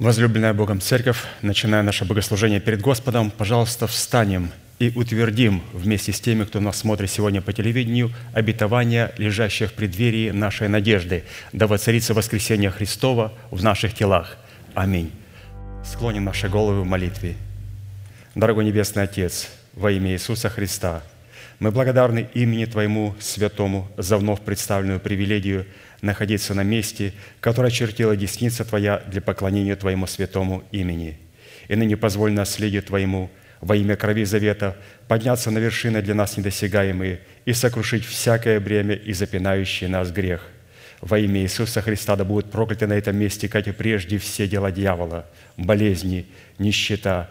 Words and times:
Возлюбленная 0.00 0.54
Богом 0.54 0.80
Церковь, 0.80 1.18
начиная 1.42 1.82
наше 1.82 2.06
богослужение 2.06 2.58
перед 2.58 2.80
Господом, 2.80 3.30
пожалуйста, 3.30 3.86
встанем 3.86 4.50
и 4.78 4.90
утвердим 4.96 5.60
вместе 5.74 6.10
с 6.14 6.20
теми, 6.20 6.44
кто 6.44 6.58
нас 6.58 6.78
смотрит 6.78 7.10
сегодня 7.10 7.42
по 7.42 7.52
телевидению, 7.52 8.10
обетование, 8.32 9.12
лежащих 9.18 9.68
в 9.68 9.74
преддверии 9.74 10.30
нашей 10.30 10.68
надежды, 10.68 11.24
да 11.52 11.66
воцарится 11.66 12.14
воскресение 12.14 12.70
Христова 12.70 13.34
в 13.50 13.62
наших 13.62 13.92
телах. 13.92 14.38
Аминь. 14.72 15.12
Склоним 15.84 16.24
наши 16.24 16.48
головы 16.48 16.80
в 16.80 16.86
молитве. 16.86 17.36
Дорогой 18.34 18.64
Небесный 18.64 19.02
Отец, 19.02 19.50
во 19.74 19.90
имя 19.92 20.12
Иисуса 20.12 20.48
Христа, 20.48 21.02
мы 21.58 21.72
благодарны 21.72 22.26
имени 22.32 22.64
Твоему 22.64 23.14
Святому 23.20 23.86
за 23.98 24.16
вновь 24.16 24.40
представленную 24.40 24.98
привилегию 24.98 25.66
находиться 26.02 26.54
на 26.54 26.62
месте, 26.62 27.12
которое 27.40 27.70
чертила 27.70 28.16
десница 28.16 28.64
Твоя 28.64 29.02
для 29.06 29.20
поклонения 29.20 29.76
Твоему 29.76 30.06
святому 30.06 30.64
имени. 30.72 31.18
И 31.68 31.76
ныне 31.76 31.96
позволь 31.96 32.32
наследию 32.32 32.82
Твоему 32.82 33.30
во 33.60 33.76
имя 33.76 33.96
крови 33.96 34.24
завета 34.24 34.76
подняться 35.06 35.50
на 35.50 35.58
вершины 35.58 36.02
для 36.02 36.14
нас 36.14 36.36
недосягаемые 36.36 37.20
и 37.44 37.52
сокрушить 37.52 38.04
всякое 38.04 38.58
бремя 38.60 38.94
и 38.94 39.12
запинающий 39.12 39.86
нас 39.86 40.10
грех. 40.10 40.42
Во 41.00 41.18
имя 41.18 41.40
Иисуса 41.40 41.80
Христа 41.80 42.16
да 42.16 42.24
будут 42.24 42.50
прокляты 42.50 42.86
на 42.86 42.92
этом 42.92 43.16
месте, 43.16 43.48
как 43.48 43.66
и 43.68 43.72
прежде, 43.72 44.18
все 44.18 44.46
дела 44.46 44.70
дьявола, 44.70 45.26
болезни, 45.56 46.26
нищета, 46.58 47.30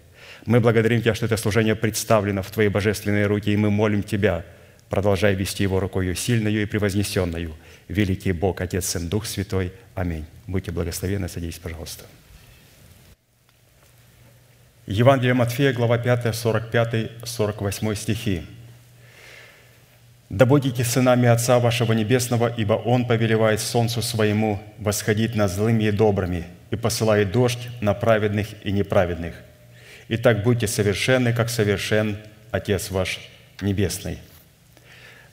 мы 0.45 0.59
благодарим 0.59 1.01
Тебя, 1.01 1.13
что 1.13 1.25
это 1.25 1.37
служение 1.37 1.75
представлено 1.75 2.41
в 2.41 2.51
Твои 2.51 2.67
божественные 2.67 3.27
руки, 3.27 3.51
и 3.51 3.57
мы 3.57 3.69
молим 3.69 4.03
Тебя, 4.03 4.43
продолжай 4.89 5.35
вести 5.35 5.63
его 5.63 5.79
рукою 5.79 6.15
сильною 6.15 6.61
и 6.61 6.65
превознесенную. 6.65 7.55
Великий 7.87 8.31
Бог, 8.31 8.61
Отец, 8.61 8.85
Сын, 8.85 9.07
Дух 9.07 9.25
Святой. 9.25 9.73
Аминь. 9.95 10.25
Будьте 10.47 10.71
благословенны, 10.71 11.29
садитесь, 11.29 11.59
пожалуйста. 11.59 12.05
Евангелие 14.87 15.33
Матфея, 15.33 15.73
глава 15.73 15.97
5, 15.97 16.35
45, 16.35 17.11
48 17.23 17.95
стихи. 17.95 18.43
«Да 20.29 20.45
будете 20.45 20.83
сынами 20.83 21.27
Отца 21.27 21.59
вашего 21.59 21.93
Небесного, 21.93 22.53
ибо 22.57 22.73
Он 22.73 23.05
повелевает 23.05 23.59
солнцу 23.59 24.01
своему 24.01 24.61
восходить 24.79 25.35
над 25.35 25.51
злыми 25.51 25.83
и 25.83 25.91
добрыми 25.91 26.45
и 26.71 26.77
посылает 26.77 27.31
дождь 27.31 27.69
на 27.81 27.93
праведных 27.93 28.47
и 28.65 28.71
неправедных. 28.71 29.35
Итак, 30.13 30.43
будьте 30.43 30.67
совершенны, 30.67 31.31
как 31.31 31.49
совершен 31.49 32.17
Отец 32.51 32.91
ваш 32.91 33.21
Небесный». 33.61 34.17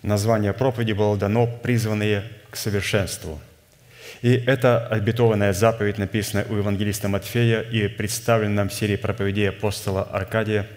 Название 0.04 0.52
проповеди 0.52 0.92
было 0.92 1.16
дано 1.16 1.48
«Призванные 1.48 2.22
к 2.48 2.56
совершенству». 2.56 3.40
И 4.22 4.32
эта 4.34 4.86
обетованная 4.86 5.52
заповедь, 5.52 5.98
написанная 5.98 6.44
у 6.48 6.54
евангелиста 6.54 7.08
Матфея 7.08 7.62
и 7.62 7.88
представлена 7.88 8.54
нам 8.54 8.68
в 8.68 8.72
серии 8.72 8.94
проповедей 8.94 9.48
апостола 9.48 10.04
Аркадия, 10.04 10.68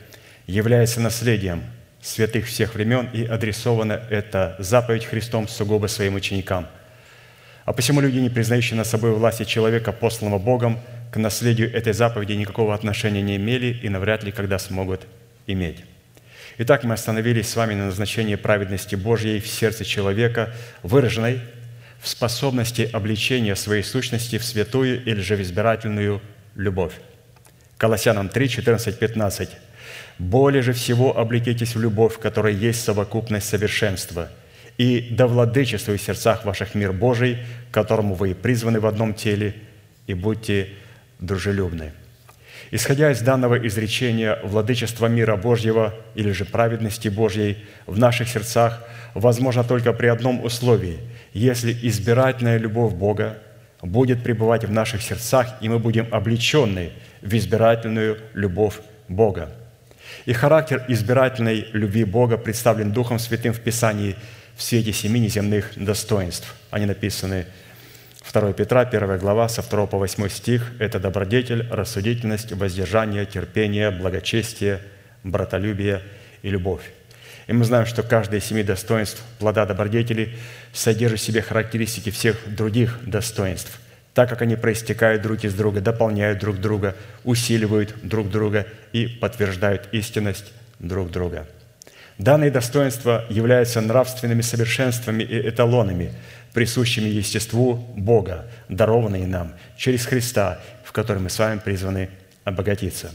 является 0.48 1.00
наследием 1.00 1.62
святых 2.02 2.48
всех 2.48 2.74
времен, 2.74 3.08
и 3.14 3.24
адресована 3.24 4.02
эта 4.10 4.56
заповедь 4.58 5.06
Христом 5.06 5.48
сугубо 5.48 5.86
своим 5.86 6.16
ученикам. 6.16 6.66
А 7.66 7.74
посему 7.74 8.02
люди, 8.02 8.18
не 8.18 8.32
признающие 8.32 8.76
над 8.76 8.88
собой 8.88 9.12
власти 9.12 9.44
человека, 9.44 9.92
посланного 9.92 10.40
Богом, 10.40 10.80
к 11.12 11.18
наследию 11.18 11.72
этой 11.74 11.94
заповеди 11.94 12.34
никакого 12.34 12.74
отношения 12.74 13.22
не 13.22 13.36
имели 13.36 13.78
и 13.84 13.90
навряд 13.90 14.24
ли 14.24 14.32
когда 14.32 14.58
смогут 14.58 15.02
иметь. 15.46 15.84
Итак, 16.58 16.84
мы 16.84 16.94
остановились 16.94 17.50
с 17.50 17.56
вами 17.56 17.74
на 17.74 17.86
назначении 17.86 18.36
праведности 18.36 18.96
Божьей 18.96 19.40
в 19.40 19.48
сердце 19.48 19.84
человека, 19.84 20.54
выраженной 20.84 21.42
в 22.00 22.08
способности 22.08 22.90
обличения 22.92 23.56
своей 23.56 23.84
сущности 23.84 24.38
в 24.38 24.44
святую 24.44 25.04
или 25.04 25.20
же 25.20 25.36
в 25.36 25.42
избирательную 25.42 26.22
любовь. 26.56 26.94
Колоссянам 27.78 28.30
3, 28.30 28.50
14, 28.50 28.98
15. 28.98 29.50
«Более 30.18 30.62
же 30.62 30.74
всего 30.74 31.18
облекитесь 31.18 31.76
в 31.76 31.82
любовь, 31.82 32.20
которая 32.20 32.54
есть 32.54 32.84
совокупность 32.84 33.48
совершенства, 33.48 34.30
и 34.78 35.08
да 35.12 35.28
владычествует 35.28 36.02
в 36.02 36.04
сердцах 36.04 36.46
ваших 36.46 36.76
мир 36.76 36.92
Божий, 36.92 37.40
которому 37.72 38.14
вы 38.16 38.32
и 38.32 38.34
призваны 38.34 38.80
в 38.80 38.86
одном 38.86 39.14
теле, 39.14 39.56
и 40.08 40.14
будьте 40.14 40.70
дружелюбны. 41.22 41.94
Исходя 42.72 43.12
из 43.12 43.22
данного 43.22 43.56
изречения, 43.68 44.40
владычество 44.44 45.08
мира 45.08 45.36
Божьего 45.36 45.94
или 46.16 46.32
же 46.32 46.46
праведности 46.46 47.08
Божьей 47.08 47.66
в 47.86 47.98
наших 47.98 48.30
сердцах 48.30 48.82
возможно 49.14 49.64
только 49.64 49.94
при 49.94 50.08
одном 50.08 50.44
условии, 50.44 51.00
если 51.34 51.78
избирательная 51.82 52.58
любовь 52.58 52.94
Бога 52.94 53.38
будет 53.82 54.24
пребывать 54.24 54.64
в 54.64 54.72
наших 54.72 55.02
сердцах, 55.02 55.48
и 55.60 55.70
мы 55.70 55.80
будем 55.80 56.08
облечены 56.12 56.92
в 57.22 57.34
избирательную 57.36 58.18
любовь 58.34 58.80
Бога. 59.08 59.52
И 60.26 60.34
характер 60.34 60.86
избирательной 60.88 61.68
любви 61.74 62.04
Бога 62.04 62.38
представлен 62.38 62.92
Духом 62.92 63.20
Святым 63.20 63.54
в 63.54 63.60
Писании 63.60 64.16
в 64.56 64.64
свете 64.64 64.94
семи 64.94 65.20
неземных 65.20 65.72
достоинств. 65.76 66.56
Они 66.70 66.86
написаны 66.86 67.46
2 68.30 68.54
Петра, 68.54 68.82
1 68.82 69.18
глава, 69.18 69.50
со 69.50 69.62
2 69.62 69.88
по 69.88 69.98
8 69.98 70.30
стих– 70.30 70.72
это 70.80 71.00
добродетель, 71.00 71.68
рассудительность, 71.70 72.52
воздержание, 72.54 73.26
терпение, 73.26 73.92
благочестие, 73.92 74.80
братолюбие 75.24 76.02
и 76.44 76.50
любовь. 76.50 76.92
И 77.48 77.54
мы 77.54 77.66
знаем, 77.66 77.86
что 77.86 78.04
каждое 78.04 78.40
из 78.40 78.46
семи 78.46 78.64
достоинств 78.64 79.22
плода 79.40 79.66
добродетели 79.66 80.36
содержит 80.72 81.20
в 81.20 81.24
себе 81.24 81.42
характеристики 81.42 82.12
всех 82.12 82.38
других 82.56 83.00
достоинств, 83.06 83.80
так 84.14 84.30
как 84.30 84.44
они 84.44 84.56
проистекают 84.56 85.24
друг 85.24 85.44
из 85.44 85.54
друга, 85.54 85.82
дополняют 85.82 86.40
друг 86.40 86.58
друга, 86.58 86.96
усиливают 87.24 87.96
друг 88.04 88.30
друга 88.30 88.68
и 88.94 89.08
подтверждают 89.08 89.90
истинность 89.92 90.54
друг 90.80 91.12
друга. 91.12 91.48
Данные 92.18 92.52
достоинства 92.52 93.26
являются 93.30 93.82
нравственными 93.82 94.42
совершенствами 94.42 95.24
и 95.24 95.50
эталонами– 95.50 96.14
присущими 96.54 97.08
естеству 97.08 97.76
Бога, 97.96 98.48
дарованные 98.70 99.26
нам 99.26 99.54
через 99.78 100.06
Христа, 100.06 100.60
в 100.84 100.92
котором 100.92 101.24
мы 101.24 101.30
с 101.30 101.40
вами 101.40 101.60
призваны 101.60 102.10
обогатиться. 102.44 103.12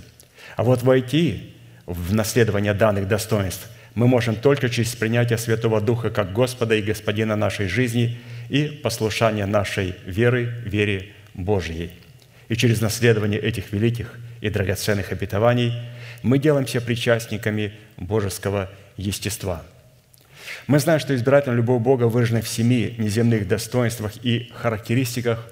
А 0.56 0.62
вот 0.62 0.82
войти 0.82 1.54
в 1.84 2.14
наследование 2.14 2.74
данных 2.74 3.08
достоинств 3.08 3.68
мы 3.94 4.06
можем 4.06 4.36
только 4.36 4.68
через 4.68 4.94
принятие 4.94 5.38
Святого 5.38 5.80
Духа 5.80 6.10
как 6.10 6.32
Господа 6.32 6.74
и 6.74 6.82
Господина 6.82 7.36
нашей 7.36 7.68
жизни 7.68 8.18
и 8.48 8.66
послушание 8.66 9.46
нашей 9.46 9.94
веры, 10.06 10.54
вере 10.64 11.12
Божьей. 11.34 11.90
И 12.48 12.56
через 12.56 12.80
наследование 12.80 13.40
этих 13.40 13.72
великих 13.72 14.18
и 14.40 14.50
драгоценных 14.50 15.12
обетований 15.12 15.72
мы 16.22 16.38
делаемся 16.38 16.80
причастниками 16.80 17.72
божеского 17.96 18.70
естества– 18.96 19.64
мы 20.66 20.80
знаем, 20.80 20.98
что 20.98 21.14
избирательная 21.14 21.58
любовь 21.58 21.80
Бога 21.80 22.04
выражена 22.04 22.42
в 22.42 22.48
семи 22.48 22.94
неземных 22.98 23.46
достоинствах 23.46 24.12
и 24.24 24.50
характеристиках, 24.52 25.48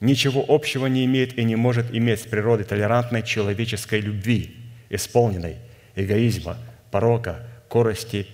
ничего 0.00 0.44
общего 0.46 0.86
не 0.86 1.06
имеет 1.06 1.38
и 1.38 1.44
не 1.44 1.56
может 1.56 1.86
иметь 1.94 2.20
с 2.20 2.24
природой 2.24 2.66
толерантной 2.66 3.22
человеческой 3.22 4.00
любви, 4.00 4.54
исполненной 4.90 5.56
эгоизма, 5.96 6.58
порока, 6.90 7.46
корости 7.68 8.26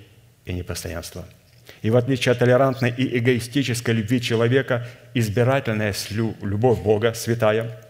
и 0.45 0.53
непостоянства. 0.53 1.25
И 1.83 1.91
в 1.91 1.97
отличие 1.97 2.33
от 2.33 2.41
толерантной 2.41 2.91
и 2.91 3.19
эгоистической 3.19 3.95
любви 3.95 4.21
человека, 4.21 4.89
избирательная 5.15 5.95
любовь 6.43 6.81
Бога, 6.81 7.15
святая, 7.15 7.81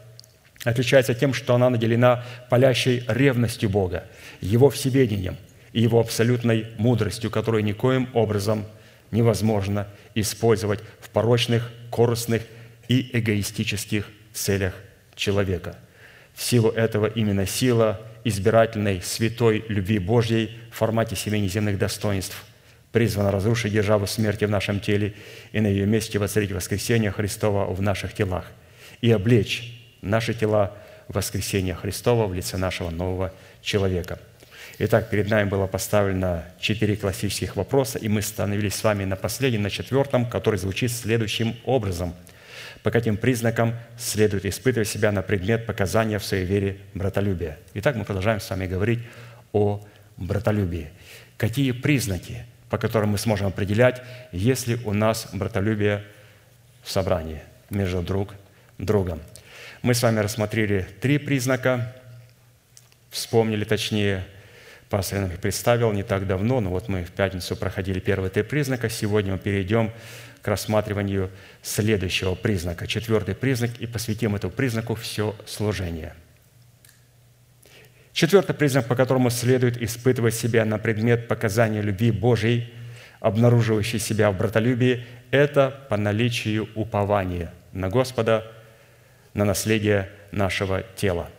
отличается 0.64 1.14
тем, 1.14 1.32
что 1.32 1.54
она 1.54 1.70
наделена 1.70 2.24
палящей 2.50 3.04
ревностью 3.08 3.70
Бога, 3.70 4.04
Его 4.42 4.68
всеведением– 4.68 5.38
и 5.74 5.82
Его 5.82 6.00
абсолютной 6.00 6.68
мудростью, 6.78 7.30
которую 7.30 7.64
никоим 7.64 8.08
образом 8.14 8.64
невозможно 9.10 9.88
использовать 10.14 10.80
в 11.00 11.10
порочных, 11.10 11.70
корыстных 11.90 12.42
и 12.88 13.10
эгоистических 13.12 14.08
целях 14.32 14.74
человека. 15.16 15.76
В 16.32 16.42
силу 16.42 16.70
этого 16.70 17.06
именно 17.06 17.46
сила 17.46 18.00
избирательной 18.22 19.02
святой 19.02 19.64
любви 19.68 19.98
Божьей 19.98 20.56
в 20.70 20.76
формате 20.76 21.16
семей 21.16 21.46
земных 21.48 21.76
достоинств 21.76 22.44
призвана 22.92 23.32
разрушить 23.32 23.72
державу 23.72 24.06
смерти 24.06 24.44
в 24.44 24.50
нашем 24.50 24.78
теле 24.78 25.14
и 25.52 25.60
на 25.60 25.66
ее 25.66 25.86
месте 25.86 26.20
воцарить 26.20 26.52
воскресение 26.52 27.10
Христова 27.10 27.66
в 27.72 27.82
наших 27.82 28.14
телах 28.14 28.46
и 29.00 29.10
облечь 29.10 29.76
наши 30.02 30.34
тела 30.34 30.76
воскресения 31.08 31.74
Христова 31.74 32.26
в 32.26 32.34
лице 32.34 32.56
нашего 32.56 32.90
нового 32.90 33.32
человека. 33.60 34.20
Итак, 34.78 35.08
перед 35.08 35.30
нами 35.30 35.48
было 35.48 35.66
поставлено 35.66 36.44
четыре 36.58 36.96
классических 36.96 37.56
вопроса, 37.56 37.98
и 37.98 38.08
мы 38.08 38.20
остановились 38.20 38.74
с 38.74 38.82
вами 38.82 39.04
на 39.04 39.16
последнем, 39.16 39.62
на 39.62 39.70
четвертом, 39.70 40.28
который 40.28 40.58
звучит 40.58 40.90
следующим 40.90 41.56
образом. 41.64 42.14
По 42.82 42.90
каким 42.90 43.16
признакам 43.16 43.74
следует 43.96 44.44
испытывать 44.44 44.88
себя 44.88 45.12
на 45.12 45.22
предмет 45.22 45.64
показания 45.64 46.18
в 46.18 46.24
своей 46.24 46.44
вере 46.44 46.78
братолюбия? 46.92 47.58
Итак, 47.74 47.96
мы 47.96 48.04
продолжаем 48.04 48.40
с 48.40 48.50
вами 48.50 48.66
говорить 48.66 49.00
о 49.52 49.80
братолюбии. 50.16 50.90
Какие 51.36 51.72
признаки, 51.72 52.44
по 52.68 52.76
которым 52.76 53.10
мы 53.10 53.18
сможем 53.18 53.46
определять, 53.46 54.02
если 54.32 54.74
у 54.84 54.92
нас 54.92 55.28
братолюбие 55.32 56.04
в 56.82 56.90
собрании 56.90 57.42
между 57.70 58.02
друг 58.02 58.34
другом? 58.78 59.20
Мы 59.82 59.94
с 59.94 60.02
вами 60.02 60.20
рассмотрели 60.20 60.86
три 61.00 61.18
признака, 61.18 61.94
вспомнили 63.10 63.64
точнее 63.64 64.26
Пастор 64.94 65.24
их 65.24 65.40
представил 65.40 65.90
не 65.90 66.04
так 66.04 66.24
давно, 66.24 66.60
но 66.60 66.70
вот 66.70 66.86
мы 66.86 67.02
в 67.02 67.10
пятницу 67.10 67.56
проходили 67.56 67.98
первые 67.98 68.30
три 68.30 68.44
признака. 68.44 68.88
Сегодня 68.88 69.32
мы 69.32 69.38
перейдем 69.40 69.90
к 70.40 70.46
рассматриванию 70.46 71.32
следующего 71.62 72.36
признака, 72.36 72.86
четвертый 72.86 73.34
признак, 73.34 73.72
и 73.80 73.88
посвятим 73.88 74.36
этому 74.36 74.52
признаку 74.52 74.94
все 74.94 75.34
служение. 75.46 76.14
Четвертый 78.12 78.54
признак, 78.54 78.86
по 78.86 78.94
которому 78.94 79.30
следует 79.30 79.82
испытывать 79.82 80.36
себя 80.36 80.64
на 80.64 80.78
предмет 80.78 81.26
показания 81.26 81.82
любви 81.82 82.12
Божьей, 82.12 82.72
обнаруживающей 83.18 83.98
себя 83.98 84.30
в 84.30 84.38
братолюбии, 84.38 85.04
это 85.32 85.76
по 85.90 85.96
наличию 85.96 86.68
упования 86.76 87.52
на 87.72 87.88
Господа, 87.88 88.46
на 89.34 89.44
наследие 89.44 90.08
нашего 90.30 90.84
тела. 90.94 91.30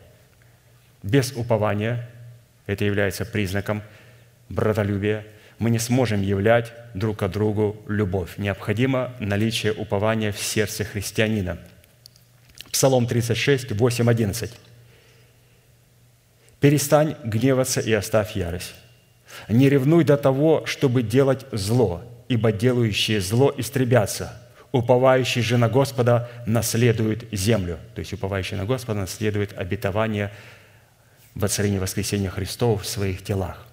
Без 1.03 1.31
упования 1.31 2.09
это 2.65 2.85
является 2.85 3.25
признаком 3.25 3.83
братолюбия, 4.49 5.25
мы 5.59 5.69
не 5.69 5.79
сможем 5.79 6.21
являть 6.21 6.73
друг 6.93 7.17
к 7.17 7.27
другу 7.27 7.77
любовь. 7.87 8.37
Необходимо 8.37 9.13
наличие 9.19 9.73
упования 9.73 10.31
в 10.31 10.39
сердце 10.39 10.83
христианина. 10.83 11.57
Псалом 12.71 13.07
36, 13.07 13.71
8, 13.71 14.09
11. 14.09 14.51
«Перестань 16.59 17.15
гневаться 17.23 17.79
и 17.79 17.93
оставь 17.93 18.35
ярость. 18.35 18.73
Не 19.47 19.69
ревнуй 19.69 20.03
до 20.03 20.17
того, 20.17 20.65
чтобы 20.65 21.03
делать 21.03 21.45
зло, 21.51 22.03
ибо 22.27 22.51
делающие 22.51 23.21
зло 23.21 23.53
истребятся. 23.55 24.41
Уповающий 24.71 25.41
же 25.41 25.57
на 25.57 25.69
Господа 25.69 26.29
наследует 26.45 27.25
землю». 27.31 27.79
То 27.93 27.99
есть 27.99 28.11
уповающий 28.11 28.57
на 28.57 28.65
Господа 28.65 29.01
наследует 29.01 29.57
обетование 29.57 30.31
воцарения 31.35 31.79
воскресения 31.79 32.29
Христова 32.29 32.79
в 32.79 32.87
своих 32.87 33.23
телах. 33.23 33.65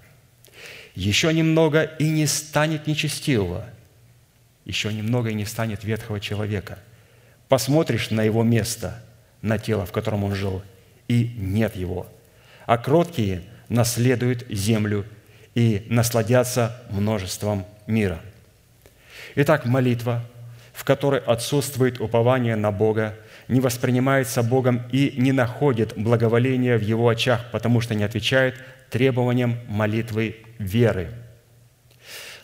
Еще 0.95 1.33
немного, 1.33 1.83
и 1.83 2.09
не 2.09 2.27
станет 2.27 2.85
нечестивого. 2.85 3.65
Еще 4.65 4.93
немного, 4.93 5.29
и 5.29 5.33
не 5.33 5.45
станет 5.45 5.83
ветхого 5.83 6.19
человека. 6.19 6.77
Посмотришь 7.49 8.11
на 8.11 8.21
его 8.21 8.43
место, 8.43 9.01
на 9.41 9.57
тело, 9.57 9.85
в 9.85 9.91
котором 9.91 10.23
он 10.23 10.35
жил, 10.35 10.61
и 11.07 11.33
нет 11.37 11.75
его. 11.75 12.07
А 12.65 12.77
кроткие 12.77 13.43
наследуют 13.69 14.45
землю 14.49 15.05
и 15.55 15.85
насладятся 15.89 16.81
множеством 16.89 17.65
мира. 17.87 18.21
Итак, 19.35 19.65
молитва, 19.65 20.23
в 20.73 20.83
которой 20.83 21.19
отсутствует 21.19 21.99
упование 21.99 22.55
на 22.55 22.71
Бога, 22.71 23.15
не 23.47 23.59
воспринимается 23.59 24.43
Богом 24.43 24.83
и 24.91 25.13
не 25.17 25.31
находит 25.31 25.93
благоволения 25.95 26.77
в 26.77 26.81
Его 26.81 27.09
очах, 27.09 27.45
потому 27.51 27.81
что 27.81 27.95
не 27.95 28.03
отвечает 28.03 28.55
требованиям 28.89 29.57
молитвы 29.67 30.37
веры. 30.59 31.09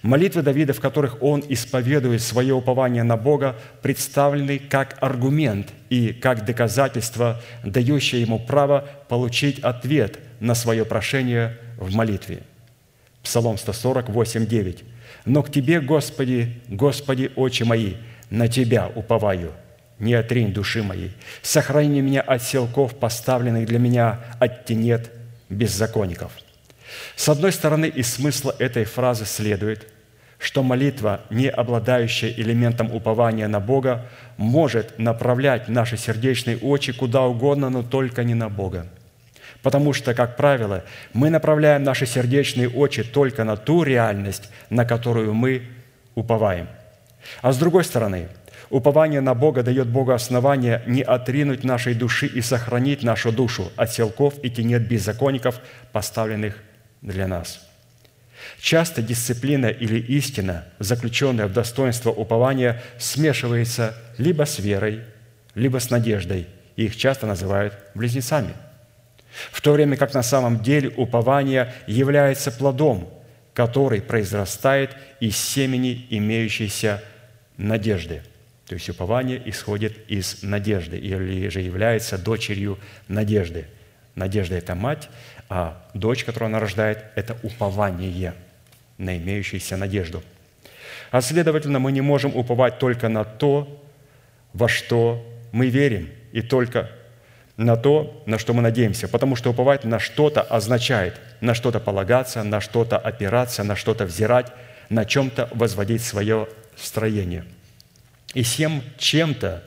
Молитвы 0.02 0.44
Давида, 0.44 0.74
в 0.74 0.80
которых 0.80 1.22
он 1.22 1.44
исповедует 1.50 2.22
свое 2.22 2.54
упование 2.54 3.04
на 3.04 3.18
Бога, 3.18 3.58
представлены 3.82 4.58
как 4.58 4.98
аргумент 5.02 5.74
и 5.90 6.14
как 6.14 6.46
доказательство, 6.46 7.42
дающее 7.66 8.22
ему 8.22 8.40
право 8.40 8.88
получить 9.10 9.60
ответ 9.60 10.20
на 10.40 10.56
свое 10.56 10.86
прошение 10.86 11.58
в 11.78 11.94
молитве. 11.94 12.44
Псалом 13.24 13.58
148, 13.58 14.46
9. 14.46 14.84
«Но 15.26 15.44
к 15.44 15.52
Тебе, 15.52 15.82
Господи, 15.82 16.62
Господи, 16.70 17.32
очи 17.36 17.64
мои, 17.64 17.96
на 18.30 18.48
Тебя 18.48 18.90
уповаю, 18.96 19.52
не 20.00 20.14
отринь 20.14 20.54
души 20.54 20.82
моей. 20.82 21.12
Сохрани 21.42 22.02
меня 22.02 22.22
от 22.22 22.42
селков, 22.42 22.96
поставленных 22.96 23.66
для 23.66 23.80
меня, 23.80 24.20
от 24.40 24.66
тенет 24.66 25.12
беззаконников». 25.50 26.32
С 27.16 27.30
одной 27.30 27.52
стороны, 27.52 27.86
из 27.86 28.14
смысла 28.14 28.56
этой 28.60 28.86
фразы 28.86 29.26
следует, 29.26 29.88
что 30.38 30.64
молитва, 30.64 31.22
не 31.30 31.50
обладающая 31.50 32.30
элементом 32.30 32.94
упования 32.94 33.48
на 33.48 33.60
Бога, 33.60 34.06
может 34.38 34.98
направлять 34.98 35.68
наши 35.68 35.98
сердечные 35.98 36.58
очи 36.58 36.94
куда 36.94 37.24
угодно, 37.24 37.70
но 37.70 37.84
только 37.84 38.24
не 38.24 38.34
на 38.34 38.50
Бога. 38.50 38.88
Потому 39.62 39.92
что, 39.92 40.14
как 40.14 40.38
правило, 40.38 40.86
мы 41.12 41.30
направляем 41.30 41.84
наши 41.84 42.06
сердечные 42.06 42.70
очи 42.70 43.04
только 43.04 43.44
на 43.44 43.58
ту 43.58 43.84
реальность, 43.84 44.50
на 44.70 44.86
которую 44.86 45.34
мы 45.34 45.64
уповаем. 46.16 46.68
А 47.42 47.52
с 47.52 47.58
другой 47.58 47.84
стороны– 47.84 48.30
Упование 48.70 49.20
на 49.22 49.34
Бога 49.34 49.64
дает 49.64 49.88
Богу 49.88 50.12
основание 50.12 50.84
не 50.86 51.02
отринуть 51.02 51.64
нашей 51.64 51.96
души 51.96 52.28
и 52.28 52.42
сохранить 52.42 53.02
нашу 53.02 53.32
душу 53.32 53.72
от 53.76 53.92
селков 53.92 54.36
и 54.44 54.50
тенет 54.50 54.88
беззаконников, 54.88 55.60
поставленных 55.92 56.56
для 57.02 57.28
нас. 57.28 57.68
Часто 58.60 59.02
дисциплина 59.02 59.66
или 59.66 60.00
истина, 60.00 60.66
заключенная 60.78 61.48
в 61.48 61.54
достоинство 61.54 62.12
упования, 62.12 62.82
смешивается 63.00 63.96
либо 64.18 64.44
с 64.46 64.60
верой, 64.60 65.02
либо 65.56 65.80
с 65.80 65.90
надеждой, 65.90 66.48
и 66.76 66.86
их 66.86 66.96
часто 66.96 67.26
называют 67.26 67.74
близнецами. 67.96 68.54
В 69.52 69.62
то 69.62 69.72
время 69.72 69.98
как 69.98 70.14
на 70.14 70.24
самом 70.24 70.62
деле 70.62 70.90
упование 70.90 71.74
является 71.88 72.52
плодом, 72.52 73.12
который 73.54 74.02
произрастает 74.02 74.96
из 75.20 75.36
семени 75.38 76.06
имеющейся 76.12 77.02
надежды– 77.58 78.22
то 78.70 78.76
есть 78.76 78.88
упование 78.88 79.42
исходит 79.50 79.98
из 80.08 80.44
надежды 80.44 80.96
или 81.00 81.50
же 81.50 81.60
является 81.60 82.20
дочерью 82.20 82.78
надежды. 83.08 83.66
Надежда– 84.14 84.56
это 84.58 84.76
мать, 84.76 85.10
а 85.50 85.84
дочь, 85.96 86.24
которую 86.24 86.50
она 86.50 86.60
рождает, 86.60 87.04
это 87.16 87.36
упование 87.42 88.36
на 89.00 89.18
имеющуюся 89.18 89.76
надежду. 89.76 90.22
А 91.10 91.22
следовательно, 91.22 91.80
мы 91.80 91.92
не 91.92 92.02
можем 92.02 92.36
уповать 92.36 92.78
только 92.78 93.10
на 93.10 93.24
то, 93.24 93.84
во 94.54 94.68
что 94.68 95.26
мы 95.52 95.70
верим, 95.70 96.08
и 96.32 96.44
только 96.44 96.92
на 97.58 97.76
то, 97.76 98.22
на 98.28 98.38
что 98.38 98.54
мы 98.54 98.62
надеемся, 98.62 99.08
потому 99.08 99.36
что 99.36 99.50
уповать 99.50 99.84
на 99.84 99.98
что-то 99.98 100.44
означает 100.44 101.20
на 101.42 101.56
что-то 101.56 101.80
полагаться, 101.80 102.44
на 102.44 102.62
что-то 102.62 103.00
опираться, 103.00 103.64
на 103.64 103.76
что-то 103.76 104.06
взирать, 104.06 104.54
на 104.90 105.06
чем-то 105.06 105.50
возводить 105.56 106.04
свое 106.04 106.48
строение– 106.76 107.46
и 108.34 108.44
всем 108.44 108.84
чем-то 108.98 109.64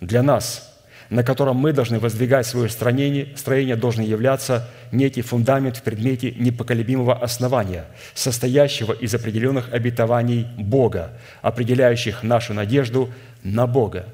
для 0.00 0.22
нас, 0.22 0.70
на 1.10 1.22
котором 1.22 1.56
мы 1.56 1.72
должны 1.72 1.98
воздвигать 1.98 2.46
свое 2.46 2.68
строение, 2.68 3.36
строение 3.36 3.76
должен 3.76 4.04
являться 4.04 4.68
некий 4.92 5.22
фундамент 5.22 5.76
в 5.76 5.82
предмете 5.82 6.32
непоколебимого 6.32 7.16
основания, 7.16 7.86
состоящего 8.14 8.92
из 8.92 9.14
определенных 9.14 9.72
обетований 9.72 10.46
Бога, 10.56 11.12
определяющих 11.42 12.22
нашу 12.22 12.54
надежду 12.54 13.10
на 13.42 13.66
Бога. 13.66 14.06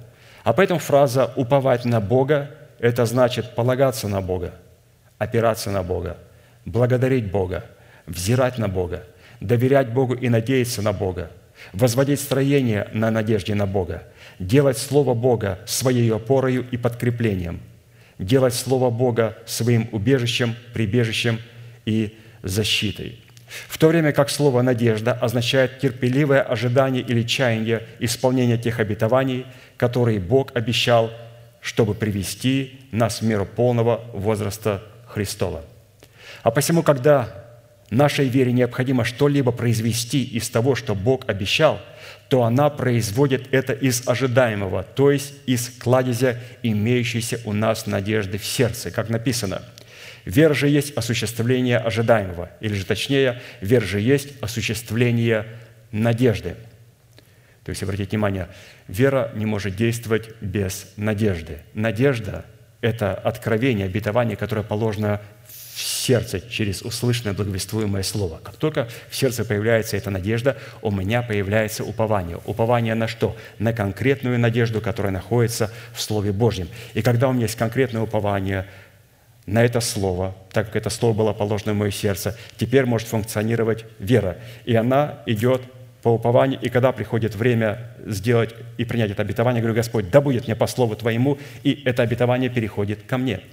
А 0.43 0.53
поэтому 0.53 0.81
фраза 0.81 1.33
«уповать 1.37 1.85
на 1.85 2.01
Бога»– 2.01 2.51
это 2.79 3.05
значит 3.05 3.55
полагаться 3.55 4.09
на 4.09 4.23
Бога, 4.23 4.55
опираться 5.19 5.71
на 5.71 5.83
Бога, 5.83 6.17
благодарить 6.65 7.31
Бога, 7.31 7.65
взирать 8.07 8.57
на 8.57 8.69
Бога, 8.69 9.05
доверять 9.41 9.93
Богу 9.93 10.15
и 10.15 10.31
надеяться 10.31 10.81
на 10.81 10.93
Бога– 10.93 11.31
возводить 11.73 12.21
строение 12.21 12.89
на 12.93 13.11
надежде 13.11 13.55
на 13.55 13.67
Бога, 13.67 14.05
делать 14.39 14.79
Слово 14.79 15.15
Бога 15.15 15.61
своей 15.67 16.13
опорою 16.13 16.67
и 16.71 16.77
подкреплением, 16.77 17.61
делать 18.19 18.55
Слово 18.55 18.91
Бога 18.91 19.37
своим 19.47 19.89
убежищем, 19.93 20.55
прибежищем 20.73 21.41
и 21.87 22.17
защитой. 22.43 23.19
В 23.69 23.79
то 23.79 23.89
время 23.89 24.13
как 24.13 24.31
слово 24.31 24.63
«надежда» 24.63 25.13
означает 25.13 25.81
терпеливое 25.81 26.41
ожидание 26.41 27.03
или 27.03 27.25
чаяние 27.25 27.83
исполнения 27.99 28.57
тех 28.57 28.79
обетований, 28.79 29.45
которые 29.77 30.21
Бог 30.21 30.55
обещал, 30.55 31.11
чтобы 31.61 31.95
привести 31.95 32.81
нас 32.93 33.21
в 33.21 33.25
меру 33.25 33.47
полного 33.47 34.03
возраста 34.13 34.83
Христова. 35.07 35.65
А 36.43 36.51
посему, 36.53 36.83
когда 36.83 37.40
нашей 37.91 38.29
вере 38.29 38.53
необходимо 38.53 39.05
что-либо 39.05 39.53
произвести 39.53 40.25
из 40.25 40.49
того, 40.49 40.75
что 40.75 40.95
Бог 40.95 41.29
обещал, 41.29 41.81
то 42.29 42.45
она 42.45 42.71
производит 42.71 43.53
это 43.53 43.73
из 43.73 44.07
ожидаемого, 44.07 44.85
то 44.85 45.11
есть 45.11 45.35
из 45.47 45.69
кладезя 45.69 46.39
имеющейся 46.63 47.41
у 47.45 47.53
нас 47.53 47.87
надежды 47.87 48.39
в 48.39 48.45
сердце, 48.45 48.91
как 48.91 49.09
написано. 49.09 49.63
Вера 50.25 50.55
же 50.55 50.69
есть 50.69 50.97
осуществление 50.97 51.79
ожидаемого, 51.79 52.51
или 52.61 52.75
же 52.75 52.87
точнее, 52.87 53.41
вера 53.61 53.85
же 53.85 54.01
есть 54.01 54.29
осуществление 54.41 55.47
надежды. 55.91 56.55
То 57.65 57.71
есть, 57.71 57.83
обратите 57.83 58.11
внимание, 58.11 58.49
вера 58.89 59.33
не 59.35 59.47
может 59.47 59.77
действовать 59.77 60.31
без 60.41 60.87
надежды. 60.97 61.59
Надежда– 61.75 62.45
это 62.81 63.15
откровение, 63.15 63.87
обетование, 63.87 64.37
которое 64.37 64.63
положено 64.63 65.21
сердце 65.81 66.41
через 66.41 66.83
услышанное 66.83 67.35
благовествуемое 67.35 68.03
слово. 68.03 68.41
Как 68.43 68.57
только 68.57 68.89
в 69.09 69.17
сердце 69.17 69.45
появляется 69.45 69.97
эта 69.97 70.11
надежда, 70.11 70.57
у 70.83 70.91
меня 70.91 71.23
появляется 71.23 71.85
упование. 71.85 72.39
Упование 72.45 72.95
на 72.95 73.09
что? 73.09 73.37
На 73.59 73.73
конкретную 73.73 74.39
надежду, 74.39 74.81
которая 74.81 75.13
находится 75.13 75.71
в 75.93 76.01
Слове 76.01 76.33
Божьем. 76.33 76.69
И 76.95 77.03
когда 77.03 77.29
у 77.29 77.33
меня 77.33 77.43
есть 77.43 77.57
конкретное 77.57 78.03
упование 78.03 78.67
на 79.47 79.65
это 79.65 79.81
слово, 79.81 80.37
так 80.53 80.67
как 80.67 80.77
это 80.77 80.91
слово 80.91 81.15
было 81.17 81.33
положено 81.33 81.73
в 81.73 81.77
мое 81.77 81.91
сердце, 81.91 82.37
теперь 82.57 82.87
может 82.87 83.09
функционировать 83.09 83.85
вера. 83.99 84.39
И 84.65 84.75
она 84.75 85.23
идет 85.27 85.63
по 86.03 86.09
упованию, 86.09 86.59
и 86.61 86.69
когда 86.71 86.93
приходит 86.93 87.35
время 87.35 87.93
сделать 88.07 88.55
и 88.79 88.85
принять 88.85 89.11
это 89.11 89.23
обетование, 89.23 89.61
говорю, 89.61 89.77
Господь, 89.77 90.11
да 90.11 90.21
будет 90.21 90.47
мне 90.47 90.57
по 90.57 90.67
слову 90.67 90.97
Твоему, 90.97 91.39
и 91.63 91.83
это 91.85 92.03
обетование 92.03 92.49
переходит 92.49 93.01
ко 93.07 93.19
мне– 93.19 93.41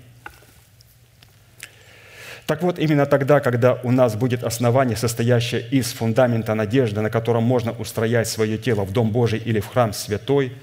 так 2.47 2.63
вот, 2.63 2.79
именно 2.79 3.05
тогда, 3.05 3.41
когда 3.41 3.73
у 3.83 3.91
нас 3.91 4.15
будет 4.15 4.41
основание, 4.45 4.95
состоящее 4.95 5.67
из 5.69 5.91
фундамента 5.91 6.53
надежды, 6.53 7.01
на 7.01 7.09
котором 7.09 7.43
можно 7.43 7.73
устроять 7.73 8.29
свое 8.29 8.57
тело 8.57 8.85
в 8.85 8.93
Дом 8.93 9.11
Божий 9.11 9.37
или 9.37 9.59
в 9.59 9.67
храм 9.67 9.91
святой, 9.91 10.53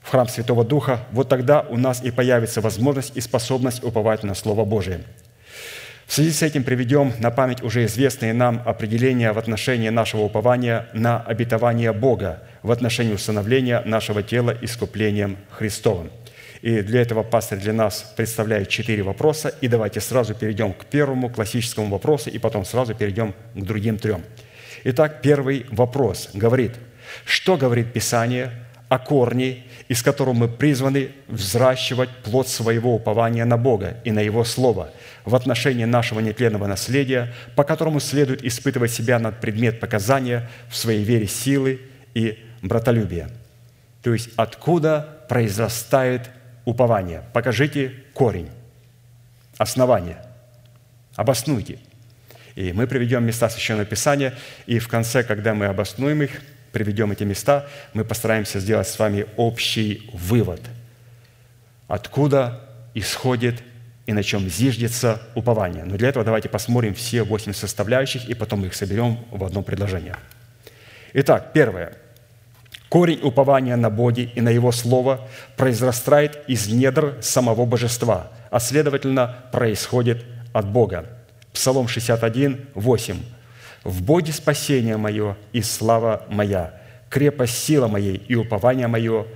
в 0.00 0.10
храм 0.10 0.28
Святого 0.28 0.64
Духа, 0.64 1.00
вот 1.10 1.28
тогда 1.28 1.62
у 1.68 1.76
нас 1.76 2.04
и 2.04 2.12
появится 2.12 2.60
возможность 2.60 3.16
и 3.16 3.20
способность 3.20 3.82
уповать 3.82 4.22
на 4.22 4.34
Слово 4.34 4.64
Божие. 4.64 5.00
В 6.06 6.14
связи 6.14 6.30
с 6.30 6.40
этим 6.40 6.62
приведем 6.62 7.12
на 7.18 7.32
память 7.32 7.60
уже 7.62 7.84
известные 7.84 8.32
нам 8.32 8.62
определения 8.64 9.32
в 9.32 9.38
отношении 9.38 9.88
нашего 9.88 10.22
упования 10.22 10.86
на 10.92 11.20
обетование 11.20 11.92
Бога 11.92 12.44
в 12.62 12.70
отношении 12.70 13.12
установления 13.12 13.82
нашего 13.84 14.22
тела 14.22 14.56
искуплением 14.62 15.36
Христовым– 15.50 16.12
и 16.62 16.82
для 16.82 17.02
этого 17.02 17.22
пастор 17.22 17.58
для 17.58 17.72
нас 17.72 18.12
представляет 18.16 18.68
четыре 18.68 19.02
вопроса. 19.02 19.54
И 19.60 19.68
давайте 19.68 20.00
сразу 20.00 20.34
перейдем 20.34 20.72
к 20.72 20.86
первому 20.86 21.30
классическому 21.30 21.88
вопросу, 21.88 22.30
и 22.30 22.38
потом 22.38 22.64
сразу 22.64 22.94
перейдем 22.94 23.34
к 23.54 23.62
другим 23.62 23.98
трем. 23.98 24.22
Итак, 24.84 25.22
первый 25.22 25.66
вопрос 25.70 26.30
говорит, 26.34 26.72
что 27.24 27.56
говорит 27.56 27.92
Писание 27.92 28.52
о 28.88 28.98
корне, 28.98 29.64
из 29.88 30.02
которого 30.02 30.34
мы 30.34 30.48
призваны 30.48 31.10
взращивать 31.26 32.08
плод 32.24 32.48
своего 32.48 32.94
упования 32.94 33.44
на 33.44 33.56
Бога 33.56 33.98
и 34.04 34.10
на 34.10 34.20
Его 34.20 34.44
Слово 34.44 34.90
в 35.24 35.34
отношении 35.34 35.84
нашего 35.84 36.20
нетленного 36.20 36.66
наследия, 36.66 37.34
по 37.54 37.64
которому 37.64 38.00
следует 38.00 38.42
испытывать 38.42 38.90
себя 38.90 39.18
над 39.18 39.40
предмет 39.40 39.78
показания 39.78 40.48
в 40.70 40.76
своей 40.76 41.04
вере 41.04 41.26
силы 41.26 41.80
и 42.14 42.38
братолюбия. 42.62 43.28
То 44.02 44.12
есть 44.12 44.30
откуда 44.36 45.06
произрастает 45.28 46.30
упования. 46.68 47.24
Покажите 47.32 47.94
корень, 48.12 48.50
основание, 49.56 50.18
обоснуйте. 51.16 51.78
И 52.56 52.74
мы 52.74 52.86
приведем 52.86 53.24
места 53.24 53.48
Священного 53.48 53.86
Писания, 53.86 54.34
и 54.66 54.78
в 54.78 54.86
конце, 54.86 55.22
когда 55.22 55.54
мы 55.54 55.64
обоснуем 55.64 56.22
их, 56.22 56.42
приведем 56.72 57.10
эти 57.10 57.24
места, 57.24 57.66
мы 57.94 58.04
постараемся 58.04 58.60
сделать 58.60 58.86
с 58.86 58.98
вами 58.98 59.24
общий 59.38 60.10
вывод, 60.12 60.60
откуда 61.86 62.60
исходит 62.92 63.62
и 64.04 64.12
на 64.12 64.22
чем 64.22 64.46
зиждется 64.46 65.22
упование. 65.34 65.84
Но 65.84 65.96
для 65.96 66.10
этого 66.10 66.22
давайте 66.22 66.50
посмотрим 66.50 66.94
все 66.94 67.22
восемь 67.22 67.54
составляющих, 67.54 68.28
и 68.28 68.34
потом 68.34 68.66
их 68.66 68.74
соберем 68.74 69.24
в 69.30 69.42
одно 69.42 69.62
предложение. 69.62 70.16
Итак, 71.14 71.52
первое– 71.54 71.94
Корень 72.88 73.20
упования 73.22 73.76
на 73.76 73.90
Боге 73.90 74.30
и 74.34 74.40
на 74.40 74.48
Его 74.48 74.72
Слово 74.72 75.28
произрастает 75.56 76.44
из 76.46 76.68
недр 76.68 77.18
самого 77.20 77.66
Божества, 77.66 78.28
а 78.50 78.60
следовательно, 78.60 79.36
происходит 79.52 80.24
от 80.52 80.66
Бога. 80.66 81.06
Псалом 81.52 81.86
61, 81.86 82.66
8. 82.74 83.16
«В 83.84 84.02
Боге 84.02 84.32
спасение 84.32 84.96
мое 84.96 85.36
и 85.52 85.62
слава 85.62 86.24
моя, 86.28 86.80
крепость 87.10 87.58
сила 87.58 87.88
моей 87.88 88.16
и 88.16 88.34
упование 88.34 88.88
мое 88.88 89.26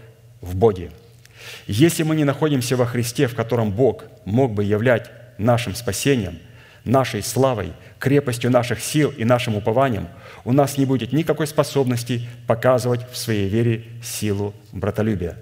в 0.40 0.56
Боге». 0.56 0.90
Если 1.66 2.02
мы 2.02 2.16
не 2.16 2.24
находимся 2.24 2.76
во 2.76 2.86
Христе, 2.86 3.26
в 3.26 3.34
котором 3.34 3.72
Бог 3.72 4.04
мог 4.24 4.52
бы 4.52 4.64
являть 4.64 5.10
нашим 5.38 5.74
спасением, 5.74 6.38
нашей 6.84 7.22
славой, 7.22 7.72
крепостью 7.98 8.50
наших 8.50 8.80
сил 8.80 9.12
и 9.16 9.24
нашим 9.24 9.56
упованием– 9.56 10.08
у 10.44 10.52
нас 10.52 10.76
не 10.76 10.86
будет 10.86 11.12
никакой 11.12 11.46
способности 11.46 12.28
показывать 12.46 13.08
в 13.10 13.16
своей 13.16 13.48
вере 13.48 13.84
силу 14.02 14.54
братолюбия. 14.72 15.36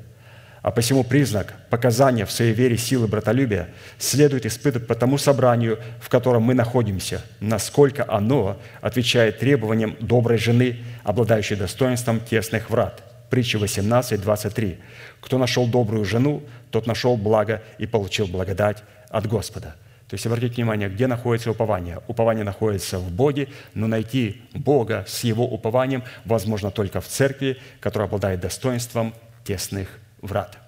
А 0.62 0.70
посему 0.70 1.04
признак 1.04 1.54
показания 1.70 2.26
в 2.26 2.32
своей 2.32 2.52
вере 2.52 2.76
силы 2.76 3.06
братолюбия 3.06 3.70
следует 3.98 4.44
испытывать 4.44 4.86
по 4.86 4.94
тому 4.94 5.16
собранию, 5.16 5.78
в 6.00 6.10
котором 6.10 6.42
мы 6.42 6.52
находимся, 6.52 7.22
насколько 7.40 8.04
оно 8.06 8.60
отвечает 8.82 9.38
требованиям 9.38 9.96
доброй 10.00 10.36
жены, 10.36 10.80
обладающей 11.02 11.56
достоинством 11.56 12.20
тесных 12.20 12.68
врат. 12.68 13.02
Притча 13.30 13.58
18, 13.58 14.20
23. 14.20 14.78
«Кто 15.20 15.38
нашел 15.38 15.66
добрую 15.66 16.04
жену, 16.04 16.42
тот 16.70 16.86
нашел 16.86 17.16
благо 17.16 17.62
и 17.78 17.86
получил 17.86 18.26
благодать 18.26 18.82
от 19.08 19.26
Господа». 19.26 19.76
То 20.10 20.14
есть 20.14 20.26
обратите 20.26 20.56
внимание, 20.56 20.88
где 20.88 21.06
находится 21.06 21.52
упование. 21.52 22.00
Упование 22.08 22.42
находится 22.42 22.98
в 22.98 23.12
Боге, 23.12 23.46
но 23.74 23.86
найти 23.86 24.42
Бога 24.54 25.04
с 25.06 25.22
Его 25.22 25.44
упованием 25.46 26.02
возможно 26.24 26.72
только 26.72 27.00
в 27.00 27.06
церкви, 27.06 27.58
которая 27.78 28.08
обладает 28.08 28.40
достоинством 28.40 29.14
тесных 29.44 30.00
врат. 30.20 30.58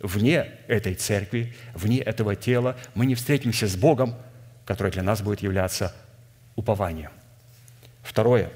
Вне 0.00 0.46
этой 0.66 0.94
церкви, 0.94 1.54
вне 1.74 1.98
этого 1.98 2.36
тела 2.36 2.74
мы 2.94 3.04
не 3.04 3.14
встретимся 3.14 3.66
с 3.66 3.76
Богом, 3.76 4.14
который 4.64 4.92
для 4.92 5.02
нас 5.02 5.20
будет 5.20 5.42
являться 5.42 5.94
упованием. 6.54 7.10
Второе. 8.02 8.48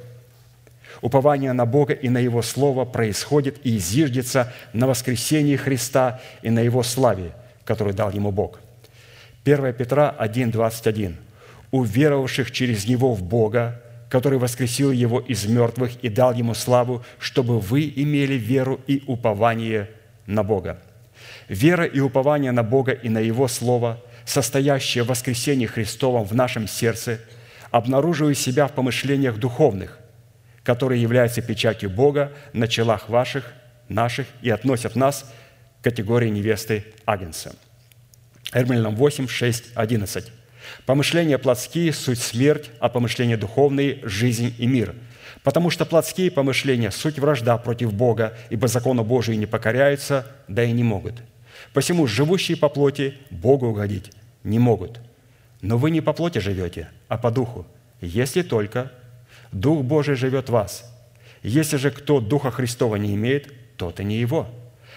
Упование 1.02 1.52
на 1.52 1.66
Бога 1.66 1.92
и 1.92 2.09
на 2.09 2.16
Его 2.16 2.40
Слово 2.40 2.87
происходит 2.87 3.59
и 3.62 3.76
зиждется 3.76 4.50
на 4.73 4.87
воскресении 4.87 5.56
Христа 5.56 6.18
и 6.40 6.49
на 6.49 6.61
Его 6.61 6.82
славе, 6.82 7.32
которую 7.66 7.94
дал 7.94 8.11
Ему 8.11 8.32
Бог– 8.32 8.59
1 9.44 9.73
Петра 9.73 10.11
1, 10.11 10.50
21. 10.50 11.16
«Уверовавших 11.70 12.50
через 12.50 12.87
Него 12.87 13.14
в 13.14 13.23
Бога, 13.23 13.80
который 14.11 14.38
воскресил 14.38 14.90
Его 14.90 15.18
из 15.18 15.47
мертвых 15.47 15.92
и 16.02 16.11
дал 16.11 16.35
Ему 16.35 16.52
славу, 16.52 17.02
чтобы 17.18 17.59
вы 17.59 17.90
имели 17.97 18.35
веру 18.35 18.80
и 18.87 19.02
упование 19.06 19.88
на 20.26 20.42
Бога». 20.42 20.78
Вера 21.49 21.85
и 21.85 22.00
упование 22.00 22.52
на 22.52 22.62
Бога 22.62 22.92
и 22.92 23.09
на 23.09 23.18
Его 23.18 23.49
Слово, 23.49 24.02
состоящее 24.26 25.04
в 25.04 25.09
воскресении 25.09 25.66
Христовом 25.66 26.25
в 26.25 26.35
нашем 26.35 26.68
сердце, 26.68 27.18
обнаруживают 27.70 28.38
себя 28.38 28.66
в 28.66 28.73
помышлениях 28.73 29.38
духовных, 29.38 29.99
которые 30.62 31.00
являются 31.00 31.40
печатью 31.40 31.88
Бога 31.88 32.32
на 32.52 32.68
челах 32.68 33.09
ваших, 33.09 33.52
наших 33.88 34.26
и 34.42 34.50
относят 34.50 34.97
нас 34.97 35.32
к 35.80 35.85
категории 35.85 36.28
невесты 36.28 36.85
Агнца– 37.06 37.54
Римлянам 38.52 38.97
8, 38.97 39.28
6, 39.28 39.64
11. 39.75 40.33
«Помышления 40.87 41.38
плотские– 41.38 41.92
суть 41.95 42.19
смерть, 42.19 42.71
а 42.80 42.88
помышления 42.88 43.37
духовные– 43.37 44.00
жизнь 44.02 44.54
и 44.59 44.66
мир. 44.66 44.95
Потому 45.42 45.71
что 45.71 45.87
плотские 45.87 46.30
помышления– 46.30 46.90
суть 46.92 47.19
вражда 47.19 47.57
против 47.59 47.92
Бога, 47.92 48.37
ибо 48.50 48.69
закону 48.69 49.04
Божию 49.04 49.38
не 49.38 49.47
покоряются, 49.47 50.26
да 50.49 50.64
и 50.64 50.73
не 50.73 50.83
могут. 50.83 51.14
Посему 51.73 52.07
живущие 52.07 52.57
по 52.57 52.69
плоти 52.69 53.14
Богу 53.30 53.69
угодить 53.69 54.12
не 54.45 54.59
могут. 54.59 55.00
Но 55.61 55.78
вы 55.78 55.90
не 55.90 56.00
по 56.00 56.12
плоти 56.12 56.38
живете, 56.38 56.88
а 57.09 57.19
по 57.19 57.30
духу, 57.30 57.66
если 58.00 58.42
только 58.42 58.90
Дух 59.52 59.83
Божий 59.83 60.14
живет 60.14 60.49
в 60.49 60.52
вас. 60.52 60.85
Если 61.42 61.76
же 61.76 61.90
кто 61.90 62.21
Духа 62.21 62.50
Христова 62.50 62.97
не 62.97 63.14
имеет, 63.14 63.52
тот 63.76 64.00
и 64.00 64.04
не 64.04 64.16
его. 64.16 64.49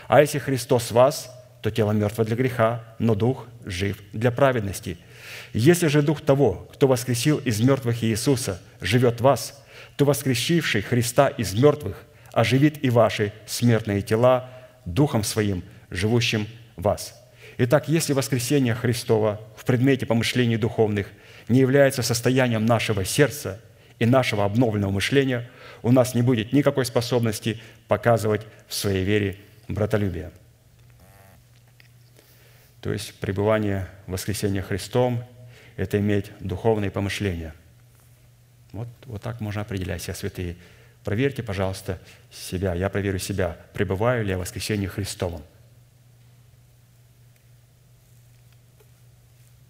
А 0.07 0.21
если 0.21 0.39
Христос 0.39 0.89
в 0.89 0.91
вас– 0.91 1.29
то 1.63 1.71
тело 1.71 1.93
мертво 1.93 2.25
для 2.25 2.35
греха, 2.35 2.83
но 2.99 3.15
дух 3.15 3.47
жив 3.65 3.97
для 4.11 4.31
праведности. 4.31 4.97
Если 5.53 5.87
же 5.87 6.01
дух 6.01 6.19
того, 6.19 6.67
кто 6.73 6.87
воскресил 6.87 7.37
из 7.37 7.61
мертвых 7.61 8.03
Иисуса, 8.03 8.61
живет 8.81 9.21
в 9.21 9.23
вас, 9.23 9.63
то 9.95 10.03
воскресивший 10.03 10.81
Христа 10.81 11.29
из 11.29 11.53
мертвых 11.53 12.03
оживит 12.33 12.83
и 12.83 12.89
ваши 12.89 13.31
смертные 13.45 14.01
тела 14.01 14.49
духом 14.83 15.23
своим, 15.23 15.63
живущим 15.89 16.47
в 16.75 16.81
вас. 16.81 17.15
Итак, 17.57 17.87
если 17.87 18.11
воскресение 18.11 18.75
Христова 18.75 19.39
в 19.55 19.63
предмете 19.63 20.05
помышлений 20.05 20.57
духовных 20.57 21.07
не 21.47 21.59
является 21.59 22.01
состоянием 22.01 22.65
нашего 22.65 23.05
сердца 23.05 23.61
и 23.99 24.05
нашего 24.05 24.43
обновленного 24.43 24.91
мышления, 24.91 25.49
у 25.81 25.93
нас 25.93 26.13
не 26.13 26.23
будет 26.23 26.51
никакой 26.51 26.85
способности 26.85 27.61
показывать 27.87 28.41
в 28.67 28.73
своей 28.73 29.05
вере 29.05 29.37
братолюбие. 29.69 30.31
То 32.83 32.91
есть 32.91 33.15
пребывание 33.15 33.87
в 34.07 34.11
воскресении 34.11 34.59
Христом– 34.59 35.23
это 35.77 35.97
иметь 35.99 36.31
духовные 36.41 36.91
помышления. 36.91 37.55
Вот, 38.73 38.89
вот 39.05 39.21
так 39.21 39.39
можно 39.39 39.61
определять 39.61 40.01
себя, 40.01 40.13
святые. 40.13 40.57
Проверьте, 41.05 41.43
пожалуйста, 41.43 41.97
себя. 42.29 42.73
Я 42.73 42.89
проверю 42.89 43.19
себя, 43.19 43.57
пребываю 43.73 44.25
ли 44.25 44.31
я 44.31 44.37
в 44.37 44.41
воскресении 44.41 44.87
Христовом. 44.87 45.43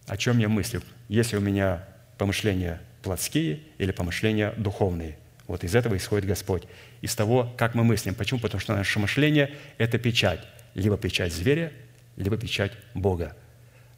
О 0.08 0.17
чем 0.17 0.39
я 0.39 0.50
мыслю? 0.50 0.82
Если 1.08 1.38
у 1.38 1.41
меня 1.41 1.88
помышления 2.17 2.82
плотские 3.03 3.60
или 3.77 3.91
помышления 3.91 4.53
духовные. 4.58 5.20
Вот 5.46 5.63
из 5.63 5.75
этого 5.75 5.96
исходит 5.98 6.25
Господь. 6.25 6.63
Из 7.01 7.13
того, 7.15 7.53
как 7.58 7.75
мы 7.75 7.84
мыслим. 7.84 8.15
Почему? 8.15 8.39
Потому 8.39 8.60
что 8.60 8.74
наше 8.75 8.98
мышление– 8.98 9.53
это 9.77 10.00
печать. 10.00 10.39
Либо 10.74 10.98
печать 10.98 11.32
зверя, 11.32 11.72
либо 12.15 12.38
печать 12.38 12.74
Бога. 12.93 13.36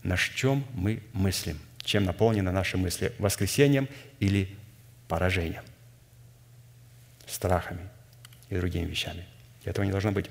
На 0.04 0.18
чем 0.18 0.66
мы 0.74 1.02
мыслим? 1.14 1.60
Чем 1.84 2.04
наполнены 2.04 2.52
наши 2.52 2.78
мысли? 2.78 3.14
Воскресением 3.20 3.88
или 4.20 4.56
поражением? 5.08 5.64
Страхами 7.28 7.90
и 8.50 8.56
другими 8.56 8.86
вещами. 8.86 9.26
Этого 9.64 9.86
не 9.86 9.92
должно 9.92 10.12
быть. 10.12 10.30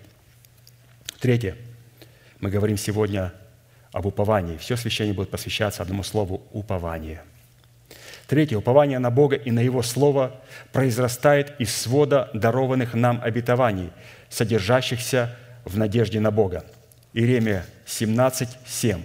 Третье. 1.20 1.56
Мы 2.40 2.50
говорим 2.50 2.76
сегодня 2.76 3.32
об 3.92 4.06
уповании. 4.06 4.56
Все 4.56 4.76
священие 4.76 5.14
будет 5.14 5.30
посвящаться 5.30 5.82
одному 5.82 6.02
слову– 6.02 6.46
упование– 6.52 7.22
Третье. 8.26 8.56
Упование 8.56 8.98
на 8.98 9.10
Бога 9.10 9.36
и 9.36 9.50
на 9.50 9.60
Его 9.60 9.82
Слово 9.82 10.40
произрастает 10.72 11.54
из 11.58 11.74
свода 11.76 12.30
дарованных 12.32 12.94
нам 12.94 13.20
обетований, 13.22 13.90
содержащихся 14.30 15.36
в 15.64 15.76
надежде 15.76 16.20
на 16.20 16.30
Бога. 16.30 16.64
Иеремия 17.14 17.64
17, 17.86 18.48
7. 18.66 19.02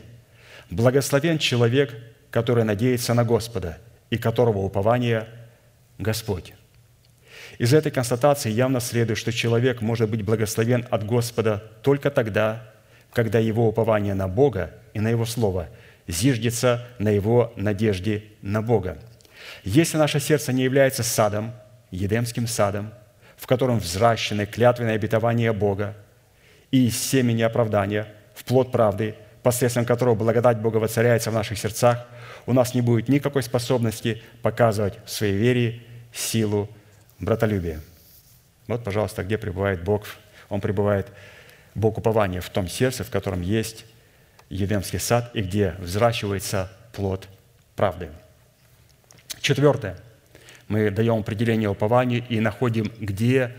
«Благословен 0.69 1.37
человек, 1.37 1.95
который 2.29 2.65
надеется 2.65 3.13
на 3.13 3.23
Господа 3.23 3.77
и 4.09 4.17
которого 4.17 4.57
упование 4.57 5.27
Господь». 5.97 6.53
Из 7.57 7.73
этой 7.73 7.91
констатации 7.91 8.51
явно 8.51 8.81
следует, 8.81 9.17
что 9.17 9.31
человек 9.31 9.81
может 9.81 10.09
быть 10.09 10.23
благословен 10.23 10.85
от 10.89 11.05
Господа 11.05 11.63
только 11.81 12.11
тогда, 12.11 12.69
когда 13.13 13.39
его 13.39 13.69
упование 13.69 14.13
на 14.13 14.27
Бога 14.27 14.71
и 14.93 14.99
на 14.99 15.07
Его 15.07 15.25
Слово 15.25 15.69
зиждется 16.07 16.85
на 16.99 17.09
его 17.09 17.53
надежде 17.55 18.25
на 18.41 18.61
Бога– 18.61 18.97
если 19.63 19.97
наше 19.97 20.19
сердце 20.19 20.53
не 20.53 20.63
является 20.63 21.03
садом, 21.03 21.53
Едемским 21.91 22.47
садом, 22.47 22.93
в 23.35 23.47
котором 23.47 23.79
взращены 23.79 24.45
клятвенные 24.45 24.95
обетования 24.95 25.53
Бога 25.53 25.95
и 26.71 26.87
из 26.87 27.01
семени 27.01 27.41
оправдания 27.41 28.07
в 28.35 28.43
плод 28.43 28.71
правды, 28.71 29.15
посредством 29.43 29.85
которого 29.85 30.15
благодать 30.15 30.59
Бога 30.59 30.77
воцаряется 30.77 31.31
в 31.31 31.33
наших 31.33 31.57
сердцах, 31.57 32.07
у 32.45 32.53
нас 32.53 32.73
не 32.73 32.81
будет 32.81 33.09
никакой 33.09 33.43
способности 33.43 34.21
показывать 34.41 34.99
в 35.05 35.09
своей 35.09 35.35
вере 35.35 35.81
силу 36.13 36.69
братолюбия. 37.19 37.79
Вот, 38.67 38.83
пожалуйста, 38.83 39.23
где 39.23 39.37
пребывает 39.37 39.83
Бог. 39.83 40.05
Он 40.49 40.61
пребывает, 40.61 41.07
Бог 41.75 41.97
упования, 41.97 42.41
в 42.41 42.49
том 42.49 42.67
сердце, 42.67 43.03
в 43.03 43.09
котором 43.09 43.41
есть 43.41 43.85
Едемский 44.49 44.99
сад 44.99 45.31
и 45.33 45.41
где 45.41 45.75
взращивается 45.79 46.71
плод 46.93 47.27
правды. 47.75 48.09
Четвертое. 49.41 49.97
Мы 50.67 50.89
даем 50.91 51.19
определение 51.19 51.69
упованию 51.69 52.23
и 52.29 52.39
находим, 52.39 52.91
где 52.99 53.55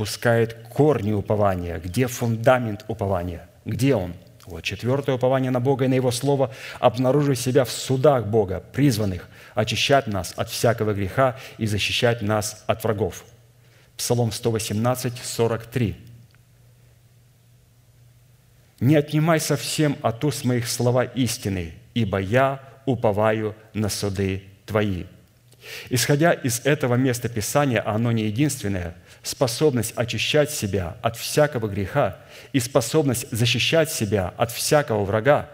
пускает 0.00 0.54
корни 0.70 1.12
упования, 1.12 1.78
где 1.78 2.06
фундамент 2.06 2.86
упования, 2.88 3.46
где 3.66 3.94
он. 3.94 4.14
Вот 4.46 4.62
четвертое 4.64 5.16
упование 5.16 5.50
на 5.50 5.60
Бога 5.60 5.84
и 5.84 5.88
на 5.88 5.92
Его 5.92 6.10
Слово 6.10 6.54
обнаружив 6.78 7.38
себя 7.38 7.66
в 7.66 7.70
судах 7.70 8.24
Бога, 8.24 8.64
призванных 8.72 9.28
очищать 9.54 10.06
нас 10.06 10.32
от 10.38 10.48
всякого 10.48 10.94
греха 10.94 11.36
и 11.58 11.66
защищать 11.66 12.22
нас 12.22 12.64
от 12.66 12.82
врагов. 12.82 13.26
Псалом 13.98 14.32
118, 14.32 15.18
43. 15.22 15.96
«Не 18.80 18.96
отнимай 18.96 19.38
совсем 19.38 19.98
от 20.00 20.24
уст 20.24 20.46
моих 20.46 20.66
слова 20.66 21.04
истины, 21.04 21.74
ибо 21.92 22.16
я 22.16 22.62
уповаю 22.86 23.54
на 23.74 23.90
суды 23.90 24.44
твои». 24.64 25.04
Исходя 25.90 26.32
из 26.32 26.60
этого 26.64 26.94
места 26.94 27.28
Писания, 27.28 27.80
а 27.80 27.94
оно 27.94 28.12
не 28.12 28.24
единственное, 28.24 28.94
способность 29.22 29.92
очищать 29.96 30.50
себя 30.50 30.96
от 31.02 31.16
всякого 31.16 31.68
греха 31.68 32.18
и 32.52 32.60
способность 32.60 33.26
защищать 33.30 33.90
себя 33.90 34.32
от 34.36 34.50
всякого 34.50 35.04
врага 35.04 35.48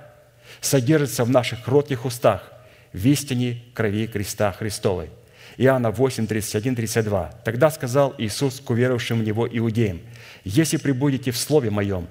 содержится 0.61 1.25
в 1.25 1.31
наших 1.31 1.65
кротких 1.65 2.05
устах 2.05 2.53
в 2.93 3.05
истине 3.07 3.63
крови 3.75 4.07
креста 4.07 4.53
Христовой. 4.53 5.11
Иоанна 5.59 5.91
8, 5.91 6.27
31, 6.27 6.77
32. 6.77 7.33
«Тогда 7.45 7.71
сказал 7.71 8.15
Иисус 8.19 8.61
к 8.61 8.71
уверовавшим 8.71 9.21
в 9.21 9.25
Него 9.25 9.49
иудеям, 9.49 10.01
«Если 10.45 10.77
прибудете 10.77 11.31
в 11.31 11.39
Слове 11.39 11.71
Моем, 11.71 12.09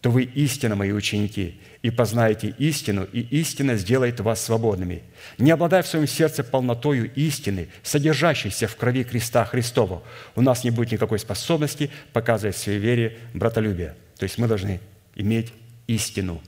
то 0.00 0.10
вы 0.10 0.22
истинно 0.22 0.76
мои 0.76 0.92
ученики, 0.92 1.60
и 1.82 1.90
познаете 1.90 2.54
истину, 2.58 3.04
и 3.04 3.20
истина 3.20 3.76
сделает 3.76 4.20
вас 4.20 4.42
свободными. 4.42 5.02
Не 5.38 5.50
обладая 5.50 5.82
в 5.82 5.86
своем 5.86 6.06
сердце 6.06 6.42
полнотою 6.42 7.12
истины, 7.14 7.68
содержащейся 7.82 8.66
в 8.66 8.76
крови 8.76 9.04
креста 9.04 9.44
Христова, 9.44 10.02
у 10.36 10.42
нас 10.42 10.64
не 10.64 10.70
будет 10.70 10.92
никакой 10.92 11.18
способности 11.18 11.90
показывать 12.12 12.56
своей 12.56 12.78
вере 12.78 13.18
братолюбие. 13.34 13.94
То 14.16 14.24
есть 14.24 14.38
мы 14.38 14.48
должны 14.48 14.80
иметь 15.16 15.52
истину. 15.86 16.40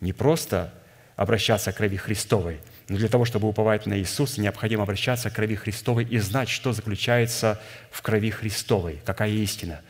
Не 0.00 0.12
просто 0.12 0.74
обращаться 1.14 1.72
к 1.72 1.76
крови 1.76 1.96
Христовой, 1.96 2.58
но 2.88 2.96
для 2.96 3.08
того, 3.08 3.24
чтобы 3.24 3.48
уповать 3.48 3.86
на 3.86 3.98
Иисуса, 3.98 4.40
необходимо 4.40 4.82
обращаться 4.84 5.30
к 5.30 5.34
крови 5.34 5.54
Христовой 5.54 6.04
и 6.04 6.18
знать, 6.18 6.48
что 6.48 6.72
заключается 6.72 7.60
в 7.90 8.02
крови 8.02 8.30
Христовой, 8.30 9.00
какая 9.04 9.30
истина– 9.30 9.80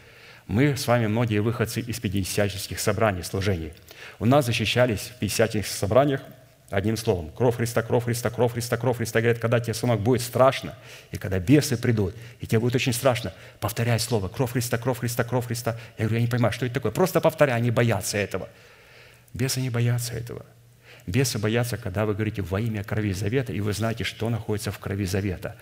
мы 0.49 0.79
с 0.79 0.87
вами 0.87 1.07
многие 1.07 1.41
выходцы 1.41 1.81
из 1.81 2.01
пятидесятнических 2.01 2.81
собраний, 2.81 3.23
служений. 3.23 3.75
У 4.19 4.25
нас 4.25 4.47
защищались 4.47 5.13
в 5.15 5.19
пятидесятнических 5.19 5.77
собраниях 5.77 6.23
одним 6.71 6.97
словом. 6.97 7.31
Кровь 7.33 7.57
Христа, 7.57 7.83
кровь 7.83 8.05
Христа, 8.05 8.31
кровь 8.31 8.55
Христа, 8.55 8.79
кровь 8.79 8.97
Христа. 8.97 9.21
Говорят, 9.21 9.41
когда 9.41 9.61
тебе, 9.61 9.75
сынок, 9.75 10.01
будет 10.01 10.23
страшно, 10.23 10.75
и 11.11 11.19
когда 11.19 11.39
бесы 11.39 11.77
придут, 11.77 12.15
и 12.41 12.47
тебе 12.47 12.61
будет 12.61 12.75
очень 12.75 12.95
страшно, 12.95 13.35
повторяй 13.61 13.99
слово. 13.99 14.29
Кровь 14.29 14.53
Христа, 14.53 14.79
кровь 14.79 15.01
Христа, 15.01 15.23
кровь 15.23 15.47
Христа. 15.47 15.79
Я 15.99 16.07
говорю, 16.07 16.17
я 16.17 16.23
не 16.23 16.29
понимаю, 16.29 16.53
что 16.53 16.65
это 16.65 16.77
такое. 16.77 16.93
Просто 16.93 17.21
повторяй, 17.21 17.55
они 17.55 17.71
боятся 17.71 18.17
этого. 18.17 18.49
Бесы 19.35 19.61
не 19.61 19.69
боятся 19.69 20.15
этого. 20.15 20.47
Бесы 21.07 21.39
боятся, 21.39 21.77
когда 21.77 22.07
вы 22.07 22.15
говорите 22.15 22.41
во 22.41 22.59
имя 22.59 22.85
крови 22.85 23.13
завета, 23.13 23.53
и 23.53 23.61
вы 23.61 23.75
знаете, 23.75 24.05
что 24.05 24.31
находится 24.31 24.73
в 24.73 24.79
крови 24.79 25.05
завета. 25.05 25.57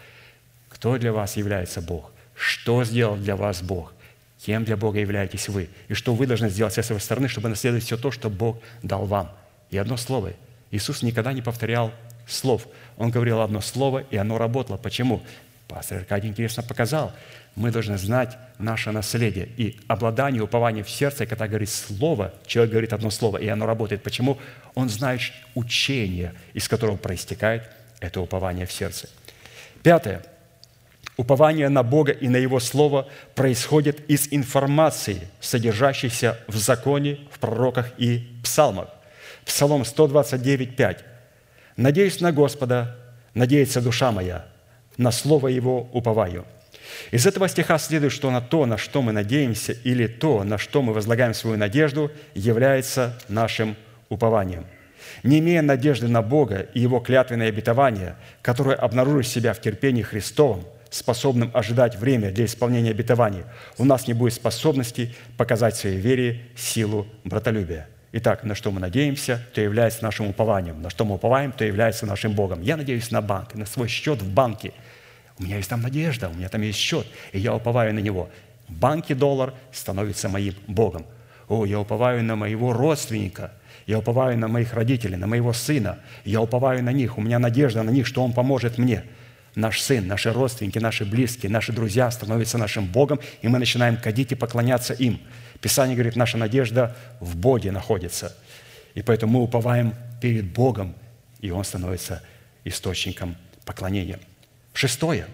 Кто 0.68 0.96
для 0.96 1.12
вас 1.12 1.36
является 1.36 1.80
Бог? 1.80 2.12
Что 2.36 2.84
сделал 2.84 3.16
для 3.16 3.34
вас 3.34 3.62
Бог? 3.62 3.92
Кем 4.44 4.64
для 4.64 4.76
Бога 4.76 4.98
являетесь 5.00 5.48
вы? 5.48 5.68
И 5.88 5.94
что 5.94 6.14
вы 6.14 6.26
должны 6.26 6.50
сделать 6.50 6.74
со 6.74 6.82
своей 6.82 7.00
стороны, 7.00 7.28
чтобы 7.28 7.48
наследовать 7.48 7.84
все 7.84 7.96
то, 7.96 8.10
что 8.10 8.28
Бог 8.28 8.60
дал 8.82 9.06
вам? 9.06 9.32
И 9.70 9.78
одно 9.78 9.96
слово. 9.96 10.32
Иисус 10.70 11.02
никогда 11.02 11.32
не 11.32 11.42
повторял 11.42 11.92
слов. 12.26 12.66
Он 12.96 13.10
говорил 13.10 13.40
одно 13.40 13.60
слово, 13.60 14.04
и 14.10 14.16
оно 14.16 14.38
работало. 14.38 14.76
Почему? 14.76 15.22
Пастор 15.68 15.98
Аркадий 15.98 16.28
интересно 16.28 16.62
показал. 16.62 17.12
Мы 17.56 17.70
должны 17.70 17.98
знать 17.98 18.36
наше 18.58 18.92
наследие. 18.92 19.48
И 19.56 19.80
обладание, 19.88 20.42
упование 20.42 20.84
в 20.84 20.90
сердце, 20.90 21.26
когда 21.26 21.48
говорит 21.48 21.70
слово, 21.70 22.32
человек 22.46 22.72
говорит 22.72 22.92
одно 22.92 23.10
слово, 23.10 23.38
и 23.38 23.48
оно 23.48 23.66
работает. 23.66 24.02
Почему? 24.02 24.38
Он 24.74 24.88
знает 24.88 25.22
учение, 25.54 26.34
из 26.52 26.68
которого 26.68 26.96
проистекает 26.96 27.68
это 28.00 28.20
упование 28.20 28.66
в 28.66 28.72
сердце. 28.72 29.08
Пятое– 29.82 30.22
Упование 31.16 31.70
на 31.70 31.82
Бога 31.82 32.12
и 32.12 32.28
на 32.28 32.36
Его 32.36 32.60
Слово 32.60 33.08
происходит 33.34 34.08
из 34.10 34.28
информации, 34.32 35.28
содержащейся 35.40 36.38
в 36.46 36.56
законе, 36.56 37.20
в 37.30 37.38
пророках 37.38 37.90
и 37.96 38.28
псалмах. 38.42 38.88
Псалом 39.46 39.86
129, 39.86 40.76
5. 40.76 41.04
«Надеюсь 41.76 42.20
на 42.20 42.32
Господа, 42.32 42.96
надеется 43.32 43.80
душа 43.80 44.12
моя, 44.12 44.44
на 44.98 45.10
Слово 45.10 45.48
Его 45.48 45.88
уповаю». 45.92 46.44
Из 47.10 47.26
этого 47.26 47.48
стиха 47.48 47.78
следует, 47.78 48.12
что 48.12 48.30
на 48.30 48.42
то, 48.42 48.66
на 48.66 48.76
что 48.76 49.00
мы 49.00 49.12
надеемся, 49.12 49.72
или 49.72 50.06
то, 50.06 50.44
на 50.44 50.58
что 50.58 50.82
мы 50.82 50.92
возлагаем 50.92 51.32
свою 51.32 51.56
надежду, 51.56 52.10
является 52.34 53.18
нашим 53.28 53.74
упованием. 54.08 54.66
Не 55.22 55.38
имея 55.38 55.62
надежды 55.62 56.08
на 56.08 56.20
Бога 56.20 56.66
и 56.74 56.80
Его 56.80 57.00
клятвенное 57.00 57.48
обетование, 57.48 58.16
которое 58.42 58.76
обнаружит 58.76 59.26
себя 59.26 59.54
в 59.54 59.62
терпении 59.62 60.02
Христовом– 60.02 60.62
способным 60.90 61.50
ожидать 61.54 61.96
время 61.96 62.30
для 62.30 62.44
исполнения 62.44 62.90
обетований, 62.90 63.44
у 63.78 63.84
нас 63.84 64.06
не 64.06 64.14
будет 64.14 64.34
способности 64.34 65.14
показать 65.36 65.76
своей 65.76 65.98
вере 65.98 66.42
силу 66.56 67.06
братолюбия. 67.24 67.88
Итак, 68.12 68.44
на 68.44 68.54
что 68.54 68.70
мы 68.70 68.80
надеемся, 68.80 69.42
то 69.52 69.60
является 69.60 70.02
нашим 70.02 70.28
упованием. 70.28 70.80
На 70.80 70.90
что 70.90 71.04
мы 71.04 71.16
уповаем, 71.16 71.52
то 71.52 71.64
является 71.64 72.06
нашим 72.06 72.32
Богом. 72.32 72.62
Я 72.62 72.76
надеюсь 72.76 73.10
на 73.10 73.20
банк, 73.20 73.54
на 73.54 73.66
свой 73.66 73.88
счет 73.88 74.22
в 74.22 74.32
банке. 74.32 74.72
У 75.38 75.42
меня 75.42 75.56
есть 75.56 75.68
там 75.68 75.82
надежда, 75.82 76.28
у 76.28 76.34
меня 76.34 76.48
там 76.48 76.62
есть 76.62 76.78
счет, 76.78 77.06
и 77.32 77.38
я 77.38 77.54
уповаю 77.54 77.92
на 77.92 77.98
него. 77.98 78.30
В 78.68 78.72
банке 78.72 79.14
доллар 79.14 79.52
становится 79.70 80.28
моим 80.28 80.54
Богом. 80.66 81.04
О, 81.48 81.66
я 81.66 81.78
уповаю 81.78 82.24
на 82.24 82.36
моего 82.36 82.72
родственника, 82.72 83.52
я 83.86 83.98
уповаю 83.98 84.38
на 84.38 84.48
моих 84.48 84.72
родителей, 84.72 85.16
на 85.16 85.26
моего 85.26 85.52
сына, 85.52 85.98
я 86.24 86.40
уповаю 86.40 86.82
на 86.82 86.92
них, 86.92 87.18
у 87.18 87.20
меня 87.20 87.38
надежда 87.38 87.82
на 87.82 87.90
них, 87.90 88.06
что 88.06 88.24
он 88.24 88.32
поможет 88.32 88.78
мне– 88.78 89.04
наш 89.56 89.80
сын, 89.80 90.06
наши 90.06 90.32
родственники, 90.32 90.78
наши 90.78 91.04
близкие, 91.04 91.50
наши 91.50 91.72
друзья 91.72 92.10
становятся 92.10 92.58
нашим 92.58 92.86
Богом, 92.86 93.18
и 93.40 93.48
мы 93.48 93.58
начинаем 93.58 93.96
кадить 93.96 94.30
и 94.32 94.34
поклоняться 94.36 94.92
им. 94.92 95.18
Писание 95.60 95.96
говорит, 95.96 96.14
наша 96.14 96.36
надежда 96.36 96.94
в 97.20 97.36
Боге 97.36 97.72
находится. 97.72 98.36
И 98.94 99.02
поэтому 99.02 99.38
мы 99.38 99.44
уповаем 99.44 99.94
перед 100.20 100.44
Богом, 100.52 100.94
и 101.40 101.50
Он 101.50 101.64
становится 101.64 102.22
источником 102.64 103.36
поклонения. 103.64 104.20
Шестое. 104.74 105.26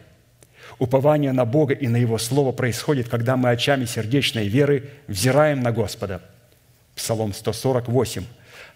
Упование 0.79 1.33
на 1.33 1.45
Бога 1.45 1.75
и 1.75 1.89
на 1.89 1.97
Его 1.97 2.17
Слово 2.17 2.53
происходит, 2.53 3.09
когда 3.09 3.37
мы 3.37 3.51
очами 3.51 3.85
сердечной 3.85 4.47
веры 4.47 4.91
взираем 5.09 5.61
на 5.61 5.73
Господа. 5.73 6.23
Псалом 6.95 7.35
148. 7.35 8.25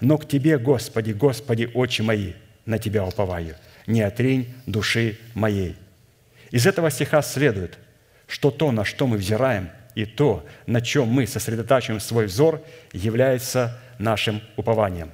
«Но 0.00 0.18
к 0.18 0.28
Тебе, 0.28 0.58
Господи, 0.58 1.12
Господи, 1.12 1.70
очи 1.72 2.02
мои, 2.02 2.32
на 2.64 2.78
Тебя 2.78 3.04
уповаю» 3.04 3.56
не 3.86 4.02
отрень 4.02 4.54
души 4.66 5.18
моей». 5.34 5.76
Из 6.50 6.66
этого 6.66 6.90
стиха 6.90 7.22
следует, 7.22 7.78
что 8.26 8.50
то, 8.50 8.72
на 8.72 8.84
что 8.84 9.06
мы 9.06 9.16
взираем, 9.16 9.70
и 9.94 10.04
то, 10.04 10.44
на 10.66 10.80
чем 10.80 11.08
мы 11.08 11.26
сосредотачиваем 11.26 12.00
свой 12.00 12.26
взор, 12.26 12.62
является 12.92 13.80
нашим 13.98 14.42
упованием. 14.56 15.10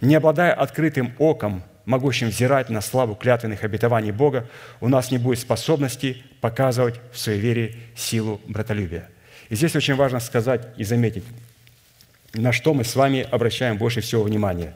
Не 0.00 0.14
обладая 0.16 0.52
открытым 0.52 1.14
оком, 1.18 1.62
могущим 1.84 2.28
взирать 2.28 2.70
на 2.70 2.80
славу 2.80 3.14
клятвенных 3.14 3.64
обетований 3.64 4.12
Бога, 4.12 4.48
у 4.80 4.88
нас 4.88 5.10
не 5.10 5.18
будет 5.18 5.38
способности 5.38 6.22
показывать 6.40 7.00
в 7.12 7.18
своей 7.18 7.40
вере 7.40 7.74
силу 7.94 8.40
братолюбия. 8.46 9.08
И 9.50 9.56
здесь 9.56 9.76
очень 9.76 9.94
важно 9.94 10.20
сказать 10.20 10.68
и 10.76 10.84
заметить, 10.84 11.24
на 12.32 12.52
что 12.52 12.74
мы 12.74 12.84
с 12.84 12.96
вами 12.96 13.26
обращаем 13.30 13.76
больше 13.76 14.00
всего 14.00 14.22
внимания, 14.22 14.74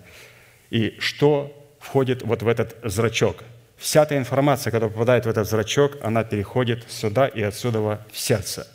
и 0.71 0.97
что 1.01 1.58
входит 1.79 2.23
вот 2.23 2.43
в 2.43 2.49
этот 2.49 2.77
зрачок. 2.83 3.45
Вся 3.77 4.05
та 4.05 4.17
информация, 4.17 4.71
которая 4.71 4.91
попадает 4.91 5.27
в 5.27 5.29
этот 5.29 5.49
зрачок, 5.49 5.97
она 6.03 6.25
переходит 6.25 6.91
сюда 6.91 7.29
и 7.29 7.43
отсюда 7.43 7.81
в 7.81 8.19
сердце. 8.19 8.67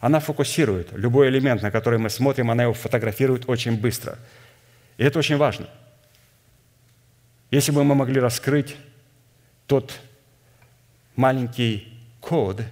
Она 0.00 0.20
фокусирует. 0.20 0.92
Любой 0.92 1.28
элемент, 1.28 1.62
на 1.62 1.70
который 1.70 1.98
мы 1.98 2.10
смотрим, 2.10 2.50
она 2.50 2.62
его 2.62 2.72
фотографирует 2.72 3.48
очень 3.48 3.78
быстро. 3.78 4.18
И 4.96 5.04
это 5.04 5.18
очень 5.18 5.36
важно. 5.36 5.68
Если 7.50 7.70
бы 7.70 7.84
мы 7.84 7.94
могли 7.94 8.20
раскрыть 8.20 8.76
тот 9.66 9.98
маленький 11.16 11.92
код, 12.20 12.62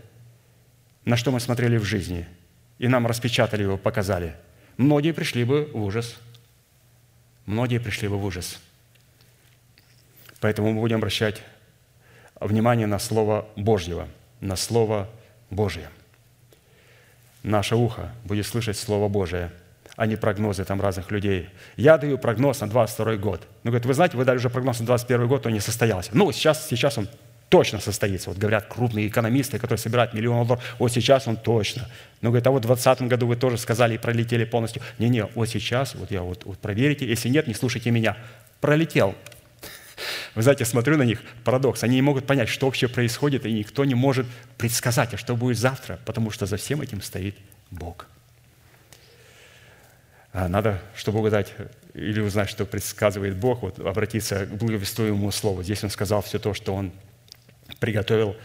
на 1.05 1.17
что 1.17 1.31
мы 1.31 1.41
смотрели 1.41 1.77
в 1.77 1.85
жизни, 1.85 2.27
и 2.79 2.89
нам 2.89 3.07
распечатали 3.07 3.63
его, 3.63 3.77
показали, 3.77 4.35
многие 4.77 5.13
пришли 5.13 5.45
бы 5.45 5.71
в 5.73 5.83
ужас. 5.83 6.17
Многие 7.47 7.79
пришли 7.79 8.09
бы 8.09 8.17
в 8.17 8.25
ужас– 8.25 8.59
Поэтому 10.45 10.75
мы 10.75 10.81
будем 10.83 10.97
обращать 10.97 11.41
внимание 12.39 12.87
на 12.87 12.99
Слово 12.99 13.49
Божьего, 13.57 14.09
на 14.43 14.57
Слово 14.57 15.09
Божье. 15.49 15.89
Наше 17.43 17.77
ухо 17.77 18.13
будет 18.25 18.47
слышать 18.47 18.77
Слово 18.77 19.09
Божие, 19.09 19.51
а 19.97 20.05
не 20.05 20.17
прогнозы 20.17 20.67
там 20.67 20.83
разных 20.83 21.11
людей. 21.11 21.49
Я 21.79 21.97
даю 21.97 22.19
прогноз 22.19 22.61
на 22.61 22.69
22 22.69 23.17
год. 23.17 23.41
Ну, 23.63 23.71
говорит, 23.71 23.87
вы 23.87 23.95
знаете, 23.95 24.19
вы 24.19 24.27
дали 24.27 24.37
уже 24.37 24.51
прогноз 24.51 24.81
на 24.81 24.85
21 24.85 25.29
год, 25.29 25.47
он 25.47 25.55
не 25.55 25.61
состоялся. 25.61 26.11
Ну, 26.13 26.31
сейчас, 26.31 26.69
сейчас 26.69 26.99
он 26.99 27.09
точно 27.49 27.81
состоится. 27.81 28.29
Вот 28.29 28.39
говорят 28.39 28.67
крупные 28.67 29.09
экономисты, 29.09 29.59
которые 29.59 29.79
собирают 29.79 30.13
миллион 30.13 30.47
долларов, 30.47 30.77
вот 30.79 30.93
сейчас 30.93 31.27
он 31.27 31.39
точно. 31.39 31.89
Но 32.21 32.29
говорит, 32.29 32.47
а 32.47 32.51
вот 32.51 32.65
в 32.65 32.67
2020 32.67 33.09
году 33.09 33.29
вы 33.29 33.37
тоже 33.37 33.57
сказали 33.57 33.95
и 33.95 33.99
пролетели 33.99 34.45
полностью. 34.45 34.83
Не-не, 34.99 35.25
вот 35.25 35.49
сейчас, 35.49 35.95
вот 35.95 36.11
я 36.11 36.21
вот, 36.21 36.45
вот 36.45 36.59
проверите, 36.59 37.07
если 37.07 37.31
нет, 37.31 37.47
не 37.47 37.55
слушайте 37.55 37.91
меня. 37.91 38.19
Пролетел, 38.61 39.15
вы 40.35 40.43
знаете, 40.43 40.65
смотрю 40.65 40.97
на 40.97 41.03
них, 41.03 41.21
парадокс. 41.45 41.83
Они 41.85 41.97
не 41.97 42.03
могут 42.03 42.27
понять, 42.27 42.49
что 42.49 42.67
вообще 42.67 42.89
происходит, 42.89 43.47
и 43.47 43.53
никто 43.53 43.85
не 43.85 43.95
может 43.95 44.27
предсказать, 44.59 45.15
а 45.15 45.17
что 45.17 45.37
будет 45.37 45.59
завтра, 45.59 45.99
потому 46.05 46.31
что 46.31 46.47
за 46.47 46.57
всем 46.57 46.81
этим 46.81 47.01
стоит 47.01 47.37
Бог. 47.71 48.07
А 50.33 50.49
надо, 50.49 50.83
чтобы 50.97 51.21
угадать 51.21 51.53
или 51.95 52.21
узнать, 52.21 52.51
что 52.51 52.67
предсказывает 52.67 53.37
Бог, 53.37 53.63
вот 53.63 53.79
обратиться 53.79 54.47
к 54.47 54.51
благовествуемому 54.51 55.31
слову. 55.31 55.63
Здесь 55.63 55.85
он 55.85 55.91
сказал 55.91 56.23
все 56.23 56.41
то, 56.41 56.55
что 56.55 56.75
он 56.75 56.93
приготовил 57.79 58.37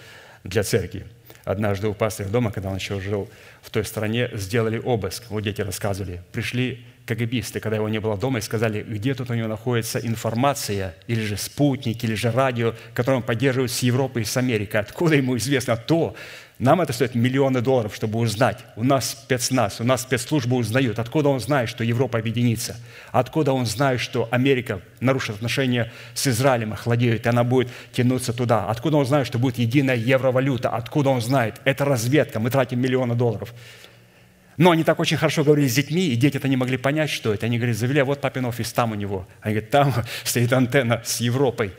для 0.44 0.64
церкви. 0.64 1.08
Однажды 1.46 1.88
у 1.88 1.96
пастыря 1.96 2.28
дома, 2.28 2.52
когда 2.52 2.70
он 2.70 2.76
еще 2.76 3.00
жил 3.00 3.28
в 3.64 3.72
той 3.72 3.84
стране, 3.86 4.30
сделали 4.34 4.78
обыск. 4.78 5.24
Вот 5.30 5.42
дети 5.42 5.62
рассказывали. 5.62 6.22
Пришли 6.32 6.86
КГБисты, 7.10 7.60
когда 7.60 7.78
его 7.78 7.90
не 7.90 8.00
было 8.00 8.18
дома, 8.18 8.38
и 8.38 8.42
сказали, 8.42 8.84
где 8.84 9.16
тут 9.16 9.32
у 9.32 9.34
него 9.34 9.48
находится 9.48 10.00
информация, 10.00 10.96
или 11.08 11.22
же 11.22 11.38
спутник, 11.38 12.04
или 12.04 12.14
же 12.14 12.32
радио, 12.32 12.76
которое 12.94 13.18
он 13.18 13.24
поддерживает 13.24 13.72
с 13.72 13.80
Европы 13.80 14.22
и 14.22 14.26
с 14.26 14.38
Америкой. 14.38 14.82
Откуда 14.82 15.16
ему 15.16 15.36
известно 15.38 15.76
то? 15.76 16.16
Нам 16.60 16.82
это 16.82 16.92
стоит 16.92 17.16
миллионы 17.16 17.62
долларов, 17.62 17.96
чтобы 17.96 18.20
узнать. 18.20 18.60
У 18.76 18.84
нас 18.84 19.12
спецназ, 19.12 19.80
у 19.80 19.86
нас 19.86 20.02
спецслужбы 20.02 20.58
узнают. 20.58 21.00
Откуда 21.00 21.30
он 21.30 21.40
знает, 21.40 21.70
что 21.70 21.86
Европа 21.86 22.20
объединится? 22.20 22.76
Откуда 23.12 23.54
он 23.54 23.66
знает, 23.66 24.02
что 24.02 24.28
Америка 24.30 24.82
нарушит 25.00 25.38
отношения 25.38 25.92
с 26.14 26.28
Израилем, 26.28 26.74
охладеет, 26.74 27.26
и 27.26 27.30
она 27.30 27.46
будет 27.46 27.70
тянуться 27.94 28.34
туда? 28.34 28.68
Откуда 28.68 28.98
он 28.98 29.06
знает, 29.06 29.26
что 29.26 29.40
будет 29.40 29.58
единая 29.58 29.96
евровалюта? 29.96 30.70
Откуда 30.70 31.10
он 31.10 31.22
знает? 31.22 31.62
Это 31.64 31.86
разведка, 31.86 32.42
мы 32.42 32.50
тратим 32.50 32.82
миллионы 32.82 33.16
долларов. 33.16 33.54
Но 34.60 34.72
они 34.72 34.84
так 34.84 35.00
очень 35.00 35.16
хорошо 35.16 35.46
говорили 35.46 35.70
с 35.70 35.76
детьми, 35.76 36.10
и 36.10 36.18
дети-то 36.18 36.50
не 36.50 36.58
могли 36.58 36.76
понять, 36.76 37.10
что 37.10 37.34
это. 37.34 37.46
Они 37.46 37.58
говорят, 37.58 37.78
завели, 37.78 38.02
а 38.02 38.06
вот 38.06 38.20
папин 38.20 38.44
офис 38.44 38.74
там 38.74 38.92
у 38.92 38.96
него. 38.96 39.26
Они 39.40 39.54
говорят, 39.54 39.70
там 39.70 39.94
стоит 40.26 40.52
антенна 40.52 41.02
с 41.06 41.22
Европой. 41.22 41.72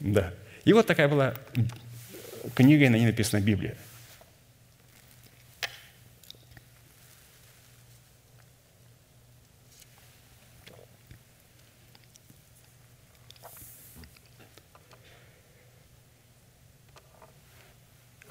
Да. 0.00 0.32
И 0.64 0.72
вот 0.72 0.86
такая 0.86 1.08
была 1.08 1.34
книга, 2.54 2.86
и 2.86 2.88
на 2.88 2.96
ней 2.96 3.04
написана 3.04 3.42
Библия. 3.42 3.76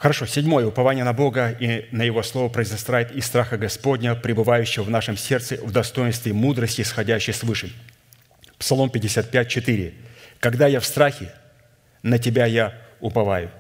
Хорошо, 0.02 0.26
седьмое. 0.26 0.66
Упование 0.66 1.04
на 1.04 1.14
Бога 1.14 1.52
и 1.52 1.86
на 1.92 2.02
Его 2.02 2.24
Слово 2.24 2.50
произрастает 2.50 3.12
из 3.12 3.24
страха 3.28 3.56
Господня, 3.56 4.16
пребывающего 4.16 4.84
в 4.84 4.90
нашем 4.90 5.16
сердце 5.16 5.58
в 5.62 5.72
достоинстве 5.72 6.34
мудрости, 6.34 6.82
исходящей 6.82 7.34
свыше. 7.34 7.72
Псалом 8.58 8.90
55, 8.90 9.48
4. 9.48 9.94
«Когда 10.40 10.66
я 10.66 10.80
в 10.80 10.88
страхе, 10.88 11.32
на 12.02 12.18
Тебя 12.18 12.48
я 12.48 12.74
уповаю». 13.00 13.52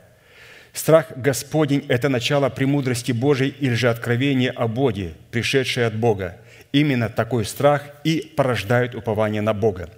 Страх 0.73 1.15
Господень– 1.15 1.85
это 1.89 2.09
начало 2.09 2.49
премудрости 2.49 3.11
Божией 3.11 3.53
или 3.59 3.75
же 3.75 3.91
откровение 3.91 4.49
о 4.49 4.67
Боге, 4.67 5.13
пришедшее 5.29 5.85
от 5.85 5.95
Бога. 5.95 6.37
Именно 6.71 7.09
такой 7.09 7.45
страх 7.45 7.83
и 8.03 8.33
порождает 8.35 8.95
упование 8.95 9.43
на 9.43 9.53
Бога. 9.53 9.91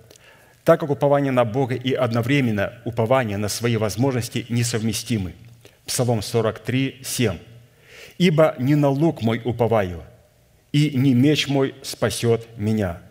Так 0.65 0.81
как 0.81 0.89
упование 0.89 1.31
на 1.31 1.45
Бога 1.45 1.75
и 1.75 1.93
одновременно 1.93 2.73
упование 2.83 3.37
на 3.37 3.47
свои 3.47 3.77
возможности 3.77 4.45
несовместимы– 4.49 5.35
Псалом 5.85 6.21
43, 6.21 7.01
7. 7.03 7.37
«Ибо 8.17 8.55
не 8.59 8.75
на 8.75 8.89
лук 8.89 9.21
мой 9.21 9.41
уповаю, 9.43 10.03
и 10.71 10.91
не 10.95 11.13
меч 11.13 11.47
мой 11.47 11.75
спасет 11.81 12.47
меня». 12.57 13.01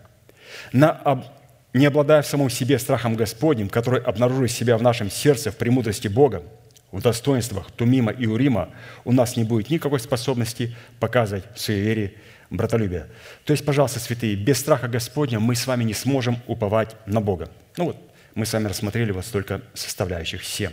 На 0.72 0.90
об... 0.90 1.24
Не 1.72 1.86
обладая 1.86 2.20
в 2.20 2.26
самом 2.26 2.50
себе 2.50 2.78
страхом 2.78 3.14
Господним, 3.16 3.70
который 3.70 4.00
обнаружит 4.02 4.50
себя 4.50 4.76
в 4.76 4.82
нашем 4.82 5.10
сердце 5.10 5.50
в 5.50 5.56
премудрости 5.56 6.06
Бога, 6.06 6.42
в 6.90 7.00
достоинствах 7.00 7.70
Тумима 7.70 8.12
и 8.12 8.26
Урима, 8.26 8.68
у 9.04 9.12
нас 9.12 9.36
не 9.36 9.44
будет 9.44 9.70
никакой 9.70 9.98
способности 9.98 10.76
показывать 11.00 11.44
в 11.54 11.68
вере 11.68 12.14
братолюбие. 12.50 13.06
То 13.44 13.52
есть, 13.52 13.64
пожалуйста, 13.64 13.98
святые, 13.98 14.36
без 14.36 14.60
страха 14.60 14.88
Господня 14.88 15.40
мы 15.40 15.56
с 15.56 15.66
вами 15.66 15.84
не 15.84 15.94
сможем 15.94 16.38
уповать 16.46 16.94
на 17.06 17.22
Бога. 17.22 17.48
Ну 17.78 17.86
вот, 17.86 17.96
мы 18.34 18.44
с 18.44 18.52
вами 18.52 18.68
рассмотрели 18.68 19.10
вот 19.10 19.24
столько 19.24 19.62
составляющих, 19.72 20.44
семь. 20.44 20.72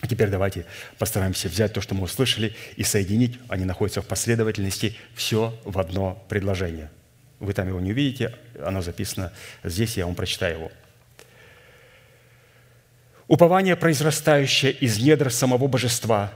А 0.00 0.06
теперь 0.06 0.28
давайте 0.28 0.64
постараемся 0.98 1.48
взять 1.48 1.72
то, 1.72 1.80
что 1.80 1.94
мы 1.94 2.04
услышали, 2.04 2.54
и 2.76 2.84
соединить, 2.84 3.38
они 3.48 3.64
находятся 3.64 4.00
в 4.00 4.06
последовательности, 4.06 4.96
все 5.14 5.58
в 5.64 5.78
одно 5.78 6.24
предложение. 6.28 6.90
Вы 7.40 7.52
там 7.52 7.68
его 7.68 7.80
не 7.80 7.92
увидите, 7.92 8.34
оно 8.64 8.80
записано 8.80 9.32
здесь, 9.64 9.96
я 9.96 10.06
вам 10.06 10.14
прочитаю 10.14 10.54
его. 10.54 10.72
Упование, 13.26 13.76
произрастающее 13.76 14.72
из 14.72 14.98
недр 14.98 15.30
самого 15.30 15.66
Божества, 15.66 16.32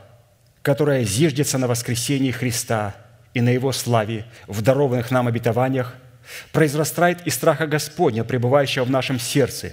которое 0.63 1.05
зиждется 1.05 1.57
на 1.57 1.67
воскресении 1.67 2.31
Христа 2.31 2.95
и 3.33 3.41
на 3.41 3.49
Его 3.49 3.73
славе 3.73 4.27
в 4.47 4.61
дарованных 4.61 5.11
нам 5.11 5.27
обетованиях, 5.27 5.95
произрастает 6.53 7.27
из 7.27 7.35
страха 7.35 7.67
Господня, 7.67 8.25
пребывающего 8.25 8.85
в 8.85 8.91
нашем 8.91 9.19
сердце, 9.19 9.73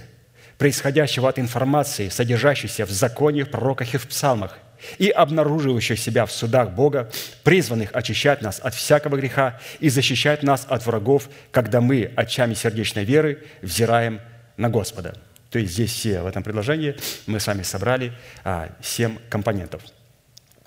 происходящего 0.60 1.26
от 1.26 1.38
информации, 1.38 2.10
содержащейся 2.10 2.84
в 2.84 2.90
законе, 2.90 3.44
в 3.44 3.50
пророках 3.50 3.94
и 3.94 3.96
в 3.96 4.06
псалмах, 4.06 4.58
и 4.98 5.08
обнаруживающих 5.08 5.98
себя 5.98 6.26
в 6.26 6.32
судах 6.32 6.72
Бога, 6.72 7.10
призванных 7.44 7.88
очищать 7.94 8.42
нас 8.42 8.60
от 8.60 8.74
всякого 8.74 9.16
греха 9.16 9.58
и 9.78 9.88
защищать 9.88 10.42
нас 10.42 10.66
от 10.68 10.84
врагов, 10.84 11.30
когда 11.50 11.80
мы 11.80 12.12
очами 12.14 12.52
сердечной 12.52 13.06
веры 13.06 13.42
взираем 13.62 14.20
на 14.58 14.68
Господа. 14.68 15.14
То 15.48 15.58
есть 15.58 15.72
здесь 15.72 15.94
все 15.94 16.20
в 16.20 16.26
этом 16.26 16.42
предложении 16.42 16.94
мы 17.26 17.40
с 17.40 17.46
вами 17.46 17.62
собрали 17.62 18.12
а, 18.44 18.68
семь 18.82 19.16
компонентов. 19.30 19.82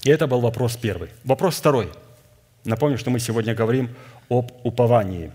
И 0.01 0.09
это 0.09 0.25
был 0.25 0.41
вопрос 0.41 0.75
первый. 0.75 1.09
Вопрос 1.23 1.57
второй. 1.57 1.91
Напомню, 2.65 2.97
что 2.97 3.11
мы 3.11 3.19
сегодня 3.19 3.53
говорим 3.53 3.95
об 4.27 4.53
уповании. 4.63 5.31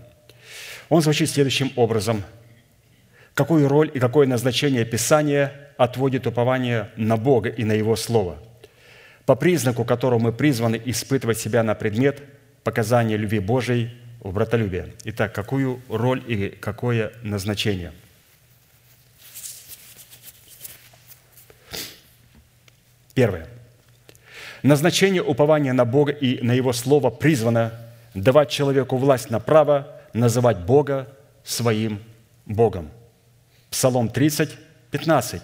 Он 0.89 1.01
звучит 1.01 1.29
следующим 1.29 1.71
образом. 1.77 2.25
Какую 3.39 3.69
роль 3.69 3.89
и 3.93 3.99
какое 3.99 4.27
назначение 4.27 4.83
Писания 4.83 5.53
отводит 5.77 6.27
упование 6.27 6.89
на 6.97 7.15
Бога 7.15 7.47
и 7.47 7.63
на 7.63 7.71
Его 7.71 7.95
Слово– 7.95 8.37
по 9.25 9.35
признаку 9.35 9.85
которого 9.85 10.19
мы 10.19 10.33
призваны 10.33 10.81
испытывать 10.85 11.37
себя 11.37 11.63
на 11.63 11.73
предмет 11.73 12.21
показания 12.65 13.15
любви 13.15 13.39
Божией 13.39 13.91
в 14.19 14.33
братолюбие. 14.33 14.93
Итак, 15.05 15.33
какую 15.33 15.81
роль 15.87 16.21
и 16.27 16.49
какое 16.49 17.13
назначение? 17.21 17.93
Первое. 23.13 23.47
Назначение 24.63 25.23
упования 25.23 25.71
на 25.71 25.85
Бога 25.85 26.11
и 26.11 26.43
на 26.43 26.51
Его 26.51 26.73
Слово 26.73 27.09
призвано 27.09 27.71
давать 28.15 28.49
человеку 28.49 28.97
власть 28.97 29.29
на 29.29 29.39
право 29.39 29.95
называть 30.11 30.57
Бога 30.57 31.07
своим 31.45 32.01
Богом. 32.45 32.89
Псалом 33.69 34.09
30, 34.09 34.57
15. 34.91 35.41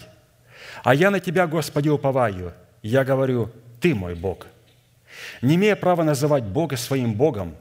«А 0.83 0.95
я 0.95 1.11
на 1.11 1.19
Тебя, 1.19 1.47
Господи, 1.47 1.89
уповаю. 1.89 2.53
Я 2.81 3.03
говорю, 3.03 3.51
ты 3.81 3.95
мой 3.95 4.15
Бог. 4.15 4.47
Не 5.41 5.55
имея 5.55 5.75
права 5.75 6.03
называть 6.03 6.43
Бога 6.43 6.77
своим 6.77 7.13
Богом, 7.13 7.55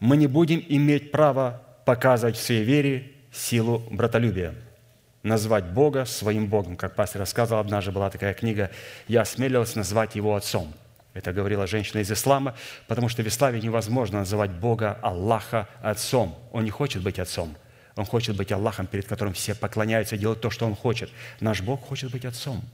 мы 0.00 0.16
не 0.16 0.26
будем 0.26 0.64
иметь 0.68 1.10
права 1.10 1.62
показывать 1.84 2.36
в 2.36 2.42
своей 2.42 2.64
вере 2.64 3.12
силу 3.32 3.82
братолюбия. 3.90 4.54
Назвать 5.22 5.64
Бога 5.64 6.04
своим 6.04 6.46
Богом. 6.46 6.76
Как 6.76 6.94
пастор 6.94 7.20
рассказывал, 7.20 7.60
однажды 7.60 7.92
была 7.92 8.10
такая 8.10 8.34
книга, 8.34 8.70
я 9.08 9.22
осмелилась 9.22 9.74
назвать 9.74 10.14
его 10.14 10.34
отцом. 10.34 10.72
Это 11.14 11.32
говорила 11.32 11.66
женщина 11.66 12.00
из 12.00 12.10
ислама, 12.10 12.54
потому 12.88 13.08
что 13.08 13.22
в 13.22 13.28
исламе 13.28 13.60
невозможно 13.60 14.18
называть 14.18 14.50
Бога 14.50 14.98
Аллаха 15.00 15.68
отцом. 15.80 16.36
Он 16.52 16.64
не 16.64 16.70
хочет 16.70 17.02
быть 17.02 17.18
отцом. 17.18 17.56
Он 17.96 18.04
хочет 18.04 18.36
быть 18.36 18.50
Аллахом, 18.50 18.86
перед 18.86 19.06
которым 19.06 19.34
все 19.34 19.54
поклоняются 19.54 20.16
делают 20.16 20.40
то, 20.40 20.50
что 20.50 20.66
Он 20.66 20.74
хочет. 20.74 21.10
Наш 21.40 21.60
Бог 21.62 21.80
хочет 21.80 22.10
быть 22.10 22.24
отцом. 22.24 22.64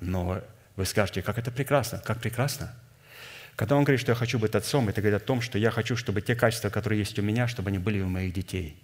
Но 0.00 0.40
вы 0.76 0.86
скажете, 0.86 1.22
как 1.22 1.38
это 1.38 1.50
прекрасно, 1.50 1.98
как 1.98 2.20
прекрасно. 2.20 2.74
Когда 3.56 3.76
он 3.76 3.84
говорит, 3.84 4.00
что 4.00 4.12
я 4.12 4.16
хочу 4.16 4.38
быть 4.38 4.54
отцом, 4.54 4.88
это 4.88 5.00
говорит 5.02 5.22
о 5.22 5.24
том, 5.24 5.40
что 5.42 5.58
я 5.58 5.70
хочу, 5.70 5.96
чтобы 5.96 6.22
те 6.22 6.34
качества, 6.34 6.70
которые 6.70 7.00
есть 7.00 7.18
у 7.18 7.22
меня, 7.22 7.46
чтобы 7.46 7.68
они 7.68 7.78
были 7.78 8.00
у 8.00 8.08
моих 8.08 8.32
детей. 8.32 8.82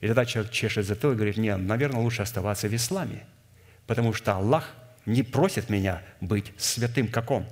И 0.00 0.06
тогда 0.06 0.26
человек 0.26 0.52
чешет 0.52 0.84
затылок 0.84 1.14
и 1.14 1.16
говорит, 1.18 1.36
нет, 1.36 1.58
наверное, 1.58 2.00
лучше 2.00 2.22
оставаться 2.22 2.68
в 2.68 2.74
исламе, 2.74 3.24
потому 3.86 4.12
что 4.12 4.34
Аллах 4.34 4.68
не 5.06 5.22
просит 5.22 5.70
меня 5.70 6.02
быть 6.20 6.52
святым, 6.58 7.08
как 7.08 7.30
Он, 7.30 7.46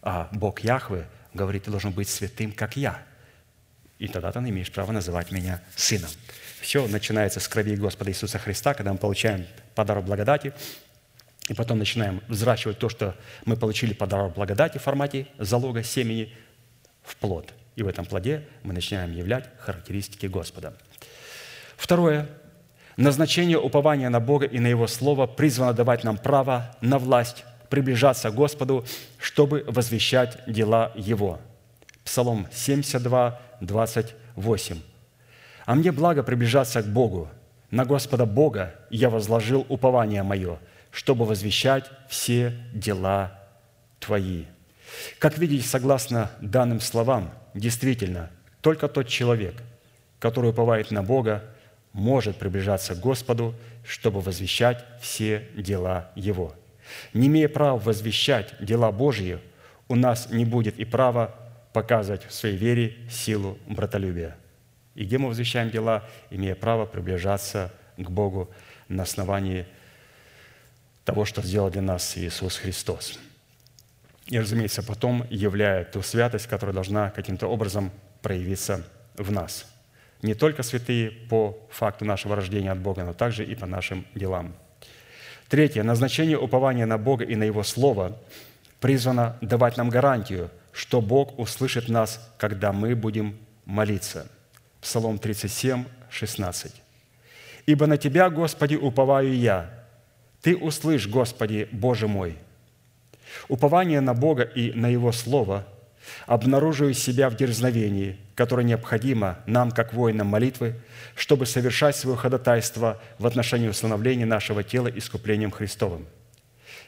а 0.00 0.28
Бог 0.32 0.60
Яхве 0.60 1.06
говорит, 1.34 1.64
ты 1.64 1.70
должен 1.70 1.92
быть 1.92 2.08
святым, 2.08 2.52
как 2.52 2.76
я. 2.76 3.02
И 3.98 4.08
тогда 4.08 4.30
ты 4.30 4.38
имеешь 4.38 4.70
право 4.70 4.92
называть 4.92 5.32
меня 5.32 5.60
сыном. 5.74 6.10
Все 6.60 6.86
начинается 6.86 7.40
с 7.40 7.48
крови 7.48 7.76
Господа 7.76 8.10
Иисуса 8.10 8.38
Христа, 8.38 8.74
когда 8.74 8.92
мы 8.92 8.98
получаем 8.98 9.46
подарок 9.74 10.04
благодати, 10.04 10.52
и 11.48 11.54
потом 11.54 11.78
начинаем 11.78 12.20
взращивать 12.28 12.78
то, 12.78 12.88
что 12.88 13.16
мы 13.44 13.56
получили 13.56 13.94
подарок 13.94 14.34
благодати 14.34 14.78
в 14.78 14.82
формате 14.82 15.26
залога 15.38 15.82
семени 15.82 16.32
в 17.02 17.16
плод. 17.16 17.52
И 17.74 17.82
в 17.82 17.88
этом 17.88 18.04
плоде 18.04 18.44
мы 18.62 18.72
начинаем 18.72 19.12
являть 19.12 19.48
характеристики 19.58 20.26
Господа. 20.26 20.76
Второе. 21.76 22.28
Назначение 22.96 23.58
упования 23.58 24.10
на 24.10 24.18
Бога 24.18 24.46
и 24.46 24.58
на 24.58 24.66
Его 24.66 24.88
Слово 24.88 25.26
призвано 25.26 25.72
давать 25.72 26.02
нам 26.02 26.18
право 26.18 26.76
на 26.80 26.98
власть 26.98 27.44
приближаться 27.70 28.30
к 28.30 28.34
Господу, 28.34 28.84
чтобы 29.18 29.64
возвещать 29.68 30.38
дела 30.46 30.92
Его. 30.96 31.40
Псалом 32.04 32.48
72, 32.52 33.40
28. 33.60 34.80
«А 35.66 35.74
мне 35.74 35.92
благо 35.92 36.22
приближаться 36.22 36.82
к 36.82 36.86
Богу. 36.86 37.28
На 37.70 37.84
Господа 37.84 38.24
Бога 38.24 38.74
я 38.90 39.10
возложил 39.10 39.66
упование 39.68 40.22
мое, 40.22 40.58
чтобы 40.90 41.24
возвещать 41.24 41.90
все 42.08 42.54
дела 42.72 43.38
Твои». 44.00 44.44
Как 45.18 45.38
видите, 45.38 45.66
согласно 45.66 46.30
данным 46.40 46.80
словам, 46.80 47.30
действительно, 47.54 48.30
только 48.60 48.88
тот 48.88 49.06
человек, 49.08 49.54
который 50.18 50.50
уповает 50.50 50.90
на 50.90 51.02
Бога, 51.02 51.44
может 51.92 52.36
приближаться 52.36 52.94
к 52.94 53.00
Господу, 53.00 53.54
чтобы 53.84 54.20
возвещать 54.20 54.84
все 55.00 55.48
дела 55.56 56.10
Его. 56.14 56.54
Не 57.12 57.26
имея 57.26 57.48
права 57.48 57.78
возвещать 57.78 58.54
дела 58.60 58.92
Божьи, 58.92 59.38
у 59.88 59.94
нас 59.94 60.30
не 60.30 60.44
будет 60.44 60.78
и 60.78 60.84
права 60.84 61.34
показывать 61.78 62.24
в 62.26 62.34
своей 62.34 62.56
вере 62.56 62.96
силу 63.08 63.56
братолюбия. 63.68 64.36
И 64.96 65.04
где 65.04 65.16
мы 65.16 65.28
возвещаем 65.28 65.70
дела, 65.70 66.02
имея 66.28 66.56
право 66.56 66.86
приближаться 66.86 67.72
к 67.96 68.10
Богу 68.10 68.50
на 68.88 69.04
основании 69.04 69.64
того, 71.04 71.24
что 71.24 71.40
сделал 71.40 71.70
для 71.70 71.82
нас 71.82 72.18
Иисус 72.18 72.56
Христос. 72.56 73.20
И, 74.26 74.40
разумеется, 74.40 74.82
потом 74.82 75.24
являя 75.30 75.84
ту 75.84 76.02
святость, 76.02 76.48
которая 76.48 76.74
должна 76.74 77.10
каким-то 77.10 77.46
образом 77.46 77.92
проявиться 78.22 78.84
в 79.14 79.30
нас. 79.30 79.64
Не 80.20 80.34
только 80.34 80.64
святые 80.64 81.12
по 81.12 81.56
факту 81.70 82.04
нашего 82.04 82.34
рождения 82.34 82.72
от 82.72 82.78
Бога, 82.78 83.04
но 83.04 83.12
также 83.12 83.44
и 83.44 83.54
по 83.54 83.66
нашим 83.66 84.04
делам. 84.16 84.52
Третье. 85.48 85.84
Назначение 85.84 86.38
упования 86.38 86.86
на 86.86 86.98
Бога 86.98 87.24
и 87.24 87.36
на 87.36 87.44
Его 87.44 87.62
Слово 87.62 88.18
призвано 88.80 89.36
давать 89.40 89.76
нам 89.76 89.90
гарантию, 89.90 90.50
что 90.78 91.00
Бог 91.00 91.36
услышит 91.40 91.88
нас, 91.88 92.32
когда 92.38 92.72
мы 92.72 92.94
будем 92.94 93.36
молиться. 93.64 94.28
Псалом 94.80 95.18
37, 95.18 95.84
16. 96.08 96.72
«Ибо 97.66 97.86
на 97.88 97.96
Тебя, 97.96 98.30
Господи, 98.30 98.76
уповаю 98.76 99.36
я, 99.36 99.70
ты 100.40 100.56
услышь, 100.56 101.08
Господи, 101.08 101.68
Боже 101.72 102.06
мой. 102.06 102.38
Упование 103.48 104.00
на 104.00 104.14
Бога 104.14 104.44
и 104.44 104.70
на 104.70 104.86
Его 104.86 105.10
Слово 105.10 105.66
обнаруживает 106.26 106.96
себя 106.96 107.28
в 107.28 107.34
дерзновении, 107.34 108.16
которое 108.36 108.62
необходимо 108.62 109.40
нам, 109.46 109.72
как 109.72 109.92
воинам 109.92 110.28
молитвы, 110.28 110.76
чтобы 111.16 111.46
совершать 111.46 111.96
свое 111.96 112.16
ходатайство 112.16 113.02
в 113.18 113.26
отношении 113.26 113.66
установления 113.66 114.26
нашего 114.26 114.62
тела 114.62 114.86
искуплением 114.86 115.50
Христовым. 115.50 116.06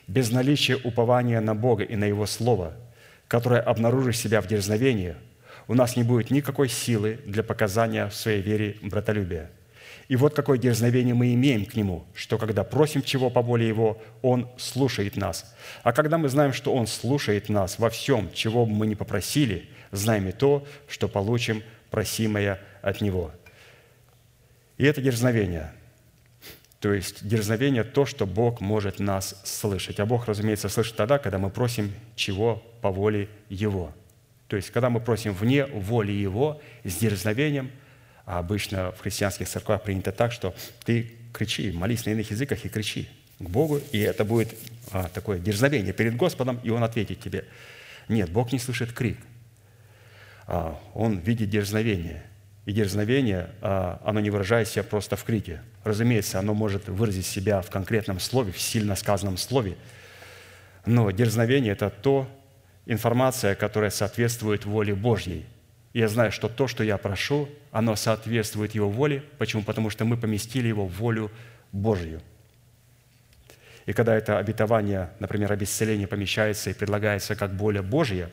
Без 0.06 0.30
наличия 0.30 0.76
упования 0.76 1.40
на 1.40 1.56
Бога 1.56 1.82
и 1.82 1.96
на 1.96 2.04
Его 2.04 2.26
Слово, 2.26 2.76
которое 3.30 3.62
обнаружит 3.62 4.16
себя 4.16 4.42
в 4.42 4.46
дерзновении, 4.46 5.14
у 5.68 5.74
нас 5.74 5.96
не 5.96 6.02
будет 6.02 6.30
никакой 6.30 6.68
силы 6.68 7.20
для 7.24 7.42
показания 7.42 8.08
в 8.08 8.14
своей 8.14 8.42
вере 8.42 8.76
братолюбия– 8.82 9.50
и 10.10 10.16
вот 10.16 10.34
какое 10.34 10.58
дерзновение 10.58 11.14
мы 11.14 11.34
имеем 11.34 11.64
к 11.64 11.76
Нему, 11.76 12.04
что 12.16 12.36
когда 12.36 12.64
просим 12.64 13.00
чего 13.00 13.30
по 13.30 13.42
воле 13.42 13.68
Его, 13.68 14.02
Он 14.22 14.50
слушает 14.58 15.16
нас. 15.16 15.54
А 15.84 15.92
когда 15.92 16.18
мы 16.18 16.28
знаем, 16.28 16.52
что 16.52 16.74
Он 16.74 16.88
слушает 16.88 17.48
нас 17.48 17.78
во 17.78 17.90
всем, 17.90 18.28
чего 18.34 18.66
бы 18.66 18.72
мы 18.72 18.88
не 18.88 18.96
попросили, 18.96 19.68
знаем 19.92 20.26
и 20.26 20.32
то, 20.32 20.66
что 20.88 21.06
получим 21.06 21.62
просимое 21.92 22.60
от 22.82 23.00
Него. 23.00 23.30
И 24.78 24.84
это 24.84 25.00
дерзновение. 25.00 25.70
То 26.80 26.92
есть 26.92 27.26
дерзновение– 27.26 27.84
то, 27.84 28.06
что 28.06 28.26
Бог 28.26 28.60
может 28.60 28.98
нас 28.98 29.40
слышать. 29.44 30.00
А 30.00 30.06
Бог, 30.06 30.26
разумеется, 30.26 30.68
слышит 30.68 30.96
тогда, 30.96 31.18
когда 31.18 31.38
мы 31.38 31.50
просим 31.50 31.92
чего 32.16 32.62
по 32.80 32.90
воле 32.90 33.28
Его. 33.48 33.92
То 34.48 34.56
есть, 34.56 34.70
когда 34.70 34.90
мы 34.90 35.00
просим 35.00 35.32
вне 35.34 35.66
воли 35.66 36.12
Его, 36.12 36.60
с 36.84 36.96
дерзновением– 36.96 37.70
а 38.30 38.38
обычно 38.38 38.92
в 38.92 39.00
христианских 39.00 39.48
церквах 39.48 39.82
принято 39.82 40.12
так, 40.12 40.30
что 40.30 40.54
ты 40.84 41.16
кричи, 41.32 41.72
молись 41.72 42.06
на 42.06 42.10
иных 42.10 42.30
языках 42.30 42.64
и 42.64 42.68
кричи 42.68 43.08
к 43.40 43.48
Богу, 43.48 43.80
и 43.90 43.98
это 43.98 44.24
будет 44.24 44.54
а, 44.92 45.08
такое 45.08 45.40
дерзновение 45.40 45.92
перед 45.92 46.14
Господом, 46.14 46.60
и 46.62 46.70
Он 46.70 46.84
ответит 46.84 47.18
тебе. 47.18 47.44
Нет, 48.06 48.30
Бог 48.30 48.52
не 48.52 48.60
слышит 48.60 48.92
крик. 48.92 49.18
А, 50.46 50.80
он 50.94 51.18
видит 51.18 51.50
дерзновение. 51.50 52.22
И 52.66 52.72
дерзновение, 52.72 53.50
а, 53.62 54.00
оно 54.04 54.20
не 54.20 54.30
выражает 54.30 54.68
себя 54.68 54.84
просто 54.84 55.16
в 55.16 55.24
крике. 55.24 55.62
Разумеется, 55.84 56.38
оно 56.38 56.54
может 56.54 56.88
выразить 56.88 57.26
себя 57.26 57.62
в 57.62 57.70
конкретном 57.70 58.20
слове, 58.20 58.52
в 58.52 58.60
сильно 58.60 58.96
сказанном 58.96 59.36
слове. 59.36 59.76
Но 60.86 61.10
дерзновение– 61.10 61.72
это 61.74 61.90
то 61.90 62.28
информация, 62.86 63.54
которая 63.54 63.90
соответствует 63.90 64.64
воле 64.64 64.94
Божьей– 64.94 65.46
И 65.92 65.98
я 65.98 66.08
знаю, 66.08 66.30
что 66.30 66.48
то, 66.48 66.68
что 66.68 66.84
я 66.84 66.98
прошу, 66.98 67.48
оно 67.72 67.96
соответствует 67.96 68.74
Его 68.74 68.88
воле. 68.88 69.22
Почему? 69.38 69.62
Потому 69.62 69.90
что 69.90 70.04
мы 70.04 70.16
поместили 70.16 70.68
Его 70.68 70.86
в 70.86 70.92
волю 70.92 71.30
Божью. 71.72 72.20
И 73.86 73.92
когда 73.92 74.14
это 74.14 74.38
обетование, 74.38 75.10
например, 75.18 75.52
об 75.52 75.62
исцелении 75.62 76.06
помещается 76.06 76.70
и 76.70 76.74
предлагается 76.74 77.34
как 77.34 77.52
воля 77.54 77.82
Божья, 77.82 78.30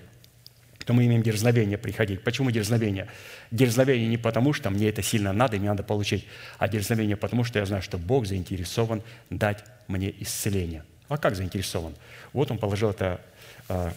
то 0.87 0.93
мы 0.93 1.05
имеем 1.05 1.21
дерзновение 1.21 1.77
приходить. 1.77 2.23
Почему 2.23 2.49
дерзновение? 2.49 3.07
Дерзновение 3.51 4.07
не 4.07 4.17
потому, 4.17 4.53
что 4.53 4.69
мне 4.69 4.87
это 4.87 5.03
сильно 5.03 5.33
надо 5.33 5.57
и 5.57 5.59
мне 5.59 5.67
надо 5.69 5.83
получить, 5.83 6.25
а 6.57 6.69
дерзновение 6.69 7.17
потому, 7.17 7.43
что 7.43 7.59
я 7.59 7.65
знаю, 7.65 7.83
что 7.83 7.97
Бог 7.97 8.25
заинтересован 8.25 9.03
дать 9.29 9.65
мне 9.89 10.13
исцеление. 10.19 10.85
А 11.09 11.17
как 11.17 11.35
заинтересован? 11.35 11.93
Вот 12.31 12.51
Он 12.51 12.57
положил 12.57 12.91
это 12.91 13.19
э, 13.67 13.91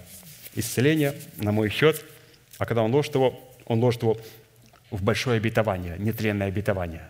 исцеление 0.56 1.14
на 1.36 1.52
мой 1.52 1.70
счет, 1.70 2.04
а 2.58 2.66
когда 2.66 2.82
Он 2.82 2.92
ложит 2.92 3.14
его, 3.14 3.40
Он 3.66 3.78
ложит 3.78 4.02
его 4.02 4.18
в 4.90 5.00
большое 5.00 5.36
обетование, 5.36 5.94
нетленное 5.96 6.48
обетование. 6.48 7.08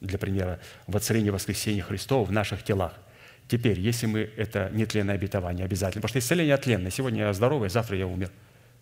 Для 0.00 0.18
примера, 0.18 0.60
воцарение 0.86 1.32
воскресения 1.32 1.82
Христова 1.82 2.24
в 2.24 2.30
наших 2.30 2.62
телах– 2.62 2.94
Теперь, 3.48 3.80
если 3.80 4.06
мы 4.06 4.30
это 4.36 4.70
нетленное 4.72 5.16
обетование 5.16 5.64
обязательно, 5.64 6.02
потому 6.02 6.10
что 6.10 6.20
исцеление 6.20 6.54
отленное. 6.54 6.92
Сегодня 6.92 7.22
я 7.22 7.32
здоровый, 7.32 7.68
завтра 7.68 7.96
я 7.96 8.06
умер. 8.06 8.30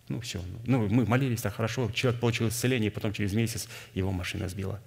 Ну, 0.09 0.19
все. 0.21 0.41
Ну, 0.65 0.87
мы 0.87 1.05
молились 1.05 1.41
так 1.41 1.53
хорошо, 1.53 1.89
человек 1.91 2.19
получил 2.19 2.49
исцеление, 2.49 2.89
и 2.89 2.93
потом 2.93 3.13
через 3.13 3.33
месяц 3.33 3.69
его 3.93 4.11
машина 4.11 4.49
сбила. 4.49 4.81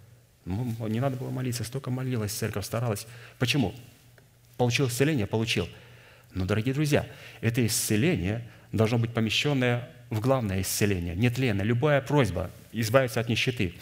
Ну, 0.45 0.75
не 0.89 1.01
надо 1.01 1.17
было 1.17 1.31
молиться, 1.31 1.63
столько 1.63 1.91
молилась, 1.91 2.33
церковь 2.33 2.67
старалась. 2.67 3.07
Почему? 3.39 3.73
Получил 4.57 4.89
исцеление? 4.89 5.29
Получил. 5.29 5.69
Но, 6.35 6.45
дорогие 6.45 6.75
друзья, 6.75 7.07
это 7.41 7.65
исцеление 7.65 8.47
должно 8.73 8.99
быть 8.99 9.15
помещенное 9.15 9.89
в 10.11 10.21
главное 10.21 10.61
исцеление, 10.61 11.15
нетленное. 11.15 11.65
Любая 11.65 12.01
просьба 12.01 12.51
избавиться 12.73 13.21
от 13.21 13.29
нищеты. 13.29 13.75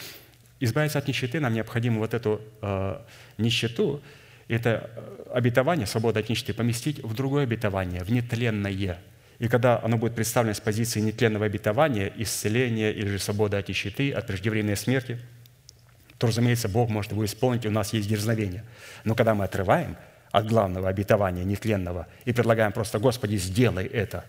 Избавиться 0.60 0.98
от 0.98 1.08
нищеты 1.08 1.40
нам 1.40 1.54
необходимо 1.54 2.00
вот 2.00 2.12
эту 2.12 2.42
э, 2.60 3.00
нищету, 3.38 4.02
это 4.46 4.90
э, 4.94 5.32
обетование, 5.32 5.86
свобода 5.86 6.20
от 6.20 6.28
нищеты, 6.28 6.52
поместить 6.52 7.02
в 7.02 7.14
другое 7.14 7.44
обетование, 7.44 8.04
в 8.04 8.10
нетленное. 8.10 8.98
И 9.40 9.48
когда 9.48 9.80
оно 9.82 9.96
будет 9.96 10.14
представлено 10.14 10.54
с 10.54 10.60
позиции 10.60 11.00
нетленного 11.00 11.46
обетования, 11.46 12.12
исцеления 12.16 12.92
или 12.92 13.08
же 13.08 13.18
свободы 13.18 13.56
от 13.56 13.68
нищеты, 13.68 14.12
от 14.12 14.26
преждевременной 14.26 14.76
смерти, 14.76 15.18
то, 16.18 16.26
разумеется, 16.26 16.68
Бог 16.68 16.90
может 16.90 17.12
его 17.12 17.24
исполнить, 17.24 17.64
и 17.64 17.68
у 17.68 17.70
нас 17.72 17.94
есть 17.94 18.06
дерзновение. 18.08 18.64
Но 19.04 19.14
когда 19.14 19.34
мы 19.34 19.44
отрываем 19.44 19.96
от 20.30 20.46
главного 20.46 20.88
обетования 20.88 21.42
нетленного 21.42 22.06
и 22.26 22.32
предлагаем 22.32 22.72
просто 22.72 22.98
«Господи, 22.98 23.36
сделай 23.36 23.86
это», 23.86 24.24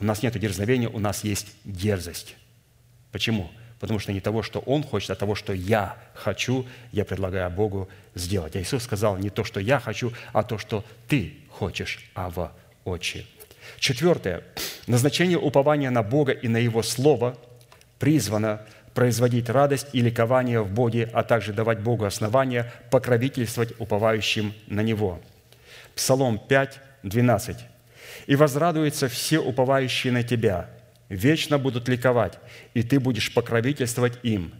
у 0.00 0.04
нас 0.04 0.22
нет 0.22 0.36
дерзновения, 0.38 0.88
у 0.88 0.98
нас 0.98 1.22
есть 1.22 1.54
дерзость. 1.64 2.36
Почему? 3.12 3.50
потому 3.80 3.98
что 3.98 4.12
не 4.12 4.20
того, 4.20 4.42
что 4.42 4.60
Он 4.60 4.84
хочет, 4.84 5.10
а 5.10 5.14
того, 5.14 5.34
что 5.34 5.54
я 5.54 5.96
хочу, 6.12 6.66
я 6.92 7.06
предлагаю 7.06 7.50
Богу 7.50 7.88
сделать. 8.14 8.54
А 8.54 8.60
Иисус 8.60 8.84
сказал 8.84 9.16
не 9.16 9.30
то, 9.30 9.42
что 9.42 9.58
я 9.58 9.80
хочу, 9.80 10.12
а 10.34 10.42
то, 10.42 10.58
что 10.58 10.84
ты 11.08 11.38
хочешь, 11.48 11.98
Ава, 12.14 12.52
Отче. 12.84 13.24
Четвертое. 13.80 14.42
Назначение 14.86 15.38
упования 15.38 15.90
на 15.90 16.02
Бога 16.02 16.32
и 16.32 16.48
на 16.48 16.58
Его 16.58 16.82
Слово 16.82 17.38
призвано 17.98 18.60
производить 18.92 19.48
радость 19.48 19.86
и 19.94 20.02
ликование 20.02 20.60
в 20.60 20.70
Боге, 20.70 21.08
а 21.14 21.22
также 21.22 21.54
давать 21.54 21.80
Богу 21.80 22.04
основания 22.04 22.70
покровительствовать 22.90 23.72
уповающим 23.78 24.52
на 24.66 24.82
Него. 24.82 25.18
Псалом 25.94 26.38
5, 26.38 26.78
12. 27.04 27.56
«И 28.26 28.36
возрадуются 28.36 29.08
все 29.08 29.38
уповающие 29.38 30.12
на 30.12 30.22
Тебя, 30.24 30.68
вечно 31.08 31.56
будут 31.56 31.88
ликовать, 31.88 32.38
и 32.74 32.82
ты 32.82 33.00
будешь 33.00 33.32
покровительствовать 33.32 34.18
им, 34.22 34.52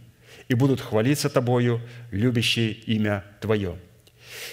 и 0.47 0.55
будут 0.55 0.81
хвалиться 0.81 1.29
тобою, 1.29 1.79
любящие 2.09 2.71
имя 2.71 3.23
Твое». 3.39 3.77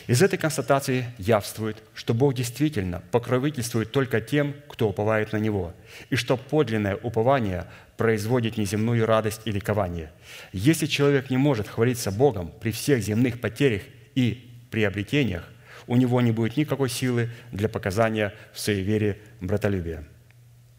Из 0.06 0.22
этой 0.22 0.38
констатации 0.38 1.06
явствует, 1.18 1.82
что 1.94 2.14
Бог 2.14 2.34
действительно 2.34 3.02
покровительствует 3.10 3.92
только 3.92 4.20
тем, 4.20 4.54
кто 4.68 4.88
уповает 4.88 5.32
на 5.32 5.38
Него, 5.38 5.74
и 6.10 6.16
что 6.16 6.36
подлинное 6.36 6.96
упование 6.96 7.66
производит 7.96 8.56
неземную 8.56 9.06
радость 9.06 9.42
и 9.44 9.52
ликование. 9.52 10.12
Если 10.52 10.86
человек 10.86 11.30
не 11.30 11.36
может 11.36 11.68
хвалиться 11.68 12.10
Богом 12.10 12.52
при 12.60 12.70
всех 12.70 13.02
земных 13.02 13.40
потерях 13.40 13.82
и 14.14 14.50
приобретениях, 14.70 15.44
у 15.86 15.96
него 15.96 16.20
не 16.20 16.32
будет 16.32 16.56
никакой 16.56 16.90
силы 16.90 17.30
для 17.50 17.68
показания 17.68 18.34
в 18.52 18.60
своей 18.60 18.82
вере 18.82 19.18
братолюбия. 19.40 20.04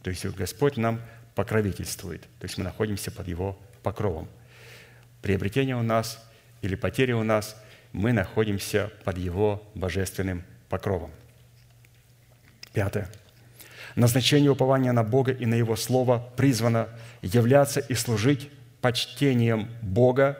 То 0.03 0.11
есть 0.11 0.25
Господь 0.25 0.77
нам 0.77 1.01
покровительствует. 1.35 2.21
То 2.39 2.45
есть 2.45 2.57
мы 2.57 2.63
находимся 2.63 3.11
под 3.11 3.27
Его 3.27 3.59
покровом. 3.81 4.29
Приобретение 5.21 5.75
у 5.75 5.83
нас 5.83 6.23
или 6.61 6.75
потеря 6.75 7.17
у 7.17 7.23
нас, 7.23 7.55
мы 7.91 8.13
находимся 8.13 8.91
под 9.03 9.17
Его 9.17 9.63
божественным 9.75 10.43
покровом. 10.69 11.11
Пятое. 12.73 13.09
Назначение 13.95 14.51
упования 14.51 14.91
на 14.91 15.03
Бога 15.03 15.31
и 15.31 15.45
на 15.45 15.55
Его 15.55 15.75
Слово 15.75 16.29
призвано 16.37 16.89
являться 17.21 17.79
и 17.79 17.95
служить 17.95 18.49
почтением 18.81 19.69
Бога, 19.81 20.37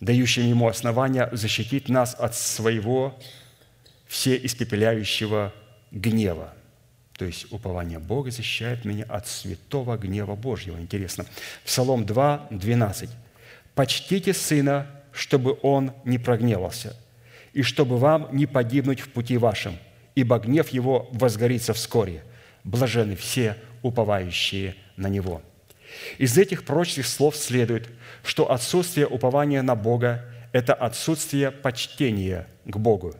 дающим 0.00 0.44
Ему 0.44 0.68
основания 0.68 1.28
защитить 1.32 1.88
нас 1.88 2.14
от 2.18 2.34
своего 2.34 3.18
всеиспепеляющего 4.06 5.52
гнева– 5.90 6.54
то 7.22 7.26
есть 7.26 7.52
упование 7.52 8.00
Бога 8.00 8.32
защищает 8.32 8.84
меня 8.84 9.04
от 9.04 9.28
святого 9.28 9.96
гнева 9.96 10.34
Божьего. 10.34 10.76
Интересно. 10.78 11.24
Псалом 11.64 12.04
2, 12.04 12.48
12. 12.50 13.10
«Почтите 13.76 14.34
Сына, 14.34 14.88
чтобы 15.12 15.58
Он 15.62 15.92
не 16.04 16.18
прогневался, 16.18 16.96
и 17.52 17.62
чтобы 17.62 17.98
вам 17.98 18.28
не 18.32 18.46
погибнуть 18.46 19.00
в 19.00 19.08
пути 19.08 19.36
вашем, 19.36 19.78
ибо 20.14 20.38
гнев 20.38 20.68
Его 20.70 21.08
возгорится 21.12 21.74
вскоре. 21.74 22.24
Блажены 22.64 23.16
все, 23.16 23.56
уповающие 23.82 24.76
на 24.96 25.08
Него». 25.08 25.42
Из 26.18 26.36
этих 26.38 26.64
прочных 26.64 27.06
слов 27.06 27.36
следует, 27.36 27.88
что 28.24 28.50
отсутствие 28.50 29.06
упования 29.06 29.62
на 29.62 29.74
Бога– 29.74 30.24
это 30.52 30.74
отсутствие 30.74 31.50
почтения 31.50 32.46
к 32.64 32.76
Богу, 32.76 33.14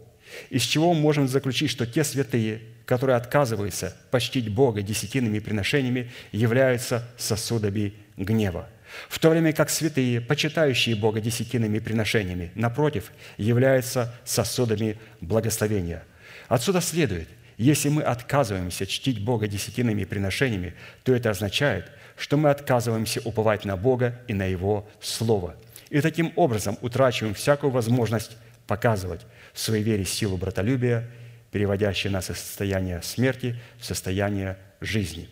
из 0.50 0.62
чего 0.62 0.92
мы 0.94 1.00
можем 1.00 1.28
заключить, 1.28 1.70
что 1.70 1.87
те 1.87 2.05
святые, 2.05 2.62
которые 2.85 3.16
отказываются 3.16 3.96
почтить 4.11 4.48
Бога 4.48 4.83
десятинными 4.83 5.38
приношениями, 5.38 6.11
являются 6.31 7.09
сосудами 7.16 7.94
гнева. 8.16 8.68
В 9.09 9.18
то 9.18 9.31
время 9.31 9.52
как 9.52 9.70
святые, 9.70 10.20
почитающие 10.20 10.96
Бога 10.96 11.20
десятинными 11.20 11.78
приношениями, 11.78 12.52
напротив, 12.55 13.12
являются 13.37 14.14
сосудами 14.24 14.98
благословения. 15.20 16.05
Отсюда 16.48 16.81
следует, 16.81 17.28
если 17.57 17.88
мы 17.88 18.02
отказываемся 18.02 18.87
чтить 18.87 19.24
Бога 19.24 19.46
десятинными 19.46 20.05
приношениями, 20.05 20.74
то 21.05 21.14
это 21.14 21.31
означает, 21.31 21.90
что 22.16 22.37
мы 22.37 22.50
отказываемся 22.50 23.20
уповать 23.24 23.64
на 23.64 23.76
Бога 23.76 24.20
и 24.28 24.35
на 24.35 24.44
Его 24.44 24.88
Слово. 25.00 25.57
И 25.90 26.00
таким 26.00 26.33
образом 26.37 26.78
утрачиваем 26.81 27.35
всякую 27.35 27.70
возможность 27.70 28.37
показывать 28.66 29.20
в 29.52 29.61
своей 29.61 29.83
вере 29.83 30.05
силу 30.05 30.37
братолюбия 30.37 31.09
переводящий 31.52 32.09
нас 32.09 32.31
из 32.31 32.38
состояния 32.38 33.02
смерти 33.02 33.57
в 33.78 33.85
состояние 33.85 34.57
жизни. 34.81 35.28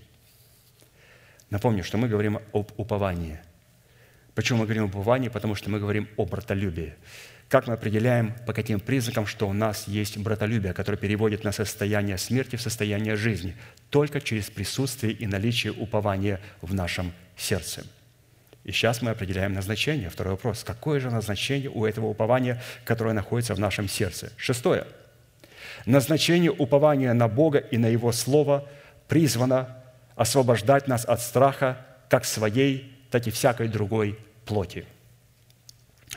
Напомню, 1.49 1.83
что 1.83 1.97
мы 1.99 2.09
говорим 2.09 2.39
об 2.53 2.71
уповании. 2.77 3.41
Почему 4.41 4.61
мы 4.61 4.65
говорим 4.65 4.85
об 4.85 4.97
уповании? 4.97 5.29
Потому 5.29 5.55
что 5.55 5.69
мы 5.69 5.79
говорим 5.79 6.09
о 6.17 6.25
братолюбии. 6.25 6.95
Как 7.51 7.67
мы 7.67 7.75
определяем, 7.75 8.33
по 8.47 8.55
каким 8.55 8.81
признакам, 8.81 9.27
что 9.27 9.47
у 9.47 9.53
нас 9.53 9.87
есть 9.87 10.17
братолюбие, 10.17 10.73
которое 10.73 10.97
переводит 10.97 11.45
нас 11.45 11.61
из 11.61 11.67
состояния 11.67 12.17
смерти 12.17 12.57
в 12.57 12.63
состояние 12.63 13.17
жизни? 13.17 13.55
Только 13.91 14.19
через 14.23 14.49
присутствие 14.49 15.13
и 15.13 15.27
наличие 15.27 15.75
упования 15.75 16.41
в 16.63 16.73
нашем 16.73 17.13
сердце. 17.37 17.85
И 18.65 18.73
сейчас 18.73 19.03
мы 19.03 19.11
определяем 19.11 19.53
назначение. 19.53 20.09
Второй 20.09 20.33
вопрос. 20.37 20.65
Какое 20.65 21.01
же 21.01 21.11
назначение 21.11 21.69
у 21.69 21.85
этого 21.85 22.07
упования, 22.07 22.63
которое 22.87 23.13
находится 23.13 23.55
в 23.55 23.61
нашем 23.61 23.91
сердце? 23.91 24.33
Шестое– 24.39 24.87
Назначение 25.85 26.51
упования 26.51 27.13
на 27.13 27.29
Бога 27.29 27.59
и 27.59 27.77
на 27.77 27.89
Его 27.89 28.11
Слово 28.13 28.67
призвано 29.07 29.77
освобождать 30.17 30.89
нас 30.89 31.05
от 31.05 31.21
страха 31.21 31.85
как 32.09 32.25
своей, 32.25 33.07
так 33.11 33.27
и 33.27 33.31
всякой 33.31 33.69
другой 33.69 34.19
плоти. 34.51 34.85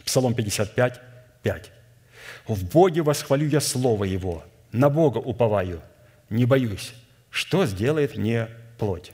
Псалом 0.03 0.33
55, 0.33 0.99
5. 1.43 1.71
«В 2.47 2.65
Боге 2.65 3.03
восхвалю 3.03 3.47
я 3.47 3.61
Слово 3.61 4.05
Его, 4.05 4.43
на 4.71 4.89
Бога 4.89 5.19
уповаю, 5.19 5.81
не 6.31 6.45
боюсь, 6.45 6.95
что 7.29 7.67
сделает 7.67 8.17
мне 8.17 8.47
плоть». 8.79 9.11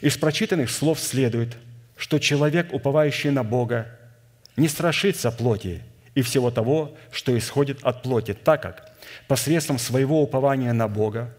Из 0.00 0.16
прочитанных 0.16 0.70
слов 0.70 1.00
следует, 1.00 1.56
что 1.96 2.20
человек, 2.20 2.72
уповающий 2.72 3.30
на 3.30 3.42
Бога, 3.42 3.88
не 4.56 4.68
страшится 4.68 5.32
плоти 5.32 5.82
и 6.14 6.22
всего 6.22 6.52
того, 6.52 6.96
что 7.10 7.36
исходит 7.36 7.80
от 7.82 8.04
плоти, 8.04 8.32
так 8.32 8.62
как 8.62 8.92
посредством 9.26 9.78
своего 9.80 10.22
упования 10.22 10.72
на 10.72 10.86
Бога 10.86 11.34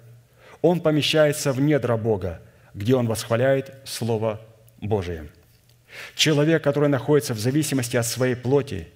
он 0.61 0.81
помещается 0.81 1.53
в 1.53 1.61
недра 1.61 1.95
Бога, 1.95 2.41
где 2.73 2.95
он 2.95 3.07
восхваляет 3.07 3.73
Слово 3.85 4.41
Божие. 4.81 5.29
Человек, 6.15 6.63
который 6.63 6.89
находится 6.89 7.33
в 7.33 7.39
зависимости 7.39 7.97
от 7.97 8.05
своей 8.05 8.35
плоти 8.35 8.87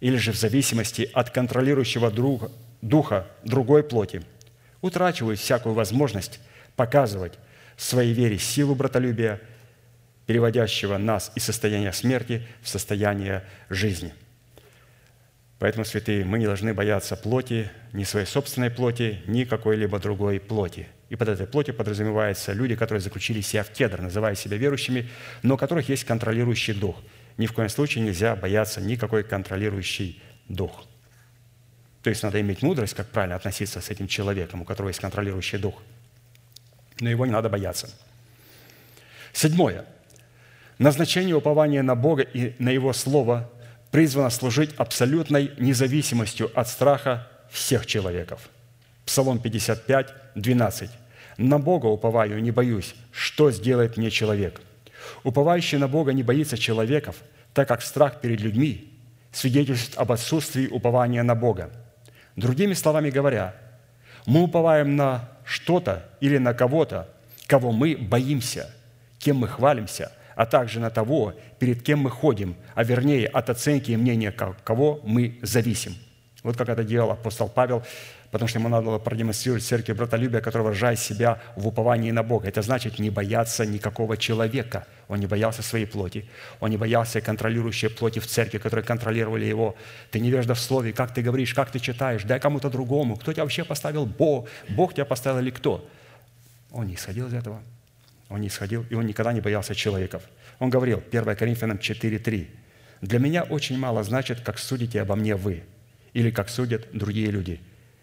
или 0.00 0.16
же 0.16 0.32
в 0.32 0.36
зависимости 0.36 1.10
от 1.12 1.30
контролирующего 1.30 2.10
друга, 2.10 2.50
духа 2.82 3.26
другой 3.44 3.82
плоти, 3.82 4.22
утрачивает 4.80 5.38
всякую 5.38 5.74
возможность 5.74 6.40
показывать 6.76 7.34
своей 7.76 8.12
вере 8.12 8.38
силу 8.38 8.74
братолюбия, 8.74 9.40
переводящего 10.26 10.96
нас 10.96 11.32
из 11.34 11.44
состояния 11.44 11.92
смерти 11.92 12.46
в 12.62 12.68
состояние 12.68 13.44
жизни– 13.68 14.14
Поэтому, 15.60 15.84
святые, 15.84 16.24
мы 16.24 16.38
не 16.38 16.46
должны 16.46 16.72
бояться 16.72 17.16
плоти, 17.16 17.70
ни 17.92 18.04
своей 18.04 18.24
собственной 18.24 18.70
плоти, 18.70 19.20
ни 19.26 19.44
какой-либо 19.44 19.98
другой 19.98 20.40
плоти. 20.40 20.88
И 21.10 21.16
под 21.16 21.28
этой 21.28 21.46
плотью 21.46 21.74
подразумеваются 21.74 22.52
люди, 22.52 22.76
которые 22.76 23.02
заключили 23.02 23.40
себя 23.40 23.64
в 23.64 23.70
кедр, 23.70 24.00
называя 24.00 24.36
себя 24.36 24.56
верующими, 24.56 25.10
но 25.42 25.56
у 25.56 25.58
которых 25.58 25.88
есть 25.88 26.04
контролирующий 26.04 26.72
дух. 26.72 26.96
Ни 27.36 27.46
в 27.46 27.52
коем 27.52 27.68
случае 27.68 28.04
нельзя 28.04 28.36
бояться 28.36 28.80
никакой 28.80 29.24
контролирующий 29.24 30.22
дух. 30.48 30.86
То 32.02 32.10
есть 32.10 32.22
надо 32.22 32.40
иметь 32.40 32.62
мудрость, 32.62 32.94
как 32.94 33.08
правильно 33.08 33.34
относиться 33.34 33.80
с 33.80 33.90
этим 33.90 34.06
человеком, 34.06 34.62
у 34.62 34.64
которого 34.64 34.88
есть 34.88 35.00
контролирующий 35.00 35.58
дух. 35.58 35.82
Но 37.00 37.10
его 37.10 37.26
не 37.26 37.32
надо 37.32 37.48
бояться. 37.48 37.90
Седьмое. 39.32 39.84
Назначение 40.78 41.34
упования 41.34 41.82
на 41.82 41.96
Бога 41.96 42.22
и 42.22 42.54
на 42.62 42.70
Его 42.70 42.92
Слово 42.92 43.50
призвана 43.90 44.30
служить 44.30 44.74
абсолютной 44.76 45.52
независимостью 45.58 46.50
от 46.54 46.68
страха 46.68 47.28
всех 47.50 47.84
человеков. 47.84 48.48
Псалом 49.04 49.40
55, 49.40 50.14
12. 50.36 50.90
«На 51.40 51.58
Бога 51.58 51.86
уповаю, 51.86 52.42
не 52.42 52.50
боюсь, 52.50 52.94
что 53.10 53.50
сделает 53.50 53.96
мне 53.96 54.10
человек». 54.10 54.60
Уповающий 55.24 55.78
на 55.78 55.88
Бога 55.88 56.12
не 56.12 56.22
боится 56.22 56.58
человеков, 56.58 57.16
так 57.54 57.66
как 57.66 57.82
страх 57.82 58.20
перед 58.20 58.40
людьми 58.40 58.92
свидетельствует 59.32 59.98
об 59.98 60.12
отсутствии 60.12 60.68
упования 60.68 61.22
на 61.22 61.34
Бога. 61.34 61.70
Другими 62.36 62.74
словами 62.74 63.08
говоря, 63.08 63.54
мы 64.26 64.42
уповаем 64.42 64.96
на 64.96 65.30
что-то 65.44 66.04
или 66.20 66.36
на 66.36 66.52
кого-то, 66.52 67.08
кого 67.46 67.72
мы 67.72 67.96
боимся, 67.96 68.70
кем 69.18 69.38
мы 69.38 69.48
хвалимся– 69.48 70.12
а 70.40 70.46
также 70.46 70.80
на 70.80 70.88
того, 70.88 71.34
перед 71.58 71.82
кем 71.82 71.98
мы 71.98 72.10
ходим, 72.10 72.56
а 72.74 72.82
вернее 72.82 73.26
от 73.26 73.50
оценки 73.50 73.90
и 73.90 73.96
мнения 73.96 74.30
кого 74.32 75.00
мы 75.04 75.38
зависим. 75.42 75.94
Вот 76.42 76.56
как 76.56 76.70
это 76.70 76.82
делал 76.82 77.10
апостол 77.10 77.46
Павел, 77.48 77.82
потому 78.30 78.48
что 78.48 78.58
ему 78.58 78.68
надо 78.68 78.86
было 78.86 78.98
продемонстрировать 78.98 79.64
церкви 79.64 79.92
братолюбия, 79.92 80.40
который 80.40 80.62
выражает 80.62 80.98
себя 80.98 81.40
в 81.56 81.66
уповании 81.66 82.10
на 82.10 82.22
Бога. 82.22 82.48
Это 82.48 82.62
значит 82.62 82.98
не 82.98 83.10
бояться 83.10 83.66
никакого 83.66 84.16
человека. 84.16 84.86
Он 85.08 85.18
не 85.18 85.26
боялся 85.26 85.62
своей 85.62 85.86
плоти. 85.86 86.28
Он 86.60 86.70
не 86.70 86.76
боялся 86.76 87.20
контролирующей 87.20 87.90
плоти 87.90 88.20
в 88.20 88.26
церкви, 88.26 88.58
которые 88.58 88.84
контролировали 88.84 89.44
его. 89.44 89.74
Ты 90.10 90.20
невежда 90.20 90.54
в 90.54 90.60
слове, 90.60 90.92
как 90.92 91.12
ты 91.12 91.22
говоришь, 91.22 91.54
как 91.54 91.70
ты 91.70 91.80
читаешь, 91.80 92.22
дай 92.22 92.38
кому-то 92.38 92.70
другому. 92.70 93.16
Кто 93.16 93.32
тебя 93.32 93.42
вообще 93.42 93.64
поставил? 93.64 94.06
Бог. 94.06 94.48
Бог 94.68 94.94
тебя 94.94 95.04
поставил 95.04 95.40
или 95.40 95.50
кто? 95.50 95.88
Он 96.70 96.86
не 96.86 96.94
исходил 96.94 97.26
из 97.26 97.34
этого. 97.34 97.60
Он 98.28 98.40
не 98.40 98.46
исходил, 98.46 98.86
и 98.90 98.94
он 98.94 99.06
никогда 99.06 99.32
не 99.32 99.40
боялся 99.40 99.74
человеков. 99.74 100.22
Он 100.60 100.70
говорил, 100.70 101.02
1 101.10 101.36
Коринфянам 101.36 101.78
4.3, 101.78 102.46
«Для 103.00 103.18
меня 103.18 103.42
очень 103.42 103.76
мало 103.76 104.04
значит, 104.04 104.40
как 104.42 104.58
судите 104.58 105.00
обо 105.00 105.16
мне 105.16 105.34
вы, 105.34 105.64
или 106.12 106.30
как 106.30 106.48
судят 106.48 106.86
другие 106.92 107.30
люди. 107.30 107.60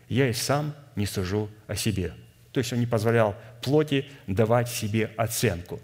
Я 0.09 0.29
и 0.29 0.33
сам 0.33 0.73
не 0.95 1.05
сужу 1.05 1.49
о 1.67 1.75
себе». 1.75 2.13
То 2.51 2.59
есть 2.59 2.73
он 2.73 2.79
не 2.79 2.85
позволял 2.85 3.35
плоти 3.61 4.05
давать 4.25 4.69
себе 4.69 5.11
оценку. 5.17 5.79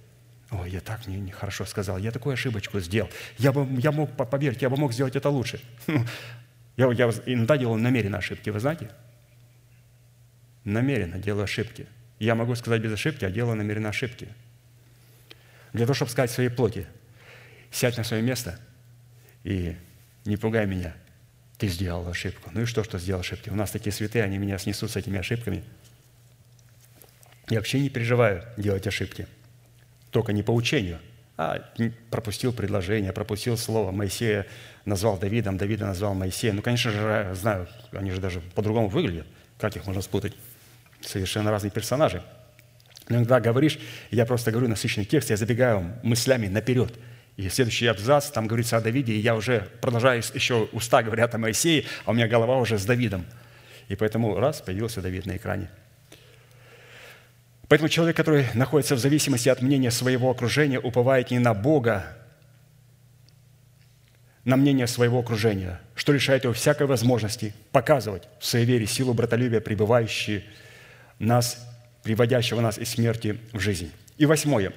Ой, 0.49 0.71
я 0.71 0.79
так 0.79 1.07
нехорошо 1.07 1.23
не, 1.25 1.31
хорошо 1.31 1.65
сказал, 1.65 1.97
я 1.97 2.11
такую 2.11 2.33
ошибочку 2.33 2.79
сделал. 2.79 3.09
Я, 3.37 3.51
бы, 3.51 3.67
я 3.79 3.91
мог, 3.91 4.09
поверьте, 4.15 4.61
я 4.61 4.69
бы 4.69 4.77
мог 4.77 4.93
сделать 4.93 5.15
это 5.15 5.29
лучше. 5.29 5.59
Я, 6.75 6.91
я 6.91 7.11
иногда 7.27 7.55
делаю 7.55 7.79
намеренно 7.79 8.17
ошибки, 8.17 8.49
вы 8.49 8.59
знаете? 8.59 8.89
Намеренно 10.63 11.19
делаю 11.19 11.43
ошибки– 11.43 11.85
я 12.23 12.35
могу 12.35 12.55
сказать 12.55 12.81
без 12.81 12.93
ошибки, 12.93 13.25
а 13.25 13.29
делаю 13.29 13.57
намеренно 13.57 13.89
ошибки. 13.89 14.29
Для 15.73 15.85
того, 15.85 15.93
чтобы 15.93 16.09
сказать 16.09 16.31
своей 16.31 16.49
плоти, 16.49 16.87
сядь 17.69 17.97
на 17.97 18.03
свое 18.05 18.23
место 18.23 18.57
и 19.43 19.75
не 20.23 20.37
пугай 20.37 20.65
меня. 20.65 20.93
Ты 21.63 21.69
сделал 21.69 22.05
ошибку. 22.09 22.49
Ну 22.53 22.63
и 22.63 22.65
что, 22.65 22.83
что 22.83 22.99
сделал 22.99 23.21
ошибки? 23.21 23.47
У 23.47 23.55
нас 23.55 23.71
такие 23.71 23.93
святые, 23.93 24.25
они 24.25 24.37
меня 24.37 24.57
снесут 24.57 24.91
с 24.91 24.97
этими 24.97 25.17
ошибками. 25.17 25.63
Я 27.49 27.59
вообще 27.59 27.79
не 27.79 27.87
переживаю 27.87 28.43
делать 28.57 28.85
ошибки. 28.85 29.27
Только 30.09 30.33
не 30.33 30.43
по 30.43 30.51
учению, 30.51 30.99
а 31.37 31.63
пропустил 32.11 32.51
предложение, 32.51 33.13
пропустил 33.13 33.55
слово. 33.55 33.91
Моисея 33.91 34.45
назвал 34.83 35.17
Давидом, 35.17 35.55
Давида 35.55 35.85
назвал 35.85 36.13
Моисеем. 36.15 36.57
Ну, 36.57 36.61
конечно 36.61 36.91
же, 36.91 37.33
знаю, 37.33 37.69
они 37.93 38.11
же 38.11 38.19
даже 38.19 38.41
по-другому 38.41 38.89
выглядят. 38.89 39.25
Как 39.57 39.77
их 39.77 39.85
можно 39.85 40.01
спутать? 40.01 40.33
совершенно 40.99 41.49
разные 41.49 41.71
персонажи. 41.71 42.23
Но 43.07 43.15
иногда 43.15 43.39
говоришь, 43.39 43.79
я 44.11 44.25
просто 44.25 44.51
говорю 44.51 44.67
насыщенный 44.67 45.05
текст, 45.05 45.29
я 45.29 45.37
забегаю 45.37 45.93
мыслями 46.03 46.47
наперед. 46.47 46.93
И 47.35 47.49
следующий 47.49 47.87
абзац, 47.87 48.29
там 48.29 48.47
говорится 48.47 48.77
о 48.77 48.81
Давиде, 48.81 49.13
и 49.13 49.19
я 49.19 49.35
уже 49.35 49.67
продолжаю, 49.81 50.21
еще 50.33 50.69
уста 50.71 51.01
говорят 51.01 51.33
о 51.33 51.39
Моисее, 51.39 51.85
а 52.05 52.11
у 52.11 52.13
меня 52.13 52.27
голова 52.27 52.57
уже 52.57 52.77
с 52.77 52.85
Давидом. 52.85 53.25
И 53.87 53.95
поэтому 53.95 54.39
раз, 54.39 54.61
появился 54.61 55.01
Давид 55.01 55.25
на 55.25 55.37
экране. 55.37 55.69
Поэтому 57.67 57.89
человек, 57.89 58.15
который 58.15 58.45
находится 58.53 58.95
в 58.95 58.99
зависимости 58.99 59.49
от 59.49 59.61
мнения 59.61 59.89
своего 59.89 60.29
окружения, 60.29 60.79
уповает 60.79 61.31
не 61.31 61.39
на 61.39 61.55
Бога, 61.55 62.05
на 64.45 64.57
мнение 64.57 64.87
своего 64.87 65.19
окружения, 65.19 65.79
что 65.95 66.11
лишает 66.11 66.43
его 66.43 66.53
всякой 66.53 66.85
возможности 66.85 67.53
показывать 67.71 68.23
в 68.39 68.45
своей 68.45 68.65
вере 68.65 68.85
силу 68.85 69.13
братолюбия, 69.13 69.61
пребывающей 69.61 70.43
нас, 71.17 71.65
приводящего 72.03 72.61
нас 72.61 72.77
из 72.77 72.89
смерти 72.89 73.39
в 73.53 73.59
жизнь. 73.59 73.91
И 74.17 74.25
восьмое. 74.25 74.73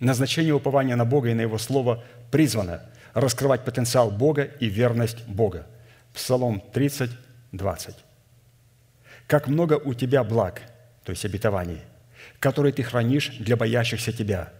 Назначение 0.00 0.54
упования 0.54 0.96
на 0.96 1.04
Бога 1.04 1.30
и 1.30 1.34
на 1.34 1.40
Его 1.40 1.58
Слово 1.58 2.04
призвано 2.30 2.82
раскрывать 3.14 3.64
потенциал 3.64 4.10
Бога 4.10 4.44
и 4.44 4.66
верность 4.66 5.26
Бога. 5.26 5.66
Псалом 6.14 6.62
30, 6.72 7.10
20. 7.52 7.94
«Как 9.26 9.48
много 9.48 9.74
у 9.74 9.94
тебя 9.94 10.22
благ, 10.24 10.62
то 11.04 11.10
есть 11.10 11.24
обетований, 11.24 11.80
которые 12.38 12.72
ты 12.72 12.82
хранишь 12.82 13.30
для 13.38 13.56
боящихся 13.56 14.12
тебя, 14.12 14.52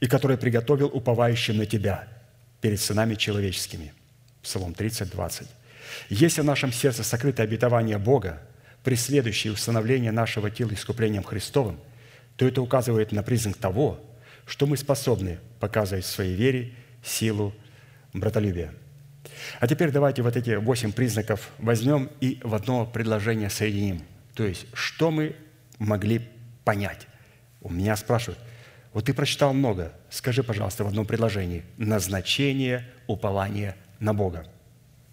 и 0.00 0.06
которые 0.06 0.38
приготовил 0.38 0.86
уповающим 0.86 1.58
на 1.58 1.66
тебя 1.66 2.08
перед 2.60 2.80
сынами 2.80 3.14
человеческими». 3.14 3.92
Псалом 4.42 4.72
30, 4.72 5.10
20. 5.10 5.48
Если 6.08 6.40
в 6.40 6.44
нашем 6.44 6.72
сердце 6.72 7.04
сокрыто 7.04 7.42
обетование 7.42 7.98
Бога, 7.98 8.40
преследующие 8.82 9.52
установление 9.52 10.12
нашего 10.12 10.50
тела 10.50 10.72
искуплением 10.72 11.22
Христовым, 11.22 11.78
то 12.36 12.48
это 12.48 12.62
указывает 12.62 13.12
на 13.12 13.22
признак 13.22 13.56
того, 13.56 14.00
что 14.50 14.66
мы 14.66 14.76
способны 14.76 15.38
показывать 15.60 16.04
в 16.04 16.08
своей 16.08 16.34
вере 16.34 16.72
силу 17.04 17.54
братолюбия. 18.12 18.74
А 19.60 19.68
теперь 19.68 19.92
давайте 19.92 20.22
вот 20.22 20.36
эти 20.36 20.56
восемь 20.56 20.90
признаков 20.90 21.50
возьмем 21.58 22.10
и 22.20 22.40
в 22.42 22.52
одно 22.56 22.84
предложение 22.84 23.48
соединим. 23.48 24.02
То 24.34 24.44
есть, 24.44 24.66
что 24.72 25.12
мы 25.12 25.36
могли 25.78 26.28
понять? 26.64 27.06
У 27.60 27.70
меня 27.70 27.94
спрашивают, 27.94 28.40
вот 28.92 29.04
ты 29.04 29.14
прочитал 29.14 29.52
много, 29.52 29.92
скажи, 30.10 30.42
пожалуйста, 30.42 30.82
в 30.82 30.88
одном 30.88 31.06
предложении 31.06 31.62
назначение 31.76 32.88
упования 33.06 33.76
на 34.00 34.14
Бога. 34.14 34.48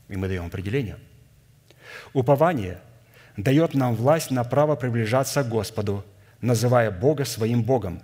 И 0.09 0.17
мы 0.17 0.27
даем 0.27 0.47
определение. 0.47 0.97
Упование 2.13 2.79
дает 3.38 3.75
нам 3.75 3.93
власть 3.93 4.31
на 4.31 4.43
право 4.43 4.75
приближаться 4.75 5.43
к 5.43 5.49
Господу, 5.49 6.03
называя 6.41 6.89
Бога 6.89 7.23
своим 7.23 7.61
Богом, 7.61 8.01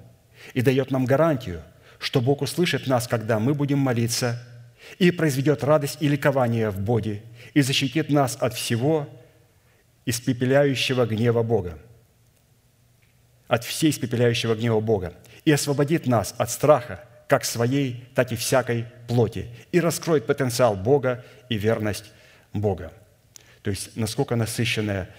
и 0.54 0.62
дает 0.62 0.92
нам 0.92 1.06
гарантию, 1.06 1.62
что 2.00 2.22
Бог 2.22 2.42
услышит 2.42 2.88
нас, 2.88 3.08
когда 3.08 3.40
мы 3.40 3.54
будем 3.54 3.80
молиться, 3.80 4.42
и 5.00 5.12
произведет 5.12 5.64
радость 5.64 5.98
и 6.02 6.08
ликование 6.08 6.70
в 6.70 6.80
Боге, 6.80 7.24
и 7.54 7.62
защитит 7.62 8.10
нас 8.10 8.38
от 8.40 8.54
всего 8.54 9.08
испепеляющего 10.06 11.06
гнева 11.06 11.44
Бога, 11.44 11.80
от 13.48 13.64
всей 13.64 13.92
испепеляющего 13.92 14.56
гнева 14.56 14.80
Бога, 14.80 15.14
и 15.46 15.52
освободит 15.52 16.06
нас 16.06 16.36
от 16.38 16.50
страха, 16.50 17.06
как 17.28 17.46
своей, 17.46 18.04
так 18.16 18.32
и 18.32 18.36
всякой 18.36 18.86
плоти, 19.08 19.48
и 19.72 19.80
раскроет 19.80 20.26
потенциал 20.26 20.76
Бога 20.76 21.24
и 21.50 21.58
верность 21.58 22.12
Бога. 22.52 22.92
То 23.62 23.70
есть 23.70 23.96
насколько 23.96 24.36
насыщенное, 24.36 25.10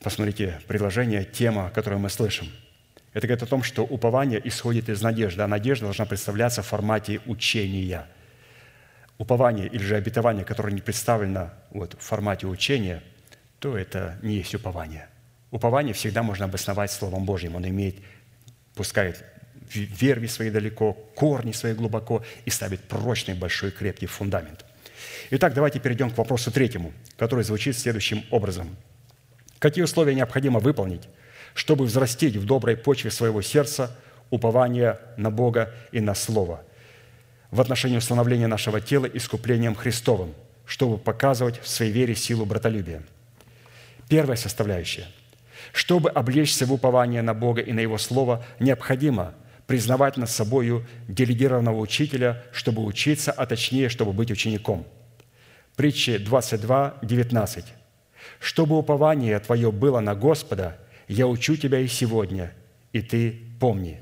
посмотрите, 0.00 0.60
предложение, 0.66 1.24
тема, 1.24 1.70
которую 1.70 2.00
мы 2.00 2.08
слышим. 2.08 2.48
Это 3.16 3.28
говорит 3.28 3.44
о 3.44 3.46
том, 3.46 3.62
что 3.62 3.82
упование 3.82 4.46
исходит 4.46 4.90
из 4.90 5.00
надежды, 5.00 5.40
а 5.40 5.48
надежда 5.48 5.86
должна 5.86 6.04
представляться 6.04 6.60
в 6.62 6.66
формате 6.66 7.22
учения. 7.24 8.06
Упование 9.16 9.68
или 9.68 9.82
же 9.82 9.96
обетование, 9.96 10.44
которое 10.44 10.74
не 10.74 10.82
представлено 10.82 11.50
вот, 11.70 11.94
в 11.94 12.02
формате 12.02 12.46
учения, 12.46 13.02
то 13.58 13.74
это 13.74 14.18
не 14.20 14.34
есть 14.34 14.54
упование. 14.54 15.08
Упование 15.50 15.94
всегда 15.94 16.22
можно 16.22 16.44
обосновать 16.44 16.90
Словом 16.90 17.24
Божьим. 17.24 17.56
Он 17.56 17.66
имеет 17.66 17.96
пускает 18.74 19.24
верви 19.72 20.26
свои 20.26 20.50
далеко, 20.50 20.92
корни 21.14 21.52
свои 21.52 21.72
глубоко 21.72 22.22
и 22.44 22.50
ставит 22.50 22.82
прочный, 22.82 23.32
большой, 23.32 23.70
крепкий 23.70 24.04
фундамент. 24.04 24.66
Итак, 25.30 25.54
давайте 25.54 25.80
перейдем 25.80 26.10
к 26.10 26.18
вопросу 26.18 26.52
третьему, 26.52 26.92
который 27.16 27.44
звучит 27.44 27.78
следующим 27.78 28.26
образом. 28.30 28.76
Какие 29.58 29.84
условия 29.84 30.14
необходимо 30.14 30.60
выполнить, 30.60 31.08
чтобы 31.56 31.86
взрастить 31.86 32.36
в 32.36 32.44
доброй 32.44 32.76
почве 32.76 33.10
своего 33.10 33.42
сердца 33.42 33.90
упование 34.30 35.00
на 35.16 35.32
Бога 35.32 35.72
и 35.90 36.00
на 36.00 36.14
Слово 36.14 36.62
в 37.50 37.60
отношении 37.60 37.96
установления 37.96 38.46
нашего 38.46 38.80
тела 38.80 39.06
искуплением 39.06 39.74
Христовым, 39.74 40.34
чтобы 40.66 40.98
показывать 40.98 41.60
в 41.60 41.66
своей 41.66 41.90
вере 41.90 42.14
силу 42.14 42.44
братолюбия? 42.44 43.02
Первая 44.08 44.36
составляющая. 44.36 45.06
Чтобы 45.72 46.10
облечься 46.10 46.66
в 46.66 46.72
упование 46.72 47.22
на 47.22 47.34
Бога 47.34 47.62
и 47.62 47.72
на 47.72 47.80
Его 47.80 47.98
Слово, 47.98 48.44
необходимо– 48.60 49.34
признавать 49.66 50.16
над 50.16 50.30
собою 50.30 50.86
делегированного 51.08 51.78
учителя, 51.78 52.44
чтобы 52.52 52.84
учиться, 52.84 53.32
а 53.32 53.46
точнее, 53.46 53.88
чтобы 53.88 54.12
быть 54.12 54.30
учеником. 54.30 54.86
Притчи 55.74 56.18
22, 56.18 56.98
19. 57.02 57.64
«Чтобы 58.38 58.78
упование 58.78 59.38
твое 59.38 59.72
было 59.72 60.00
на 60.00 60.14
Господа, 60.14 60.78
я 61.08 61.26
учу 61.26 61.56
тебя 61.56 61.80
и 61.80 61.86
сегодня, 61.86 62.52
и 62.92 63.00
ты 63.00 63.40
помни». 63.60 64.00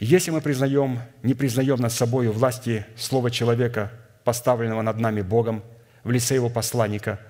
Если 0.00 0.30
мы 0.30 0.40
признаем, 0.40 0.98
не 1.22 1.34
признаем 1.34 1.78
над 1.80 1.92
собой 1.92 2.28
власти 2.28 2.84
слова 2.96 3.30
человека, 3.30 3.92
поставленного 4.24 4.82
над 4.82 4.98
нами 4.98 5.22
Богом, 5.22 5.62
в 6.02 6.10
лице 6.10 6.34
Его 6.34 6.50
посланника, 6.50 7.20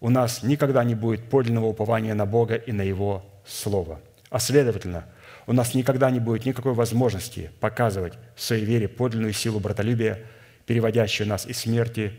у 0.00 0.08
нас 0.08 0.42
никогда 0.42 0.82
не 0.82 0.94
будет 0.94 1.28
подлинного 1.28 1.66
упования 1.66 2.14
на 2.14 2.24
Бога 2.24 2.54
и 2.54 2.72
на 2.72 2.82
Его 2.82 3.24
Слово. 3.46 4.00
А 4.30 4.38
следовательно– 4.38 5.04
у 5.50 5.52
нас 5.52 5.74
никогда 5.74 6.12
не 6.12 6.20
будет 6.20 6.46
никакой 6.46 6.74
возможности 6.74 7.50
показывать 7.58 8.12
в 8.36 8.40
своей 8.40 8.64
вере 8.64 8.86
подлинную 8.86 9.32
силу 9.32 9.58
братолюбия, 9.58 10.24
переводящую 10.64 11.26
нас 11.26 11.44
из 11.44 11.58
смерти 11.58 12.12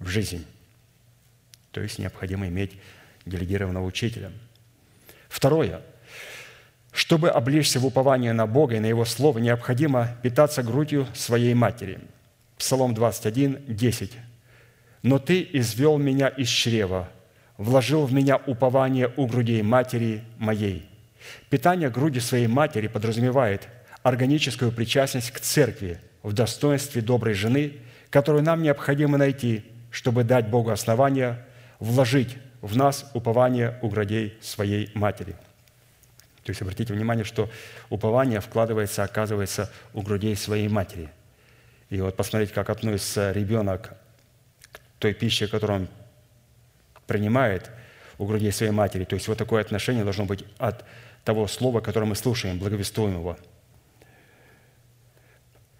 в 0.00 0.08
жизнь. 0.08 0.44
То 1.70 1.80
есть 1.80 2.00
необходимо 2.00 2.48
иметь 2.48 2.72
делегированного 3.24 3.84
учителя. 3.84 4.32
Второе. 5.32 5.80
Чтобы 6.92 7.30
облечься 7.30 7.80
в 7.80 7.86
упование 7.86 8.34
на 8.34 8.46
Бога 8.46 8.76
и 8.76 8.80
на 8.80 8.86
Его 8.86 9.06
Слово, 9.06 9.38
необходимо 9.38 10.08
питаться 10.22 10.62
грудью 10.62 11.06
своей 11.14 11.54
матери. 11.54 12.00
Псалом 12.58 12.92
21, 12.92 13.64
10. 13.66 14.12
«Но 15.02 15.18
Ты 15.18 15.48
извел 15.54 15.96
меня 15.96 16.28
из 16.28 16.48
чрева, 16.48 17.08
вложил 17.56 18.04
в 18.04 18.12
меня 18.12 18.36
упование 18.46 19.10
у 19.16 19.26
грудей 19.26 19.62
матери 19.62 20.22
моей». 20.36 20.86
Питание 21.48 21.88
груди 21.88 22.20
своей 22.20 22.46
матери 22.46 22.88
подразумевает 22.88 23.68
органическую 24.02 24.70
причастность 24.70 25.30
к 25.30 25.40
церкви 25.40 25.98
в 26.22 26.34
достоинстве 26.34 27.00
доброй 27.00 27.32
жены, 27.32 27.78
которую 28.10 28.44
нам 28.44 28.62
необходимо 28.62 29.16
найти, 29.16 29.64
чтобы 29.90 30.24
дать 30.24 30.48
Богу 30.48 30.70
основания 30.70 31.42
вложить 31.80 32.36
в 32.62 32.76
нас 32.76 33.10
упование 33.12 33.78
у 33.82 33.88
грудей 33.88 34.38
своей 34.40 34.90
матери. 34.94 35.32
То 36.44 36.50
есть 36.50 36.62
обратите 36.62 36.94
внимание, 36.94 37.24
что 37.24 37.50
упование 37.90 38.40
вкладывается, 38.40 39.02
оказывается, 39.02 39.70
у 39.92 40.02
грудей 40.02 40.34
своей 40.36 40.68
матери. 40.68 41.10
И 41.90 42.00
вот 42.00 42.16
посмотреть, 42.16 42.52
как 42.52 42.70
относится 42.70 43.32
ребенок 43.32 43.92
к 44.72 44.80
той 44.98 45.12
пище, 45.12 45.46
которую 45.46 45.80
он 45.80 45.88
принимает 47.06 47.70
у 48.18 48.26
грудей 48.26 48.52
своей 48.52 48.72
матери. 48.72 49.04
То 49.04 49.14
есть 49.14 49.28
вот 49.28 49.38
такое 49.38 49.60
отношение 49.60 50.04
должно 50.04 50.24
быть 50.24 50.44
от 50.58 50.84
того 51.24 51.46
слова, 51.48 51.80
которое 51.80 52.06
мы 52.06 52.16
слушаем, 52.16 52.58
благовествуемого. 52.58 53.36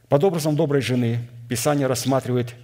Под 0.08 0.24
образом 0.24 0.56
доброй 0.56 0.82
жены 0.82 1.28
Писание 1.48 1.86
рассматривает 1.86 2.54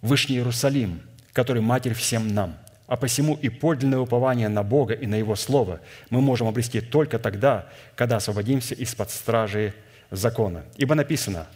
Вышний 0.00 0.36
Иерусалим, 0.36 1.00
который 1.32 1.62
Матерь 1.62 1.94
всем 1.94 2.28
нам. 2.28 2.56
А 2.92 2.96
посему 2.96 3.38
и 3.40 3.48
подлинное 3.48 4.00
упование 4.00 4.50
на 4.50 4.62
Бога 4.62 4.92
и 4.92 5.06
на 5.06 5.14
Его 5.14 5.34
Слово 5.34 5.80
мы 6.10 6.20
можем 6.20 6.46
обрести 6.46 6.82
только 6.82 7.18
тогда, 7.18 7.64
когда 7.96 8.16
освободимся 8.16 8.74
из-под 8.74 9.10
стражи 9.10 9.72
закона. 10.10 10.64
Ибо 10.76 10.94
написано, 10.94 11.46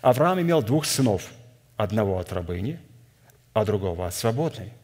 Авраам 0.00 0.40
имел 0.40 0.62
двух 0.62 0.84
сынов, 0.84 1.32
одного 1.76 2.20
от 2.20 2.32
рабыни, 2.32 2.78
а 3.52 3.64
другого 3.64 4.06
от 4.06 4.14
свободной. 4.14 4.74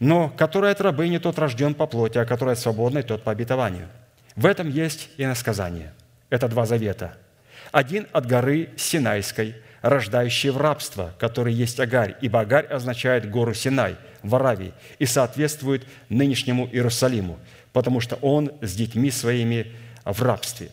Но 0.00 0.28
который 0.28 0.70
от 0.70 0.82
рабыни, 0.82 1.16
тот 1.16 1.38
рожден 1.38 1.72
по 1.72 1.86
плоти, 1.86 2.18
а 2.18 2.26
который 2.26 2.52
от 2.52 2.58
свободной, 2.58 3.02
тот 3.02 3.22
по 3.22 3.32
обетованию– 3.32 3.88
в 4.36 4.44
этом 4.44 4.68
есть 4.68 5.08
и 5.16 5.24
насказание. 5.24 5.94
Это 6.28 6.46
два 6.46 6.66
завета. 6.66 7.16
Один 7.70 8.06
от 8.12 8.26
горы 8.26 8.68
Синайской, 8.76 9.56
рождающий 9.82 10.50
в 10.50 10.56
рабство, 10.56 11.14
который 11.18 11.52
есть 11.52 11.78
Агарь, 11.78 12.16
ибо 12.20 12.40
Агарь 12.40 12.66
означает 12.66 13.30
гору 13.30 13.52
Синай 13.52 13.96
в 14.22 14.34
Аравии 14.34 14.72
и 14.98 15.06
соответствует 15.06 15.84
нынешнему 16.08 16.66
Иерусалиму, 16.66 17.38
потому 17.72 18.00
что 18.00 18.16
он 18.16 18.52
с 18.62 18.74
детьми 18.74 19.10
своими 19.10 19.72
в 20.04 20.22
рабстве. 20.22 20.70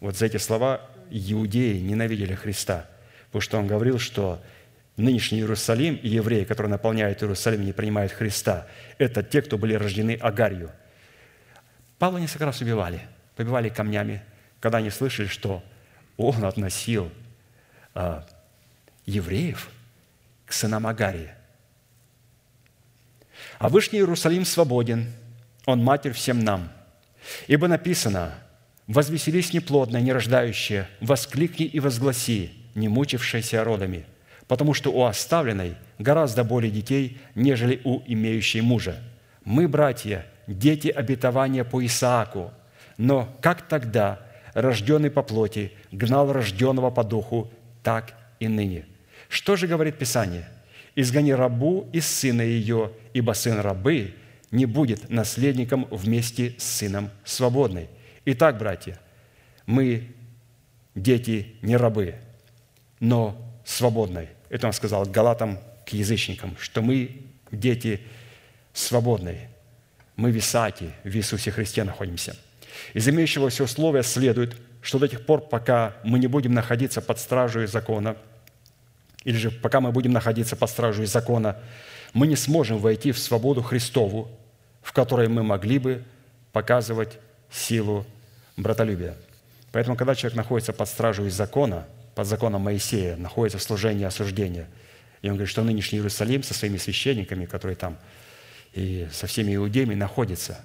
Вот 0.00 0.16
за 0.16 0.26
эти 0.26 0.36
слова 0.36 0.80
иудеи 1.10 1.78
ненавидели 1.78 2.34
Христа, 2.34 2.86
потому 3.26 3.42
что 3.42 3.58
он 3.58 3.66
говорил, 3.66 3.98
что 3.98 4.40
нынешний 4.96 5.40
Иерусалим 5.40 5.96
и 5.96 6.08
евреи, 6.08 6.44
которые 6.44 6.70
наполняют 6.70 7.22
Иерусалим 7.22 7.62
и 7.62 7.66
не 7.66 7.72
принимают 7.72 8.12
Христа, 8.12 8.66
это 8.98 9.22
те, 9.22 9.42
кто 9.42 9.58
были 9.58 9.74
рождены 9.74 10.18
Агарью– 10.20 10.70
Павла 11.98 12.18
несколько 12.18 12.44
раз 12.44 12.60
убивали, 12.60 13.00
побивали 13.36 13.68
камнями, 13.68 14.22
когда 14.60 14.78
они 14.78 14.90
слышали, 14.90 15.26
что 15.26 15.62
он 16.16 16.44
относил 16.44 17.10
а, 17.94 18.26
евреев 19.06 19.70
к 20.46 20.52
сынам 20.52 20.86
Агарии. 20.86 21.30
А 23.58 23.68
Вышний 23.68 23.98
Иерусалим 23.98 24.44
свободен, 24.44 25.12
он 25.66 25.82
матерь 25.82 26.12
всем 26.12 26.40
нам. 26.40 26.70
Ибо 27.46 27.68
написано, 27.68 28.34
«Возвеселись 28.86 29.52
неплодная, 29.52 30.02
нерождающая, 30.02 30.88
воскликни 31.00 31.64
и 31.64 31.80
возгласи, 31.80 32.52
не 32.74 32.88
мучившаяся 32.88 33.64
родами, 33.64 34.04
потому 34.46 34.74
что 34.74 34.92
у 34.92 35.04
оставленной 35.04 35.76
гораздо 35.98 36.44
более 36.44 36.70
детей, 36.70 37.18
нежели 37.34 37.80
у 37.84 38.02
имеющей 38.06 38.60
мужа. 38.60 38.96
Мы, 39.44 39.68
братья, 39.68 40.26
дети 40.46 40.88
обетования 40.88 41.64
по 41.64 41.84
Исааку. 41.84 42.52
Но 42.98 43.34
как 43.40 43.62
тогда 43.62 44.20
рожденный 44.52 45.10
по 45.10 45.22
плоти 45.22 45.72
гнал 45.90 46.32
рожденного 46.32 46.90
по 46.90 47.04
духу, 47.04 47.50
так 47.82 48.14
и 48.38 48.48
ныне. 48.48 48.86
Что 49.34 49.56
же 49.56 49.66
говорит 49.66 49.98
Писание? 49.98 50.48
«Изгони 50.94 51.32
рабу 51.32 51.90
из 51.92 52.06
сына 52.06 52.42
ее, 52.42 52.92
ибо 53.14 53.32
сын 53.32 53.58
рабы 53.58 54.14
не 54.52 54.64
будет 54.64 55.10
наследником 55.10 55.88
вместе 55.90 56.54
с 56.56 56.62
сыном 56.62 57.10
свободной». 57.24 57.88
Итак, 58.26 58.58
братья, 58.58 58.96
мы 59.66 60.14
дети 60.94 61.56
не 61.62 61.76
рабы, 61.76 62.14
но 63.00 63.36
свободной. 63.64 64.28
Это 64.50 64.68
он 64.68 64.72
сказал 64.72 65.04
Галатам 65.04 65.58
к 65.84 65.88
язычникам, 65.88 66.56
что 66.60 66.80
мы 66.80 67.22
дети 67.50 68.02
свободные. 68.72 69.50
Мы 70.14 70.30
в 70.30 70.38
Исааке, 70.38 70.90
в 71.02 71.12
Иисусе 71.12 71.50
Христе 71.50 71.82
находимся. 71.82 72.36
Из 72.92 73.08
имеющегося 73.08 73.64
условия 73.64 74.04
следует, 74.04 74.54
что 74.80 75.00
до 75.00 75.08
тех 75.08 75.26
пор, 75.26 75.40
пока 75.40 75.96
мы 76.04 76.20
не 76.20 76.28
будем 76.28 76.54
находиться 76.54 77.00
под 77.00 77.18
стражей 77.18 77.66
закона, 77.66 78.16
или 79.24 79.36
же 79.36 79.50
пока 79.50 79.80
мы 79.80 79.92
будем 79.92 80.12
находиться 80.12 80.56
под 80.56 80.70
стражей 80.70 81.06
закона, 81.06 81.56
мы 82.12 82.26
не 82.26 82.36
сможем 82.36 82.78
войти 82.78 83.12
в 83.12 83.18
свободу 83.18 83.62
Христову, 83.62 84.30
в 84.82 84.92
которой 84.92 85.28
мы 85.28 85.42
могли 85.42 85.78
бы 85.78 86.04
показывать 86.52 87.18
силу 87.50 88.06
братолюбия. 88.56 89.16
Поэтому, 89.72 89.96
когда 89.96 90.14
человек 90.14 90.36
находится 90.36 90.72
под 90.72 90.88
стражей 90.88 91.30
закона, 91.30 91.86
под 92.14 92.26
законом 92.26 92.62
Моисея, 92.62 93.16
находится 93.16 93.58
в 93.58 93.62
служении 93.62 94.04
осуждения, 94.04 94.68
и 95.22 95.28
он 95.28 95.34
говорит, 95.34 95.50
что 95.50 95.64
нынешний 95.64 95.98
Иерусалим 95.98 96.42
со 96.42 96.54
своими 96.54 96.76
священниками, 96.76 97.46
которые 97.46 97.76
там 97.76 97.96
и 98.74 99.08
со 99.10 99.26
всеми 99.26 99.56
иудеями 99.56 99.94
находится. 99.94 100.64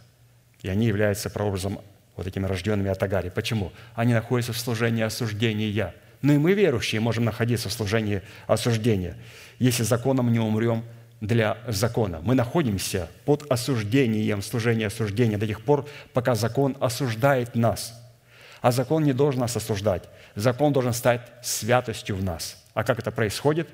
И 0.61 0.67
они 0.67 0.87
являются 0.87 1.29
прообразом 1.29 1.79
вот 2.17 2.27
этими 2.27 2.45
рожденными 2.45 2.89
от 2.89 3.01
Агари. 3.01 3.29
Почему? 3.29 3.71
Они 3.95 4.13
находятся 4.13 4.51
в 4.51 4.59
служении 4.59 5.01
осуждения. 5.01 5.95
Но 6.21 6.33
и 6.33 6.37
мы, 6.37 6.53
верующие, 6.53 7.01
можем 7.01 7.25
находиться 7.25 7.69
в 7.69 7.73
служении 7.73 8.21
осуждения, 8.47 9.15
если 9.57 9.83
законом 9.83 10.31
не 10.31 10.39
умрем 10.39 10.83
для 11.21 11.57
закона. 11.67 12.19
Мы 12.21 12.35
находимся 12.35 13.09
под 13.25 13.49
осуждением, 13.51 14.41
служения 14.41 14.87
осуждения 14.87 15.37
до 15.37 15.47
тех 15.47 15.61
пор, 15.61 15.87
пока 16.13 16.35
закон 16.35 16.77
осуждает 16.79 17.55
нас. 17.55 17.93
А 18.61 18.71
закон 18.71 19.03
не 19.03 19.13
должен 19.13 19.41
нас 19.41 19.55
осуждать. 19.55 20.03
Закон 20.35 20.73
должен 20.73 20.93
стать 20.93 21.21
святостью 21.41 22.15
в 22.15 22.23
нас. 22.23 22.61
А 22.73 22.83
как 22.83 22.99
это 22.99 23.11
происходит? 23.11 23.69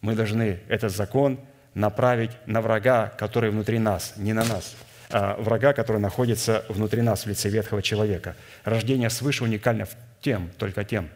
Мы 0.00 0.14
должны 0.14 0.60
этот 0.68 0.92
закон 0.92 1.40
направить 1.72 2.30
на 2.46 2.60
врага, 2.60 3.08
который 3.18 3.50
внутри 3.50 3.78
нас, 3.78 4.14
не 4.16 4.32
на 4.32 4.44
нас. 4.44 4.74
а, 5.10 5.36
врага, 5.40 5.72
который 5.72 6.00
находится 6.00 6.64
внутри 6.68 7.02
нас 7.02 7.24
в 7.24 7.28
лице 7.28 7.48
ветхого 7.48 7.82
человека. 7.82 8.34
Рождение 8.64 9.10
свыше 9.10 9.44
уникально 9.44 9.86
тем, 10.20 10.50
только 10.58 10.84
тем, 10.84 11.08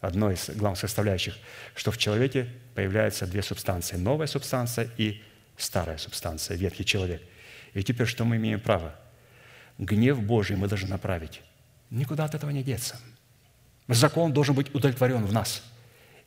одной 0.00 0.34
из 0.34 0.50
главных 0.50 0.78
составляющих, 0.78 1.36
что 1.74 1.90
в 1.90 1.98
человеке 1.98 2.48
появляются 2.74 3.26
две 3.26 3.42
субстанции. 3.42 3.96
Новая 3.96 4.26
субстанция 4.26 4.88
и 4.96 5.22
старая 5.56 5.98
субстанция, 5.98 6.56
ветхий 6.56 6.84
человек. 6.84 7.22
И 7.74 7.82
теперь 7.82 8.06
что 8.06 8.24
мы 8.24 8.36
имеем 8.36 8.60
право? 8.60 8.94
Гнев 9.78 10.22
Божий 10.22 10.56
мы 10.56 10.68
должны 10.68 10.88
направить. 10.88 11.42
Никуда 11.90 12.24
от 12.24 12.34
этого 12.34 12.50
не 12.50 12.62
деться. 12.62 12.96
Закон 13.88 14.32
должен 14.32 14.54
быть 14.54 14.74
удовлетворен 14.74 15.24
в 15.24 15.32
нас. 15.32 15.62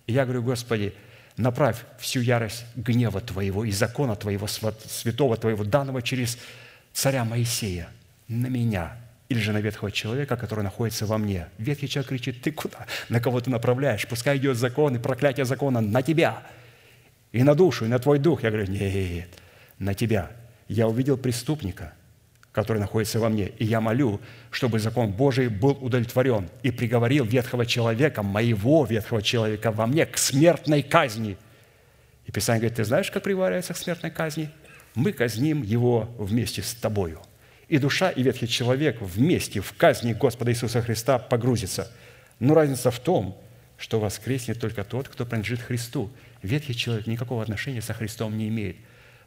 И 0.07 0.13
я 0.13 0.23
говорю, 0.23 0.43
Господи, 0.43 0.93
направь 1.37 1.77
всю 1.99 2.21
ярость 2.21 2.65
гнева 2.75 3.21
Твоего 3.21 3.65
и 3.65 3.71
закона 3.71 4.15
Твоего, 4.15 4.47
святого 4.47 5.37
Твоего, 5.37 5.63
данного 5.63 6.01
через 6.01 6.37
царя 6.93 7.25
Моисея 7.25 7.89
на 8.27 8.47
меня 8.47 8.97
или 9.29 9.39
же 9.39 9.53
на 9.53 9.59
ветхого 9.59 9.91
человека, 9.91 10.35
который 10.35 10.63
находится 10.63 11.05
во 11.05 11.17
мне. 11.17 11.47
Ветхий 11.59 11.87
человек 11.87 12.09
кричит, 12.09 12.41
ты 12.41 12.51
куда? 12.51 12.87
На 13.09 13.21
кого 13.21 13.39
ты 13.39 13.51
направляешь? 13.51 14.07
Пускай 14.07 14.37
идет 14.37 14.57
закон 14.57 14.95
и 14.95 14.99
проклятие 14.99 15.45
закона 15.45 15.81
на 15.81 16.01
тебя 16.01 16.43
и 17.31 17.43
на 17.43 17.55
душу, 17.55 17.85
и 17.85 17.87
на 17.87 17.99
твой 17.99 18.19
дух. 18.19 18.43
Я 18.43 18.49
говорю, 18.49 18.71
нет, 18.71 19.29
на 19.77 19.93
тебя. 19.93 20.31
Я 20.67 20.87
увидел 20.87 21.15
преступника, 21.15 21.93
который 22.51 22.79
находится 22.79 23.19
во 23.19 23.29
мне, 23.29 23.47
и 23.47 23.65
я 23.65 23.81
молю, 23.81 24.19
чтобы 24.49 24.79
закон 24.79 25.11
Божий 25.11 25.47
был 25.47 25.77
удовлетворен 25.79 26.49
и 26.63 26.71
приговорил 26.71 27.23
ветхого 27.23 27.65
человека, 27.65 28.23
моего 28.23 28.83
ветхого 28.85 29.21
человека 29.21 29.71
во 29.71 29.85
мне 29.85 30.05
к 30.07 30.17
смертной 30.17 30.81
казни. 30.81 31.37
И 32.25 32.31
Писание 32.31 32.61
говорит, 32.61 32.77
ты 32.77 32.83
знаешь, 32.83 33.11
как 33.11 33.23
приговаривается 33.23 33.73
к 33.73 33.77
смертной 33.77 34.11
казни? 34.11 34.49
Мы 34.95 35.13
казним 35.13 35.61
его 35.61 36.09
вместе 36.17 36.63
с 36.63 36.73
тобою. 36.73 37.21
И 37.69 37.77
душа, 37.77 38.09
и 38.09 38.23
ветхий 38.23 38.47
человек 38.47 38.99
вместе 38.99 39.61
в 39.61 39.73
казни 39.73 40.13
Господа 40.13 40.51
Иисуса 40.51 40.81
Христа 40.81 41.19
погрузится. 41.19 41.91
Но 42.39 42.55
разница 42.55 42.89
в 42.89 42.99
том, 42.99 43.39
что 43.77 43.99
воскреснет 43.99 44.59
только 44.59 44.83
тот, 44.83 45.07
кто 45.07 45.25
принадлежит 45.25 45.61
Христу. 45.61 46.11
Ветхий 46.41 46.75
человек 46.75 47.05
никакого 47.05 47.43
отношения 47.43 47.81
со 47.81 47.93
Христом 47.93 48.37
не 48.37 48.49
имеет. 48.49 48.75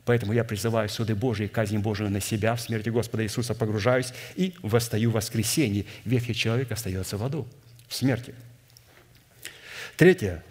Поэтому 0.05 0.32
я 0.32 0.43
призываю 0.43 0.88
суды 0.88 1.14
Божии 1.14 1.47
казнь 1.47 1.78
Божию 1.78 2.11
на 2.11 2.20
себя, 2.20 2.57
в 2.57 2.61
смерти 2.61 2.88
Господа 2.88 3.22
Иисуса 3.22 3.55
погружаюсь 3.55 4.12
и 4.34 4.55
восстаю 4.61 5.11
в 5.11 5.14
воскресенье. 5.14 5.86
Ветхий 6.05 6.34
человек 6.34 6.72
остается 6.72 7.16
в 7.16 7.24
аду, 7.24 7.47
в 7.86 7.95
смерти. 7.95 8.34
Третье. 9.97 10.43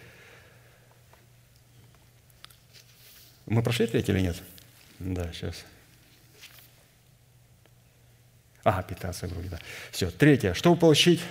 Мы 3.46 3.62
прошли 3.62 3.88
третье 3.88 4.14
или 4.14 4.22
нет? 4.22 4.38
Да, 5.00 5.30
сейчас. 5.34 5.66
Ага, 8.64 8.84
15 8.84 9.32
груди, 9.32 9.49
да. 9.49 9.59
Все. 9.91 10.12
Третье. 10.12 10.53
Чтобы 10.53 10.78
получить 10.78 11.22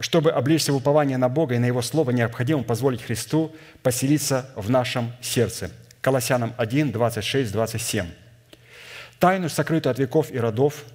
чтобы 0.00 0.30
облечься 0.32 0.72
в 0.72 0.76
упование 0.76 1.18
на 1.18 1.28
Бога 1.28 1.54
и 1.54 1.58
на 1.58 1.66
Его 1.66 1.82
Слово, 1.82 2.10
необходимо 2.10 2.62
позволить 2.62 3.02
Христу 3.02 3.54
поселиться 3.82 4.48
в 4.56 4.70
нашем 4.70 5.12
сердце. 5.20 5.70
Колоссянам 6.00 6.54
1, 6.56 6.90
26, 6.90 7.52
27. 7.52 8.06
«Тайну, 9.18 9.50
сокрытую 9.50 9.90
от 9.90 9.98
веков 9.98 10.32
и 10.32 10.38
родов, 10.38 10.86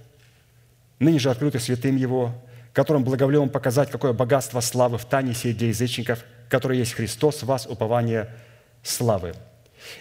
ныне 0.97 1.19
же 1.19 1.29
открытую 1.29 1.61
святым 1.61 1.95
Его, 1.95 2.33
которым 2.73 3.03
благоволил 3.03 3.47
показать, 3.47 3.91
какое 3.91 4.13
богатство 4.13 4.59
славы 4.59 4.97
в 4.97 5.05
тайне 5.05 5.33
для 5.33 5.67
язычников, 5.67 6.25
который 6.49 6.79
есть 6.79 6.93
Христос, 6.93 7.43
в 7.43 7.45
вас 7.45 7.67
упование 7.67 8.29
славы». 8.81 9.35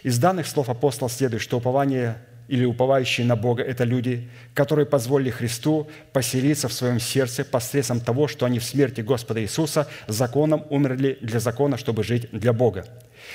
Из 0.03 0.19
данных 0.19 0.47
слов 0.47 0.71
апостола 0.71 1.11
следует, 1.11 1.43
что 1.43 1.59
упование 1.59 2.17
или 2.49 2.65
уповающие 2.65 3.27
на 3.27 3.37
Бога– 3.37 3.63
это 3.65 3.85
люди, 3.85 4.29
которые 4.53 4.87
позволили 4.87 5.31
Христу 5.31 5.89
поселиться 6.13 6.69
в 6.69 6.73
своем 6.73 7.01
сердце 7.01 7.45
посредством 7.45 8.01
того, 8.01 8.29
что 8.29 8.45
они 8.45 8.59
в 8.59 8.65
смерти 8.65 9.01
Господа 9.01 9.41
Иисуса 9.43 9.89
законом 10.07 10.65
умерли 10.71 11.19
для 11.21 11.41
закона, 11.41 11.79
чтобы 11.79 12.05
жить 12.05 12.29
для 12.33 12.53
Бога. 12.53 12.87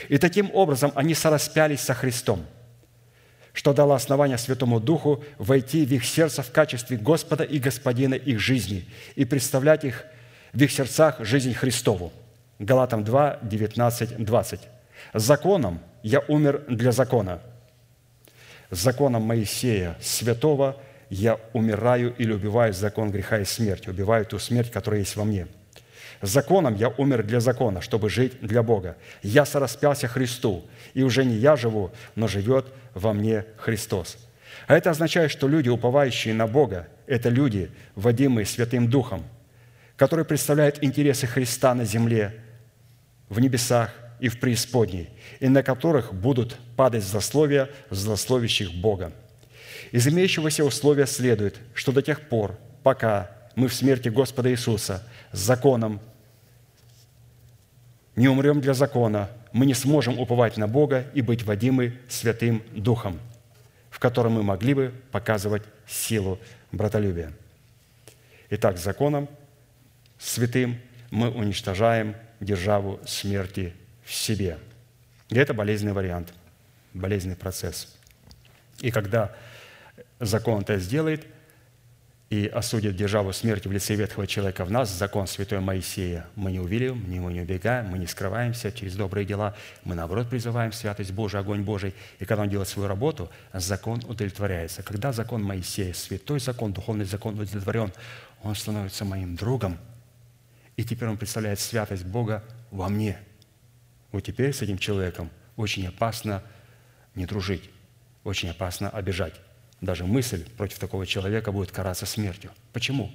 И 0.10 0.18
таким 0.18 0.52
образом 0.54 0.92
они 0.96 1.16
сораспялись 1.16 1.80
со 1.80 1.94
Христом, 1.94 2.46
что 3.54 3.74
дало 3.74 3.96
основание 3.96 4.38
Святому 4.38 4.80
Духу 4.80 5.24
войти 5.38 5.86
в 5.86 5.92
их 5.92 6.06
сердце 6.06 6.44
в 6.44 6.52
качестве 6.52 6.98
Господа 6.98 7.44
и 7.44 7.58
Господина 7.58 8.14
их 8.14 8.40
жизни 8.40 8.86
и 9.16 9.26
представлять 9.26 9.84
их 9.84 10.06
в 10.54 10.62
их 10.62 10.72
сердцах 10.72 11.24
жизнь 11.26 11.54
Христову. 11.54 12.14
Галатам 12.60 13.04
2, 13.04 13.40
19, 13.42 14.24
20. 14.24 14.60
«Законом 15.14 15.80
я 16.04 16.20
умер 16.28 16.64
для 16.68 16.92
закона, 16.92 17.40
законом 18.72 19.24
Моисея, 19.24 19.98
святого, 20.02 20.78
я 21.10 21.40
умираю 21.54 22.14
или 22.18 22.32
убиваю 22.32 22.74
закон 22.74 23.12
греха 23.12 23.40
и 23.40 23.46
смерти, 23.46 23.90
убиваю 23.90 24.26
ту 24.26 24.38
смерть, 24.40 24.72
которая 24.72 25.02
есть 25.02 25.16
во 25.16 25.24
мне. 25.24 25.48
Законом 26.22 26.76
я 26.76 26.90
умер 26.90 27.24
для 27.24 27.40
закона, 27.40 27.82
чтобы 27.82 28.10
жить 28.10 28.40
для 28.42 28.62
Бога. 28.62 28.98
Я 29.24 29.46
сораспялся 29.46 30.08
Христу, 30.08 30.66
и 30.94 31.02
уже 31.02 31.24
не 31.24 31.36
я 31.36 31.56
живу, 31.56 31.92
но 32.16 32.28
живет 32.28 32.68
во 32.94 33.14
мне 33.14 33.46
Христос. 33.58 34.18
А 34.68 34.76
это 34.76 34.90
означает, 34.90 35.32
что 35.32 35.48
люди, 35.48 35.70
уповающие 35.70 36.34
на 36.34 36.46
Бога, 36.46 36.88
это 37.08 37.30
люди, 37.30 37.72
водимые 37.96 38.46
Святым 38.46 38.90
Духом, 38.90 39.24
которые 39.96 40.26
представляют 40.26 40.84
интересы 40.84 41.26
Христа 41.26 41.74
на 41.74 41.86
земле, 41.86 42.36
в 43.30 43.40
небесах 43.40 43.92
и 44.20 44.28
в 44.28 44.40
преисподней, 44.40 45.10
и 45.40 45.48
на 45.48 45.64
которых 45.64 46.14
будут 46.14 46.58
падать 46.76 47.04
злословия 47.04 47.70
злословящих 47.90 48.74
Бога. 48.74 49.12
Из 49.92 50.08
имеющегося 50.08 50.64
условия 50.64 51.08
следует, 51.08 51.58
что 51.74 51.92
до 51.92 52.02
тех 52.02 52.28
пор, 52.28 52.58
пока 52.84 53.32
мы 53.56 53.68
в 53.68 53.74
смерти 53.74 54.10
Господа 54.10 54.52
Иисуса 54.52 55.08
с 55.32 55.40
законом 55.40 56.00
не 58.16 58.28
умрем 58.28 58.62
для 58.62 58.74
закона, 58.74 59.30
мы 59.52 59.66
не 59.66 59.74
сможем 59.74 60.20
уповать 60.20 60.58
на 60.58 60.68
Бога 60.68 61.06
и 61.14 61.22
быть 61.22 61.44
водимы 61.44 61.98
Святым 62.08 62.62
Духом, 62.74 63.20
в 63.90 64.00
котором 64.00 64.34
мы 64.34 64.44
могли 64.44 64.74
бы 64.74 64.94
показывать 65.12 65.64
силу 65.88 66.40
братолюбия. 66.72 67.32
Итак, 68.52 68.78
законом 68.78 69.28
святым 70.18 70.78
мы 71.12 71.30
уничтожаем 71.32 72.16
державу 72.40 73.00
смерти 73.06 73.74
в 74.10 74.16
себе. 74.16 74.58
И 75.30 75.38
это 75.38 75.54
болезненный 75.54 75.94
вариант, 75.94 76.34
болезненный 76.96 77.36
процесс. 77.36 77.96
И 78.82 78.90
когда 78.90 79.36
закон 80.20 80.62
это 80.62 80.80
сделает 80.80 81.28
и 82.32 82.48
осудит 82.48 82.96
державу 82.96 83.34
смерти 83.34 83.68
в 83.68 83.72
лице 83.72 83.94
ветхого 83.94 84.26
человека 84.26 84.66
в 84.66 84.72
нас, 84.72 84.90
закон 84.90 85.28
святой 85.28 85.60
Моисея, 85.60 86.26
мы 86.36 86.52
не 86.52 86.60
увидим, 86.60 87.04
мы 87.08 87.32
не 87.32 87.42
убегаем, 87.42 87.88
мы 87.88 88.00
не 88.00 88.08
скрываемся 88.08 88.72
через 88.72 88.96
добрые 88.96 89.28
дела, 89.28 89.56
мы, 89.84 89.94
наоборот, 89.94 90.28
призываем 90.28 90.72
святость 90.72 91.12
Божию, 91.12 91.42
огонь 91.42 91.62
Божий. 91.62 91.94
И 92.18 92.26
когда 92.26 92.44
он 92.44 92.50
делает 92.50 92.68
свою 92.68 92.88
работу, 92.88 93.30
закон 93.54 94.02
удовлетворяется. 94.08 94.82
Когда 94.82 95.12
закон 95.12 95.44
Моисея, 95.44 95.94
святой 95.94 96.40
закон, 96.40 96.74
духовный 96.74 97.06
закон 97.06 97.36
удовлетворен, 97.36 97.94
он 98.42 98.56
становится 98.56 99.06
моим 99.06 99.36
другом, 99.36 99.78
и 100.78 100.84
теперь 100.84 101.10
он 101.10 101.18
представляет 101.18 101.60
святость 101.60 102.06
Бога 102.06 102.44
во 102.72 102.90
мне– 102.90 103.20
вот 104.12 104.22
теперь 104.22 104.54
с 104.54 104.62
этим 104.62 104.78
человеком 104.78 105.30
очень 105.56 105.88
опасно 105.88 106.44
не 107.16 107.26
дружить, 107.26 107.70
очень 108.24 108.50
опасно 108.50 108.90
обижать. 108.90 109.34
Даже 109.82 110.06
мысль 110.06 110.50
против 110.58 110.80
такого 110.80 111.06
человека 111.06 111.52
будет 111.52 111.72
караться 111.72 112.06
смертью. 112.06 112.52
Почему? 112.74 113.12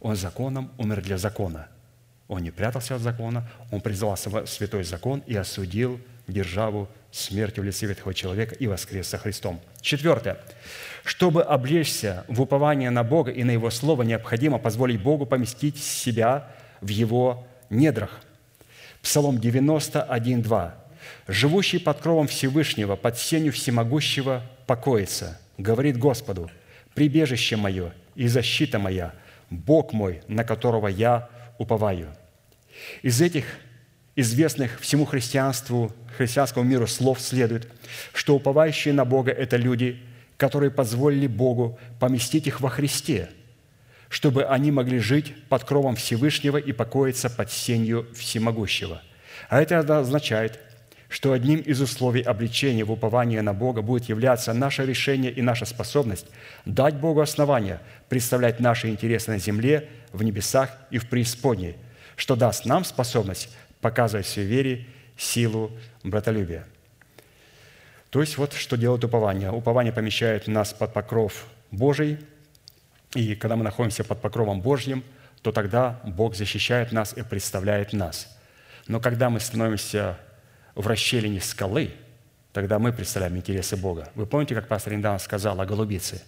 Он 0.00 0.14
законом 0.16 0.70
умер 0.78 1.02
для 1.02 1.18
закона. 1.18 1.68
Он 2.28 2.42
не 2.42 2.50
прятался 2.50 2.96
от 2.96 3.02
закона, 3.02 3.48
он 3.70 3.80
призвал 3.80 4.16
святой 4.16 4.84
закон 4.84 5.22
и 5.26 5.36
осудил 5.36 6.00
державу 6.26 6.88
смертью 7.12 7.62
в 7.62 7.66
лице 7.66 7.86
ветхого 7.86 8.12
человека 8.12 8.54
и 8.56 8.66
воскрес 8.66 9.08
со 9.08 9.18
Христом. 9.18 9.60
Четвертое. 9.80 10.38
Чтобы 11.04 11.42
облечься 11.42 12.24
в 12.28 12.42
упование 12.42 12.90
на 12.90 13.04
Бога 13.04 13.30
и 13.30 13.44
на 13.44 13.52
Его 13.52 13.70
Слово, 13.70 14.02
необходимо 14.02 14.58
позволить 14.58 15.00
Богу 15.00 15.24
поместить 15.24 15.78
себя 15.78 16.50
в 16.80 16.88
Его 16.88 17.46
недрах. 17.70 18.20
Псалом 19.06 19.38
91, 19.38 20.42
2. 20.42 20.74
«Живущий 21.28 21.78
под 21.78 22.00
кровом 22.00 22.26
Всевышнего, 22.26 22.96
под 22.96 23.16
сенью 23.16 23.52
всемогущего 23.52 24.42
покоится, 24.66 25.40
говорит 25.58 25.96
Господу, 25.96 26.50
прибежище 26.92 27.54
мое 27.54 27.92
и 28.16 28.26
защита 28.26 28.80
моя, 28.80 29.14
Бог 29.48 29.92
мой, 29.92 30.22
на 30.26 30.42
которого 30.42 30.88
я 30.88 31.28
уповаю». 31.56 32.08
Из 33.02 33.20
этих 33.20 33.44
известных 34.16 34.80
всему 34.80 35.04
христианству, 35.04 35.92
христианскому 36.16 36.64
миру 36.64 36.88
слов 36.88 37.20
следует, 37.20 37.68
что 38.12 38.34
уповающие 38.34 38.92
на 38.92 39.04
Бога– 39.04 39.30
это 39.44 39.56
люди, 39.56 40.00
которые 40.36 40.72
позволили 40.72 41.28
Богу 41.28 41.78
поместить 42.00 42.48
их 42.48 42.60
во 42.60 42.70
Христе– 42.70 43.30
чтобы 44.08 44.44
они 44.44 44.70
могли 44.70 44.98
жить 44.98 45.34
под 45.48 45.64
кровом 45.64 45.96
Всевышнего 45.96 46.56
и 46.56 46.72
покоиться 46.72 47.28
под 47.28 47.50
сенью 47.50 48.06
Всемогущего. 48.14 49.02
А 49.48 49.60
это 49.60 49.78
означает, 49.78 50.60
что 51.08 51.32
одним 51.32 51.60
из 51.60 51.80
условий 51.80 52.22
обличения 52.22 52.84
в 52.84 52.92
упование 52.92 53.42
на 53.42 53.54
Бога 53.54 53.82
будет 53.82 54.08
являться 54.08 54.52
наше 54.52 54.84
решение 54.84 55.30
и 55.30 55.40
наша 55.40 55.64
способность 55.64 56.26
дать 56.64 56.96
Богу 56.96 57.20
основания 57.20 57.80
представлять 58.08 58.60
наши 58.60 58.88
интересы 58.88 59.30
на 59.30 59.38
земле, 59.38 59.88
в 60.12 60.22
небесах 60.22 60.70
и 60.90 60.98
в 60.98 61.08
преисподней, 61.08 61.76
что 62.16 62.34
даст 62.34 62.64
нам 62.64 62.84
способность 62.84 63.54
показывать 63.80 64.26
в 64.26 64.36
вере 64.38 64.86
силу 65.16 65.70
братолюбия. 66.02 66.66
То 68.10 68.20
есть 68.20 68.38
вот 68.38 68.54
что 68.54 68.76
делает 68.76 69.04
упование. 69.04 69.50
Упование 69.50 69.92
помещает 69.92 70.46
нас 70.48 70.72
под 70.72 70.92
покров 70.92 71.46
Божий, 71.70 72.18
и 73.14 73.34
когда 73.34 73.56
мы 73.56 73.64
находимся 73.64 74.04
под 74.04 74.20
покровом 74.20 74.60
Божьим, 74.60 75.04
то 75.42 75.52
тогда 75.52 76.00
Бог 76.04 76.34
защищает 76.34 76.92
нас 76.92 77.12
и 77.16 77.22
представляет 77.22 77.92
нас. 77.92 78.36
Но 78.88 79.00
когда 79.00 79.30
мы 79.30 79.40
становимся 79.40 80.18
в 80.74 80.86
расщелине 80.86 81.40
скалы, 81.40 81.92
тогда 82.52 82.78
мы 82.78 82.92
представляем 82.92 83.36
интересы 83.36 83.76
Бога. 83.76 84.10
Вы 84.14 84.26
помните, 84.26 84.54
как 84.54 84.68
пастор 84.68 84.94
Индан 84.94 85.18
сказал 85.18 85.60
о 85.60 85.66
голубице, 85.66 86.22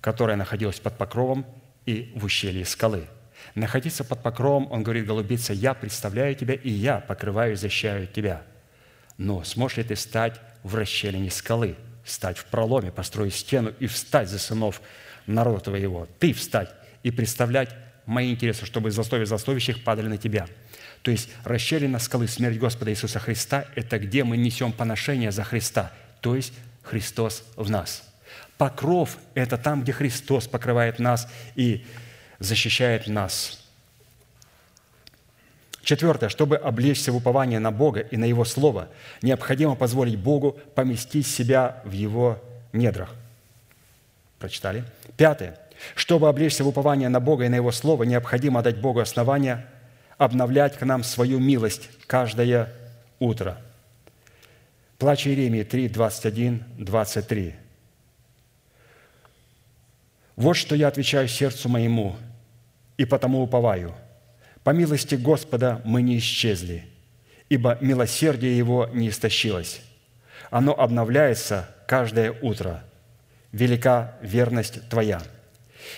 которая 0.00 0.36
находилась 0.36 0.80
под 0.80 0.96
покровом 0.96 1.46
и 1.86 2.12
в 2.14 2.24
ущелье 2.24 2.64
скалы. 2.64 3.06
Находиться 3.54 4.04
под 4.04 4.22
покровом, 4.22 4.70
он 4.70 4.82
говорит, 4.82 5.06
голубица, 5.06 5.52
я 5.52 5.74
представляю 5.74 6.34
тебя, 6.34 6.54
и 6.54 6.70
я 6.70 7.00
покрываю 7.00 7.54
и 7.54 7.56
защищаю 7.56 8.06
тебя. 8.06 8.42
Но 9.16 9.42
сможешь 9.44 9.78
ли 9.78 9.84
ты 9.84 9.96
стать 9.96 10.40
в 10.62 10.74
расщелине 10.74 11.30
скалы, 11.30 11.76
стать 12.04 12.38
в 12.38 12.44
проломе, 12.46 12.90
построить 12.90 13.34
стену 13.34 13.72
и 13.78 13.86
встать 13.86 14.28
за 14.28 14.38
сынов 14.38 14.80
народа 15.30 15.60
твоего? 15.60 16.08
Ты 16.18 16.32
встать 16.32 16.70
и 17.02 17.10
представлять 17.10 17.70
мои 18.06 18.30
интересы, 18.30 18.66
чтобы 18.66 18.90
застове 18.90 19.26
застовящих 19.26 19.84
падали 19.84 20.08
на 20.08 20.18
тебя– 20.18 20.46
то 21.02 21.10
есть 21.10 21.30
расщелина 21.44 21.98
скалы, 21.98 22.28
смерть 22.28 22.58
Господа 22.58 22.90
Иисуса 22.90 23.18
Христа– 23.18 23.64
это 23.74 23.98
где 23.98 24.24
мы 24.24 24.36
несем 24.36 24.72
поношение 24.72 25.32
за 25.32 25.44
Христа, 25.44 25.92
то 26.20 26.36
есть 26.36 26.52
Христос 26.82 27.44
в 27.56 27.70
нас. 27.70 28.02
Покров– 28.58 29.16
это 29.34 29.56
там, 29.56 29.82
где 29.82 29.92
Христос 29.92 30.46
покрывает 30.46 30.98
нас 30.98 31.26
и 31.56 31.86
защищает 32.38 33.06
нас. 33.06 33.66
Четвертое. 35.82 36.28
Чтобы 36.28 36.56
облечься 36.56 37.10
в 37.10 37.16
упование 37.16 37.58
на 37.58 37.70
Бога 37.70 38.00
и 38.00 38.18
на 38.18 38.26
Его 38.26 38.44
Слово, 38.44 38.88
необходимо 39.22 39.76
позволить 39.76 40.18
Богу 40.18 40.60
поместить 40.74 41.26
себя 41.26 41.80
в 41.86 41.92
Его 41.92 42.42
недрах. 42.74 43.14
Прочитали? 44.40 44.82
Пятое. 45.16 45.56
Чтобы 45.94 46.28
облечься 46.28 46.64
в 46.64 46.68
упование 46.68 47.08
на 47.08 47.20
Бога 47.20 47.44
и 47.44 47.48
на 47.48 47.54
Его 47.54 47.70
Слово, 47.70 48.02
необходимо 48.02 48.60
дать 48.62 48.78
Богу 48.80 48.98
основания– 48.98 49.64
обновлять 50.20 50.76
к 50.76 50.84
нам 50.84 51.02
свою 51.02 51.38
милость 51.38 51.88
каждое 52.06 52.68
утро. 53.18 53.58
Плач 54.98 55.26
Иеремии 55.26 55.62
3, 55.62 55.88
21, 55.88 56.62
23. 56.76 57.54
«Вот 60.36 60.54
что 60.58 60.74
я 60.74 60.88
отвечаю 60.88 61.26
сердцу 61.26 61.70
моему, 61.70 62.16
и 62.98 63.06
потому 63.06 63.40
уповаю. 63.40 63.94
По 64.62 64.70
милости 64.70 65.14
Господа 65.14 65.80
мы 65.86 66.02
не 66.02 66.18
исчезли, 66.18 66.84
ибо 67.48 67.78
милосердие 67.80 68.58
Его 68.58 68.90
не 68.92 69.08
истощилось. 69.08 69.80
Оно 70.50 70.78
обновляется 70.78 71.74
каждое 71.88 72.32
утро. 72.42 72.84
Велика 73.52 74.16
верность 74.22 74.88
Твоя». 74.88 75.22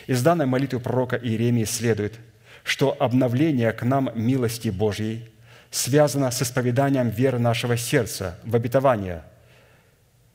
Из 0.07 0.23
данной 0.23 0.47
молитвы 0.47 0.81
пророка 0.81 1.17
Иеремии 1.17 1.65
следует– 1.65 2.19
что 2.65 2.97
обновление 2.99 3.73
к 3.73 3.83
нам 3.83 4.11
милости 4.15 4.69
Божьей 4.69 5.29
связано 5.71 6.31
с 6.31 6.43
исповеданием 6.43 7.09
веры 7.09 7.39
нашего 7.39 7.77
сердца 7.77 8.39
в 8.45 8.55
обетование, 8.55 9.25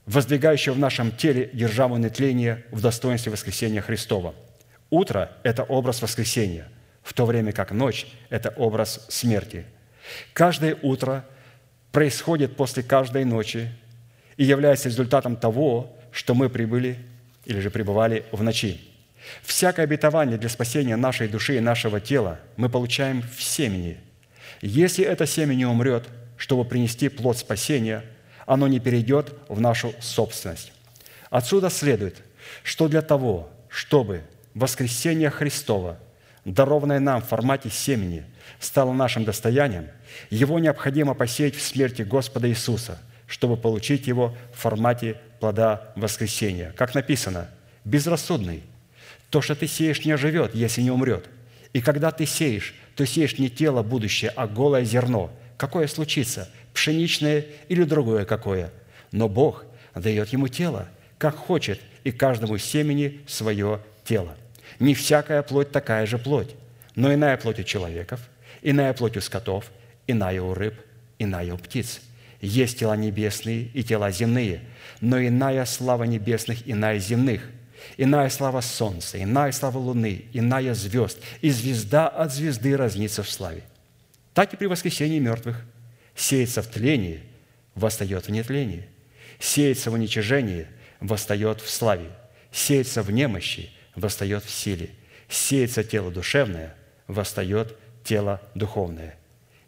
воздвигающего 0.05 0.73
в 0.73 0.79
нашем 0.79 1.11
теле 1.11 1.49
державу 1.53 1.97
нетления 1.97 2.65
в 2.71 2.81
достоинстве 2.81 3.31
воскресения 3.31 3.81
Христова. 3.81 4.33
Утро– 4.89 5.31
это 5.43 5.63
образ 5.63 6.01
воскресения, 6.01 6.67
в 7.03 7.13
то 7.13 7.25
время 7.25 7.51
как 7.51 7.71
ночь– 7.71 8.07
это 8.29 8.49
образ 8.49 9.05
смерти. 9.09 9.65
Каждое 10.33 10.77
утро 10.81 11.25
происходит 11.91 12.55
после 12.55 12.83
каждой 12.83 13.25
ночи 13.25 13.69
и 14.37 14.43
является 14.43 14.89
результатом 14.89 15.35
того, 15.35 15.93
что 16.11 16.33
мы 16.33 16.49
прибыли 16.49 16.97
или 17.47 17.61
же 17.61 17.71
пребывали 17.71 18.25
в 18.31 18.43
ночи. 18.43 18.81
Всякое 19.41 19.83
обетование 19.83 20.37
для 20.37 20.49
спасения 20.49 20.97
нашей 20.97 21.29
души 21.29 21.57
и 21.57 21.61
нашего 21.61 21.99
тела 22.01 22.39
мы 22.57 22.69
получаем 22.69 23.23
в 23.35 23.41
семени. 23.41 23.97
Если 24.61 25.05
это 25.05 25.25
семя 25.25 25.53
не 25.53 25.65
умрет, 25.65 26.07
чтобы 26.35 26.65
принести 26.65 27.07
плод 27.07 27.37
спасения, 27.37 28.03
оно 28.45 28.67
не 28.67 28.79
перейдет 28.79 29.33
в 29.47 29.61
нашу 29.61 29.93
собственность. 30.01 30.73
Отсюда 31.29 31.69
следует, 31.69 32.17
что 32.63 32.87
для 32.89 33.01
того, 33.01 33.49
чтобы 33.69 34.23
воскресение 34.53 35.29
Христова, 35.29 35.99
дарованное 36.43 36.99
нам 36.99 37.21
в 37.21 37.27
формате 37.27 37.69
семени, 37.69 38.25
стало 38.59 38.91
нашим 38.91 39.23
достоянием, 39.23 39.87
его 40.29 40.59
необходимо 40.59 41.13
посеять 41.13 41.55
в 41.55 41.61
смерти 41.61 42.01
Господа 42.01 42.49
Иисуса, 42.49 42.99
чтобы 43.25 43.55
получить 43.55 44.07
его 44.07 44.35
в 44.53 44.59
формате 44.59 45.17
плода 45.39 45.91
воскресения. 45.95 46.73
Как 46.77 46.95
написано, 46.95 47.49
безрассудный– 47.83 48.63
то, 49.29 49.41
что 49.41 49.55
ты 49.55 49.67
сеешь, 49.67 50.05
не 50.05 50.11
оживет, 50.11 50.55
если 50.55 50.81
не 50.81 50.91
умрет. 50.91 51.25
И 51.73 51.81
когда 51.81 52.11
ты 52.11 52.25
сеешь, 52.25 52.73
то 52.95 53.05
сеешь 53.05 53.37
не 53.37 53.49
тело 53.49 53.83
будущее, 53.83 54.31
а 54.35 54.47
голое 54.47 54.83
зерно. 54.83 55.31
Какое 55.57 55.87
случится? 55.87 56.49
Пшеничное 56.73 57.45
или 57.67 57.83
другое 57.83 58.25
какое? 58.25 58.71
Но 59.11 59.27
Бог 59.27 59.65
дает 59.93 60.29
ему 60.29 60.47
тело, 60.47 60.87
как 61.17 61.35
хочет, 61.35 61.81
и 62.03 62.11
каждому 62.11 62.57
семени 62.57 63.21
свое 63.27 63.81
тело. 64.05 64.35
Не 64.79 64.93
всякая 64.93 65.41
плоть 65.43 65.71
такая 65.71 66.05
же 66.05 66.17
плоть, 66.17 66.55
но 66.95 67.13
иная 67.13 67.35
плоть 67.35 67.59
у 67.59 67.63
человеков, 67.63 68.21
иная 68.61 68.93
плоть 68.93 69.17
у 69.17 69.21
скотов, 69.21 69.71
иная 70.05 70.41
у 70.41 70.53
рыб, 70.53 70.75
иная 71.19 71.53
у 71.53 71.57
птиц. 71.57 71.99
Есть 72.39 72.79
тела 72.79 72.95
небесные 72.95 73.63
и 73.73 73.83
тела 73.83 74.11
земные, 74.11 74.61
но 75.01 75.21
иная 75.21 75.65
слава 75.65 76.03
небесных, 76.03 76.67
иная 76.67 76.99
земных– 76.99 77.41
иная 77.97 78.29
слава 78.29 78.61
солнца, 78.61 79.21
иная 79.21 79.51
слава 79.51 79.77
луны, 79.77 80.25
иная 80.33 80.73
звезд, 80.73 81.19
и 81.41 81.49
звезда 81.49 82.07
от 82.07 82.33
звезды 82.33 82.75
разнится 82.75 83.23
в 83.23 83.29
славе. 83.29 83.63
Так 84.33 84.53
и 84.53 84.57
при 84.57 84.65
воскресении 84.65 85.19
мертвых 85.19 85.63
сеется 86.15 86.61
в 86.61 86.67
тлении, 86.67 87.23
восстает 87.75 88.27
в 88.27 88.31
нетлении, 88.31 88.87
сеется 89.39 89.91
в 89.91 89.93
уничижении, 89.93 90.67
восстает 90.99 91.61
в 91.61 91.69
славе, 91.69 92.11
сеется 92.51 93.01
в 93.01 93.11
немощи, 93.11 93.71
восстает 93.95 94.43
в 94.43 94.49
силе, 94.49 94.89
сеется 95.29 95.83
тело 95.83 96.11
душевное, 96.11 96.75
восстает 97.07 97.77
тело 98.03 98.41
духовное. 98.55 99.15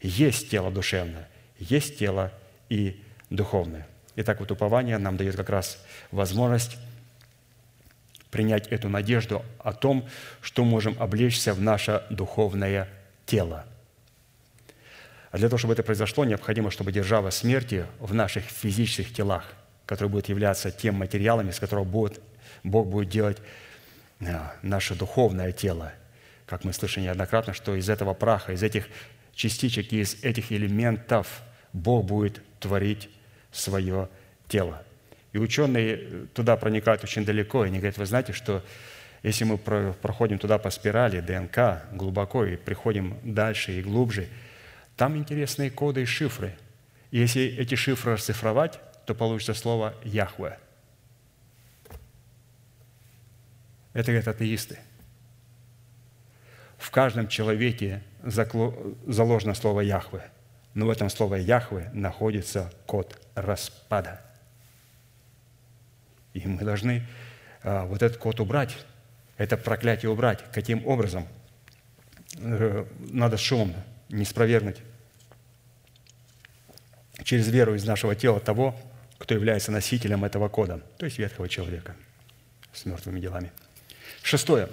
Есть 0.01 0.49
тело 0.49 0.71
душевное, 0.71 1.27
есть 1.59 1.97
тело 1.97 2.31
и 2.69 3.01
духовное. 3.29 3.88
Итак, 4.21 4.41
вот 4.41 4.51
упование 4.51 4.97
нам 4.97 5.15
дает 5.15 5.37
как 5.37 5.49
раз 5.49 5.81
возможность 6.11 6.77
принять 8.31 8.67
эту 8.67 8.89
надежду 8.89 9.45
о 9.59 9.71
том, 9.71 10.09
что 10.41 10.65
можем 10.65 10.97
облечься 10.99 11.53
в 11.53 11.61
наше 11.61 12.03
духовное 12.09 12.89
тело. 13.25 13.65
А 15.31 15.37
для 15.37 15.47
того, 15.47 15.57
чтобы 15.57 15.71
это 15.71 15.83
произошло, 15.83 16.25
необходимо, 16.25 16.69
чтобы 16.69 16.91
держава 16.91 17.29
смерти 17.29 17.85
в 17.99 18.13
наших 18.13 18.43
физических 18.43 19.13
телах, 19.13 19.45
которые 19.85 20.11
будут 20.11 20.27
являться 20.27 20.69
тем 20.69 20.95
материалами, 20.95 21.51
из 21.51 21.59
которого 21.61 21.85
будет, 21.85 22.19
Бог 22.65 22.87
будет 22.87 23.07
делать 23.07 23.37
а, 24.19 24.53
наше 24.61 24.95
духовное 24.95 25.53
тело. 25.53 25.93
Как 26.45 26.65
мы 26.65 26.73
слышали 26.73 27.05
неоднократно, 27.05 27.53
что 27.53 27.73
из 27.73 27.89
этого 27.89 28.13
праха, 28.13 28.51
из 28.51 28.63
этих 28.63 28.89
частичек, 29.33 29.93
из 29.93 30.21
этих 30.25 30.51
элементов 30.51 31.41
Бог 31.71 32.03
будет 32.03 32.41
творить 32.59 33.09
свое 33.51 34.09
тело. 34.47 34.83
И 35.31 35.37
ученые 35.37 36.27
туда 36.33 36.57
проникают 36.57 37.03
очень 37.03 37.25
далеко, 37.25 37.63
и 37.63 37.67
они 37.67 37.77
говорят, 37.77 37.97
вы 37.97 38.05
знаете, 38.05 38.33
что 38.33 38.63
если 39.21 39.43
мы 39.43 39.57
проходим 39.57 40.39
туда 40.39 40.57
по 40.57 40.69
спирали 40.69 41.19
ДНК 41.19 41.83
глубоко 41.91 42.45
и 42.45 42.55
приходим 42.55 43.17
дальше 43.23 43.73
и 43.73 43.81
глубже, 43.81 44.27
там 44.95 45.17
интересные 45.17 45.69
коды 45.69 46.01
и 46.01 46.05
шифры. 46.05 46.55
И 47.11 47.19
если 47.19 47.43
эти 47.43 47.75
шифры 47.75 48.13
расцифровать, 48.13 48.79
то 49.05 49.13
получится 49.13 49.53
слово 49.53 49.93
«Яхве». 50.03 50.57
Это 53.93 54.11
говорят 54.11 54.27
атеисты. 54.27 54.79
В 56.77 56.91
каждом 56.91 57.27
человеке 57.27 58.01
заложено 58.23 59.53
слово 59.53 59.81
«Яхве», 59.81 60.29
но 60.73 60.85
в 60.85 60.89
этом 60.89 61.09
слове 61.09 61.41
«Яхве» 61.41 61.89
находится 61.93 62.71
код 62.85 63.19
распада– 63.41 64.21
и 66.33 66.47
мы 66.47 66.63
должны 66.63 67.05
а, 67.63 67.85
вот 67.85 68.01
этот 68.01 68.17
код 68.17 68.39
убрать, 68.39 68.77
это 69.37 69.57
проклятие 69.57 70.11
убрать. 70.11 70.43
Каким 70.51 70.85
образом? 70.85 71.27
Э, 72.37 72.85
надо 72.99 73.37
шумом 73.37 73.73
не 74.09 74.25
спровергнуть 74.25 74.77
через 77.23 77.47
веру 77.49 77.75
из 77.75 77.85
нашего 77.85 78.15
тела 78.15 78.39
того, 78.39 78.75
кто 79.17 79.33
является 79.33 79.71
носителем 79.71 80.23
этого 80.23 80.49
кода, 80.49 80.81
то 80.97 81.05
есть 81.05 81.17
ветхого 81.17 81.49
человека 81.49 81.95
с 82.73 82.85
мертвыми 82.85 83.19
делами. 83.19 83.51
Шестое. 84.23 84.69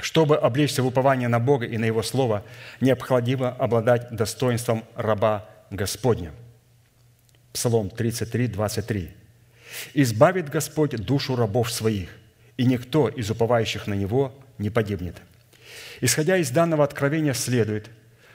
Чтобы 0.00 0.36
облечься 0.36 0.82
в 0.82 0.86
упование 0.86 1.28
на 1.28 1.40
Бога 1.40 1.66
и 1.66 1.76
на 1.76 1.84
Его 1.84 2.02
Слово, 2.02 2.44
необходимо 2.80 3.50
обладать 3.50 4.10
достоинством 4.10 4.84
раба 4.94 5.48
Господня. 5.70 6.32
Псалом 7.52 7.90
33, 7.90 8.48
23. 8.48 9.10
«Избавит 9.94 10.48
Господь 10.48 10.96
душу 10.96 11.36
рабов 11.36 11.70
своих, 11.70 12.10
и 12.56 12.64
никто 12.64 13.08
из 13.08 13.30
уповающих 13.30 13.86
на 13.86 13.94
Него 13.94 14.34
не 14.58 14.70
погибнет». 14.70 15.16
Исходя 16.00 16.36
из 16.36 16.50
данного 16.50 16.84
откровения 16.84 17.34
следует, 17.34 17.90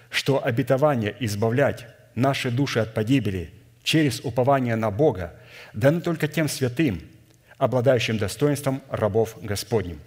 что 0.10 0.44
обетование 0.44 1.16
избавлять 1.20 1.88
наши 2.16 2.52
души 2.52 2.80
от 2.80 2.94
погибели 2.94 3.52
через 3.84 4.20
упование 4.20 4.76
на 4.76 4.92
Бога 4.92 5.34
дано 5.74 6.02
только 6.02 6.28
тем 6.28 6.48
святым, 6.48 7.02
обладающим 7.58 8.18
достоинством 8.18 8.82
рабов 8.90 9.38
Господним. 9.42 10.00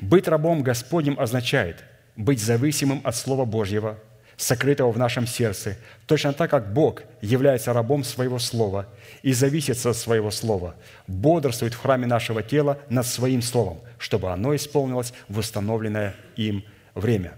Быть 0.00 0.28
рабом 0.28 0.62
Господним 0.62 1.18
означает 1.18 1.84
быть 2.16 2.40
зависимым 2.40 3.00
от 3.04 3.16
Слова 3.16 3.44
Божьего, 3.44 3.98
сокрытого 4.40 4.90
в 4.90 4.98
нашем 4.98 5.26
сердце, 5.26 5.76
точно 6.06 6.32
так, 6.32 6.50
как 6.50 6.72
Бог 6.72 7.02
является 7.20 7.72
рабом 7.72 8.04
своего 8.04 8.38
Слова 8.38 8.86
и 9.22 9.32
зависит 9.32 9.84
от 9.84 9.96
своего 9.96 10.30
Слова, 10.30 10.74
бодрствует 11.06 11.74
в 11.74 11.78
храме 11.78 12.06
нашего 12.06 12.42
тела 12.42 12.78
над 12.88 13.06
своим 13.06 13.42
Словом, 13.42 13.80
чтобы 13.98 14.32
оно 14.32 14.56
исполнилось 14.56 15.12
в 15.28 15.38
установленное 15.38 16.14
им 16.36 16.64
время. 16.94 17.34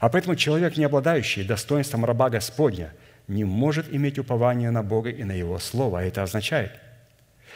А 0.00 0.08
поэтому 0.08 0.34
человек, 0.34 0.76
не 0.76 0.84
обладающий 0.84 1.44
достоинством 1.44 2.04
раба 2.04 2.30
Господня, 2.30 2.92
не 3.28 3.44
может 3.44 3.92
иметь 3.92 4.18
упования 4.18 4.72
на 4.72 4.82
Бога 4.82 5.10
и 5.10 5.22
на 5.22 5.32
Его 5.32 5.58
Слово. 5.60 6.00
А 6.00 6.02
это 6.02 6.24
означает, 6.24 6.72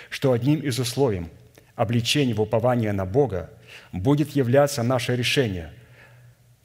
что 0.08 0.32
одним 0.32 0.60
из 0.60 0.78
условий 0.78 1.26
обличения 1.74 2.34
в 2.34 2.40
упование 2.40 2.92
на 2.92 3.06
Бога 3.06 3.50
будет 3.92 4.30
являться 4.30 4.84
наше 4.84 5.16
решение 5.16 5.72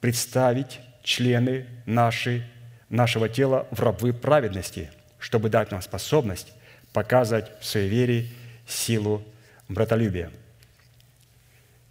представить 0.00 0.80
члены 1.10 1.66
нашей, 1.86 2.44
нашего 2.88 3.28
тела 3.28 3.66
в 3.72 3.80
рабы 3.80 4.12
праведности, 4.12 4.90
чтобы 5.18 5.48
дать 5.48 5.72
нам 5.72 5.82
способность 5.82 6.52
показывать 6.92 7.50
в 7.60 7.66
своей 7.66 7.88
вере 7.88 8.28
силу 8.66 9.24
братолюбия. 9.68 10.30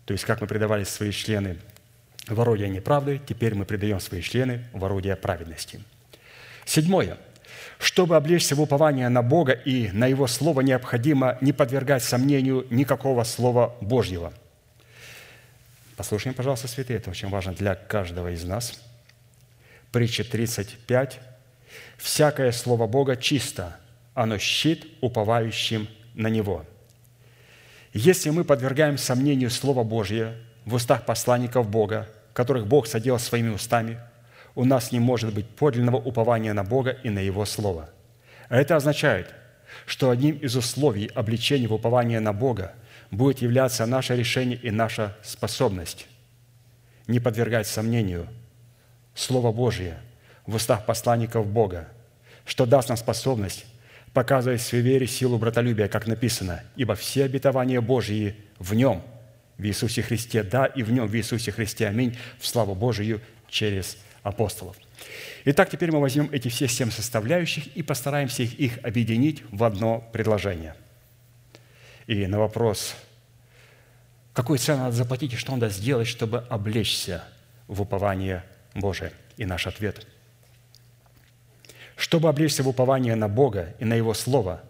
То 0.05 0.13
есть, 0.13 0.24
как 0.24 0.39
мы 0.39 0.47
предавали 0.47 0.86
свои 0.86 1.11
члены 1.11 1.57
в 2.28 2.39
орудие 2.39 2.70
неправды, 2.70 3.20
теперь 3.28 3.55
мы 3.55 3.65
предаем 3.65 3.99
свои 3.99 4.22
члены 4.22 4.63
в 4.72 4.86
орудие 4.86 5.17
праведности. 5.17 5.84
Седьмое. 6.65 7.17
Чтобы 7.78 8.15
облечься 8.15 8.55
в 8.55 8.61
упование 8.61 9.09
на 9.09 9.22
Бога 9.22 9.51
и 9.51 9.89
на 9.91 10.07
Его 10.07 10.28
Слово, 10.28 10.61
необходимо 10.61 11.38
не 11.41 11.51
подвергать 11.51 12.03
сомнению 12.03 12.65
никакого 12.70 13.24
Слова 13.26 13.76
Божьего. 13.82 14.34
Послушаем, 15.97 16.36
пожалуйста, 16.36 16.70
святые, 16.70 16.99
это 16.99 17.09
очень 17.09 17.30
важно 17.30 17.53
для 17.53 17.76
каждого 17.76 18.32
из 18.32 18.45
нас. 18.45 18.89
Притча 19.92 20.24
35. 20.24 21.20
«Всякое 21.98 22.52
Слово 22.52 22.88
Бога 22.88 23.16
чисто, 23.16 23.78
оно 24.14 24.38
щит 24.38 24.86
уповающим 25.02 25.88
на 26.14 26.28
Него». 26.28 26.66
Если 27.94 28.30
мы 28.30 28.44
подвергаем 28.44 29.00
сомнению 29.00 29.50
Слово 29.50 29.84
Божье 29.84 30.36
в 30.66 30.76
устах 30.76 31.06
посланников 31.06 31.68
Бога, 31.70 32.08
которых 32.34 32.68
Бог 32.68 32.86
соделал 32.86 33.18
своими 33.18 33.50
устами, 33.50 34.00
у 34.54 34.64
нас 34.64 34.92
не 34.92 35.00
может 35.00 35.34
быть 35.34 35.48
подлинного 35.48 35.98
упования 35.98 36.54
на 36.54 36.64
Бога 36.64 36.92
и 37.04 37.10
на 37.10 37.20
Его 37.20 37.46
Слово. 37.46 37.90
А 38.48 38.58
это 38.58 38.76
означает, 38.76 39.34
что 39.88 40.12
одним 40.12 40.38
из 40.38 40.56
условий 40.56 41.08
обличения 41.16 41.68
в 41.68 41.74
упование 41.74 42.20
на 42.20 42.34
Бога 42.34 42.74
будет 43.10 43.42
являться 43.42 43.88
наше 43.88 44.16
решение 44.16 44.60
и 44.62 44.70
наша 44.70 45.18
способность 45.24 46.08
не 47.08 47.20
подвергать 47.20 47.68
сомнению 47.68 48.28
Слово 49.20 49.51
Божье 49.51 49.97
в 50.45 50.55
устах 50.55 50.86
посланников 50.86 51.45
Бога, 51.45 51.88
что 52.45 52.65
даст 52.65 52.89
нам 52.89 52.97
способность 52.97 53.65
показывать 54.13 54.61
в 54.61 54.65
своей 54.65 54.84
вере 54.84 55.07
силу 55.07 55.38
братолюбия, 55.38 55.88
как 55.88 56.07
написано, 56.07 56.63
«Ибо 56.76 56.95
все 56.95 57.26
обетования 57.26 57.82
Божьи 57.82 58.36
в 58.59 58.74
Нем– 58.74 59.03
в 59.57 59.65
Иисусе 59.65 60.01
Христе, 60.01 60.41
да, 60.41 60.65
и 60.65 60.84
в 60.84 60.91
Нем, 60.91 61.05
в 61.05 61.15
Иисусе 61.15 61.51
Христе, 61.51 61.88
аминь, 61.88 62.17
в 62.39 62.47
славу 62.47 62.76
Божию 62.76 63.20
через 63.49 63.97
апостолов. 64.24 64.78
Итак, 65.43 65.70
теперь 65.70 65.91
мы 65.91 65.99
возьмем 65.99 66.30
эти 66.32 66.47
все 66.47 66.70
семь 66.70 66.89
составляющих 66.89 67.67
и 67.76 67.84
постараемся 67.84 68.43
их, 68.43 68.57
их 68.57 68.80
объединить 68.84 69.43
в 69.51 69.65
одно 69.65 70.09
предложение. 70.13 70.76
И 72.07 72.26
на 72.26 72.39
вопрос, 72.39 72.95
какую 74.32 74.59
цену 74.59 74.84
надо 74.84 74.95
заплатить 74.95 75.34
и 75.34 75.36
что 75.36 75.51
надо 75.51 75.67
сделать, 75.67 76.07
чтобы 76.07 76.45
облечься 76.49 77.26
в 77.67 77.82
упование 77.82 78.45
Божие? 78.80 79.12
И 79.38 79.46
наш 79.46 79.68
ответ– 79.68 80.06
чтобы 82.00 82.30
облечься 82.30 82.64
в 82.64 82.68
упование 82.70 83.16
на 83.16 83.28
Бога 83.28 83.76
и 83.78 83.84
на 83.84 83.94
Его 83.94 84.14
Слово, 84.14 84.64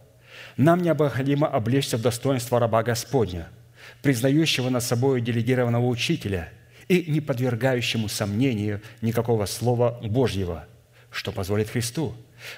нам 0.57 0.81
необходимо 0.81 1.45
облечься 1.45 1.97
в 1.97 2.01
достоинство 2.01 2.59
раба 2.59 2.81
Господня– 2.81 3.49
признающего 4.01 4.69
над 4.69 4.83
собой 4.83 5.21
делегированного 5.21 5.85
учителя 5.85 6.49
и 6.87 7.05
не 7.11 7.21
подвергающему 7.21 8.07
сомнению 8.07 8.81
никакого 9.01 9.45
слова 9.45 9.99
Божьего, 10.01 10.65
что 11.11 11.31
позволит 11.31 11.69
Христу 11.69 12.15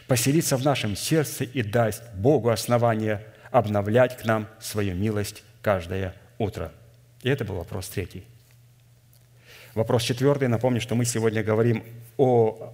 поселиться 0.07 0.57
в 0.57 0.63
нашем 0.63 0.95
сердце 0.95 1.43
и 1.43 1.63
даст 1.63 2.03
Богу 2.13 2.49
основание 2.49 3.25
обновлять 3.51 4.17
к 4.17 4.25
нам 4.25 4.47
свою 4.59 4.95
милость 4.95 5.43
каждое 5.61 6.13
утро. 6.37 6.71
И 7.23 7.29
это 7.29 7.43
был 7.43 7.55
вопрос 7.55 7.89
третий. 7.89 8.23
Вопрос 9.73 10.03
четвертый. 10.03 10.47
Напомню, 10.47 10.81
что 10.81 10.95
мы 10.95 11.05
сегодня 11.05 11.43
говорим 11.43 11.83
о 12.17 12.73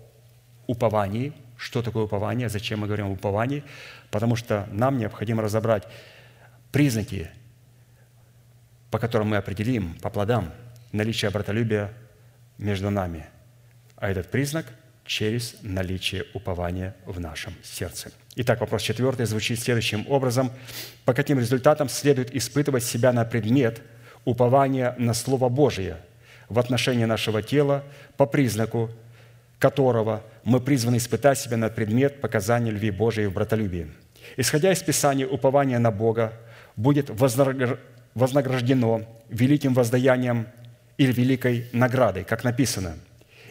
уповании. 0.67 1.33
Что 1.57 1.81
такое 1.81 2.03
упование? 2.03 2.49
Зачем 2.49 2.79
мы 2.79 2.87
говорим 2.87 3.07
о 3.07 3.11
уповании? 3.11 3.63
Потому 4.11 4.35
что 4.35 4.67
нам 4.71 4.97
необходимо 4.97 5.43
разобрать 5.43 5.87
признаки 6.71 7.29
по 8.91 8.99
которым 8.99 9.29
мы 9.29 9.37
определим 9.37 9.95
по 10.01 10.09
плодам 10.09 10.51
наличие 10.91 11.29
братолюбия 11.31 11.93
между 12.57 12.89
нами. 12.89 13.25
А 13.95 14.09
этот 14.09 14.29
признак 14.31 14.65
через 15.05 15.55
наличие 15.61 16.25
упования 16.33 16.95
в 17.05 17.19
нашем 17.19 17.53
сердце. 17.63 18.11
Итак, 18.35 18.59
вопрос 18.59 18.81
четвертый 18.81 19.25
звучит 19.25 19.59
следующим 19.59 20.05
образом. 20.09 20.51
По 21.05 21.13
каким 21.13 21.39
результатам 21.39 21.89
следует 21.89 22.35
испытывать 22.35 22.83
себя 22.83 23.13
на 23.13 23.25
предмет 23.25 23.81
упования 24.25 24.95
на 24.97 25.13
Слово 25.13 25.49
Божие 25.49 25.97
в 26.49 26.59
отношении 26.59 27.05
нашего 27.05 27.41
тела 27.41 27.83
по 28.15 28.25
признаку 28.25 28.89
которого 29.59 30.23
мы 30.43 30.59
призваны 30.59 30.97
испытать 30.97 31.39
себя 31.39 31.57
на 31.57 31.69
предмет 31.69 32.21
показания 32.21 32.71
любви 32.71 32.91
Божией 32.91 33.27
в 33.27 33.33
братолюбии. 33.33 33.87
Исходя 34.35 34.71
из 34.71 34.81
Писания, 34.83 35.25
упование 35.25 35.79
на 35.79 35.91
Бога 35.91 36.33
будет 36.75 37.09
вознаграждено 37.09 39.01
великим 39.29 39.73
воздаянием 39.73 40.47
или 40.97 41.11
великой 41.11 41.69
наградой, 41.73 42.23
как 42.23 42.43
написано. 42.43 42.95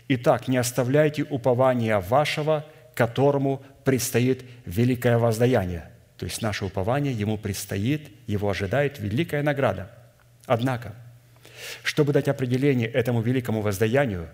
Итак, 0.08 0.46
не 0.48 0.58
оставляйте 0.58 1.24
упования 1.24 1.98
вашего, 1.98 2.64
которому 2.94 3.62
предстоит 3.84 4.44
великое 4.64 5.18
воздаяние. 5.18 5.90
То 6.16 6.26
есть 6.26 6.40
наше 6.40 6.64
упование, 6.64 7.12
ему 7.12 7.36
предстоит, 7.36 8.10
его 8.26 8.48
ожидает 8.48 9.00
великая 9.00 9.42
награда. 9.42 9.90
Однако, 10.46 10.94
чтобы 11.82 12.12
дать 12.12 12.28
определение 12.28 12.88
этому 12.88 13.20
великому 13.20 13.60
воздаянию, 13.60 14.28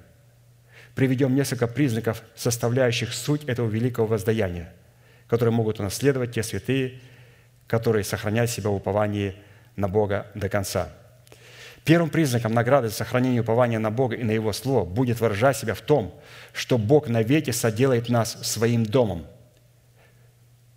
приведем 0.95 1.35
несколько 1.35 1.67
признаков, 1.67 2.23
составляющих 2.35 3.15
суть 3.15 3.45
этого 3.45 3.69
великого 3.69 4.07
воздаяния, 4.07 4.73
которые 5.29 5.55
могут 5.55 5.81
унаследовать 5.81 6.33
те 6.33 6.43
святые, 6.43 7.01
которые 7.67 8.05
сохраняют 8.05 8.51
себя 8.51 8.71
в 8.71 8.75
уповании 8.75 9.35
на 9.77 9.89
Бога 9.89 10.27
до 10.35 10.49
конца. 10.49 10.91
Первым 11.85 12.11
признаком 12.11 12.55
награды 12.55 12.89
за 12.89 12.95
сохранение 12.95 13.41
упования 13.41 13.81
на 13.81 13.91
Бога 13.91 14.15
и 14.15 14.23
на 14.23 14.31
Его 14.31 14.53
Слово 14.53 14.85
будет 14.85 15.21
выражать 15.21 15.57
себя 15.57 15.75
в 15.75 15.81
том, 15.81 16.15
что 16.53 16.79
Бог 16.79 17.09
навеки 17.09 17.51
соделает 17.51 18.09
нас 18.09 18.39
своим 18.43 18.87
домом, 18.87 19.27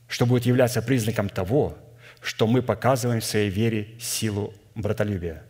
что 0.08 0.26
будет 0.26 0.46
являться 0.46 0.82
признаком 0.82 1.30
того, 1.30 1.78
что 2.22 2.48
мы 2.48 2.64
показываем 2.64 3.22
в 3.22 3.26
своей 3.26 3.52
вере 3.52 3.90
силу 4.00 4.54
братолюбия. 4.74 5.44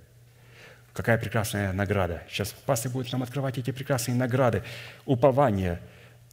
Какая 0.96 1.18
прекрасная 1.18 1.74
награда. 1.74 2.24
Сейчас 2.30 2.56
пастор 2.66 2.90
будет 2.94 3.12
нам 3.12 3.22
открывать 3.22 3.58
эти 3.58 3.72
прекрасные 3.72 4.16
награды. 4.16 4.64
Упование. 5.06 5.82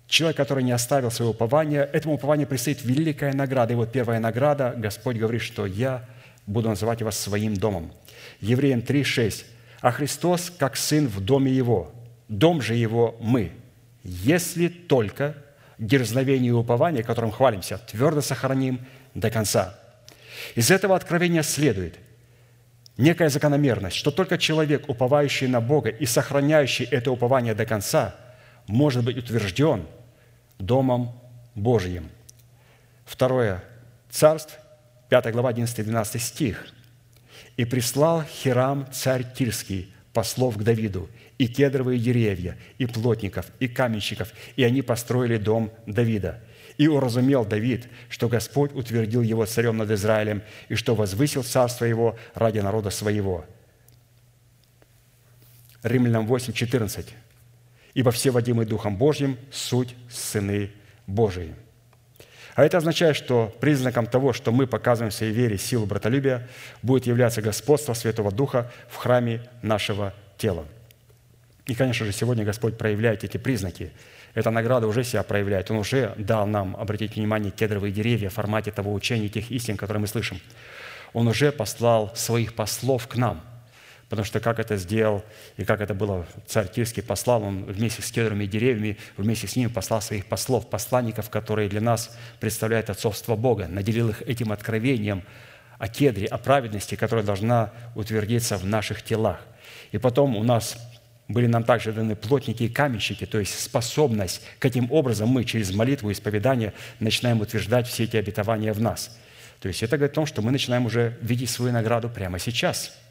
Человек, 0.07 0.37
который 0.37 0.63
не 0.63 0.71
оставил 0.71 1.11
свое 1.11 1.33
упование, 1.33 1.83
этому 1.93 2.15
упованию 2.15 2.47
предстоит 2.47 2.85
великая 2.85 3.33
награда. 3.33 3.73
И 3.73 3.77
вот 3.77 3.91
первая 3.91 4.21
награда, 4.21 4.73
Господь 4.77 5.17
говорит, 5.17 5.43
что 5.43 5.67
«Я 5.67 6.09
буду 6.47 6.69
называть 6.69 7.03
вас 7.03 7.19
своим 7.19 7.55
домом». 7.55 7.93
Евреям 8.41 8.81
3,6. 8.81 9.45
«А 9.81 9.91
Христос, 9.91 10.53
как 10.57 10.77
Сын 10.77 11.09
в 11.09 11.21
доме 11.21 11.51
Его, 11.51 11.93
дом 12.29 12.63
же 12.63 12.77
Его 12.77 13.17
мы, 13.21 13.51
если 14.05 14.69
только 14.69 15.35
дерзновение 15.79 16.51
и 16.51 16.53
упование, 16.53 17.03
которым 17.03 17.33
хвалимся, 17.33 17.79
твердо 17.79 18.21
сохраним 18.21 18.87
до 19.15 19.29
конца. 19.29 19.77
Из 20.55 20.71
этого 20.71 20.95
откровения 20.95 21.43
следует 21.43 21.97
некая 22.97 23.29
закономерность, 23.29 23.97
что 23.97 24.11
только 24.11 24.39
человек, 24.39 24.89
уповающий 24.89 25.47
на 25.47 25.61
Бога 25.61 25.91
и 25.91 26.07
сохраняющий 26.07 26.85
это 26.85 27.11
упование 27.11 27.55
до 27.55 27.67
конца, 27.67 28.15
может 28.67 29.05
быть 29.05 29.17
утвержден 29.17 29.87
Домом 30.59 31.21
Божьим. 31.55 32.09
Второе. 33.05 33.63
Царств, 34.11 34.59
5 35.09 35.33
глава, 35.33 35.53
11-12 35.53 36.19
стих. 36.19 36.67
«И 37.57 37.65
прислал 37.65 38.25
Хирам, 38.25 38.87
царь 38.93 39.27
Тирский, 39.35 39.93
послов 40.13 40.57
к 40.57 40.63
Давиду, 40.63 41.09
и 41.39 41.49
кедровые 41.49 41.99
деревья, 41.99 42.57
и 42.79 42.87
плотников, 42.87 43.47
и 43.59 43.69
каменщиков, 43.69 44.33
и 44.57 44.65
они 44.65 44.83
построили 44.83 45.37
дом 45.37 45.73
Давида. 45.87 46.41
И 46.79 46.89
уразумел 46.89 47.45
Давид, 47.45 47.89
что 48.09 48.29
Господь 48.29 48.73
утвердил 48.75 49.23
его 49.23 49.47
царем 49.47 49.77
над 49.77 49.91
Израилем, 49.91 50.43
и 50.69 50.75
что 50.75 50.95
возвысил 50.95 51.43
царство 51.43 51.85
его 51.85 52.17
ради 52.35 52.61
народа 52.61 52.91
своего». 52.91 53.45
Римлянам 55.83 56.27
8, 56.27 56.53
14. 56.53 57.15
«Ибо 57.95 58.11
все 58.11 58.31
водимые 58.31 58.67
Духом 58.67 58.97
Божьим– 58.97 59.37
суть 59.51 59.95
сыны 60.09 60.71
Божии». 61.07 61.55
А 62.55 62.65
это 62.65 62.79
означает, 62.79 63.17
что 63.17 63.55
признаком 63.61 64.07
того, 64.07 64.33
что 64.33 64.53
мы 64.53 64.67
показываем 64.67 65.11
в 65.11 65.15
своей 65.15 65.33
вере 65.33 65.57
силу 65.57 65.87
братолюбия, 65.87 66.49
будет 66.83 67.07
являться 67.07 67.41
господство 67.41 67.95
Святого 67.95 68.31
Духа 68.31 68.71
в 68.89 68.97
храме 68.97 69.43
нашего 69.63 70.15
тела. 70.37 70.67
И, 71.67 71.75
конечно 71.75 72.05
же, 72.05 72.13
сегодня 72.13 72.45
Господь 72.45 72.77
проявляет 72.77 73.25
эти 73.25 73.39
признаки. 73.39 73.93
Эта 74.35 74.51
награда 74.51 74.87
уже 74.87 75.05
себя 75.05 75.23
проявляет. 75.23 75.71
Он 75.71 75.79
уже 75.79 76.15
дал 76.17 76.47
нам, 76.47 76.77
обратить 76.77 77.17
внимание, 77.17 77.51
кедровые 77.51 77.93
деревья 77.93 78.31
в 78.31 78.35
формате 78.35 78.71
того 78.71 78.93
учения, 78.93 79.29
тех 79.29 79.51
истин, 79.51 79.77
которые 79.77 80.01
мы 80.01 80.07
слышим. 80.07 80.41
Он 81.13 81.29
уже 81.29 81.53
послал 81.53 82.11
своих 82.15 82.55
послов 82.55 83.09
к 83.09 83.17
нам– 83.17 83.41
Потому 84.13 84.27
что 84.27 84.41
как 84.41 84.59
это 84.59 84.77
сделал 84.77 85.25
и 85.57 85.65
как 85.65 85.81
это 85.81 85.95
было, 85.95 86.27
царь 86.47 86.69
Тирский 86.69 87.03
послал, 87.03 87.45
он 87.45 87.65
вместе 87.65 88.03
с 88.03 88.11
кедровыми 88.11 88.45
деревьями, 88.45 88.99
вместе 89.17 89.47
с 89.47 89.57
ними 89.57 89.69
послал 89.69 90.03
своих 90.03 90.27
послов, 90.27 90.69
посланников, 90.69 91.31
которые 91.31 91.71
для 91.71 91.81
нас 91.81 92.15
представляют 92.39 92.91
отцовство 92.91 93.37
Бога, 93.37 93.69
наделил 93.69 94.11
их 94.11 94.21
этим 94.21 94.53
откровением 94.53 95.23
о 95.79 95.89
кедре, 95.89 96.27
о 96.27 96.37
праведности, 96.37 96.95
которая 96.95 97.25
должна 97.25 97.73
утвердиться 97.95 98.59
в 98.59 98.67
наших 98.67 99.03
телах. 99.03 99.41
И 99.93 99.97
потом 99.97 100.37
у 100.37 100.45
нас 100.45 100.77
были 101.33 101.47
нам 101.47 101.65
также 101.65 101.93
даны 101.93 102.17
плотники 102.17 102.65
и 102.65 102.69
каменщики, 102.69 103.27
то 103.27 103.39
есть 103.39 103.59
способность, 103.59 104.43
каким 104.59 104.91
образом 104.93 105.29
мы 105.29 105.45
через 105.45 105.75
молитву 105.75 106.11
и 106.11 106.13
исповедание 106.13 106.73
начинаем 107.01 107.41
утверждать 107.41 107.89
все 107.89 108.05
эти 108.05 108.17
обетования 108.17 108.73
в 108.73 108.81
нас. 108.81 109.19
То 109.61 109.69
есть 109.69 109.83
это 109.83 109.97
говорит 109.97 110.13
о 110.13 110.15
том, 110.17 110.27
что 110.27 110.43
мы 110.43 110.51
начинаем 110.51 110.87
уже 110.87 111.17
видеть 111.21 111.51
свою 111.51 111.73
награду 111.73 112.09
прямо 112.09 112.39
сейчас– 112.39 112.97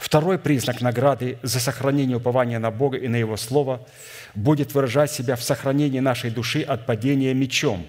Второй 0.00 0.38
признак 0.38 0.80
награды 0.80 1.38
за 1.42 1.60
сохранение 1.60 2.16
упования 2.16 2.58
на 2.58 2.70
Бога 2.70 2.96
и 2.96 3.06
на 3.06 3.16
Его 3.16 3.36
Слово 3.36 3.86
будет 4.34 4.72
выражать 4.72 5.10
себя 5.10 5.36
в 5.36 5.42
сохранении 5.42 6.00
нашей 6.00 6.30
души 6.30 6.62
от 6.62 6.86
падения 6.86 7.34
мечом, 7.34 7.86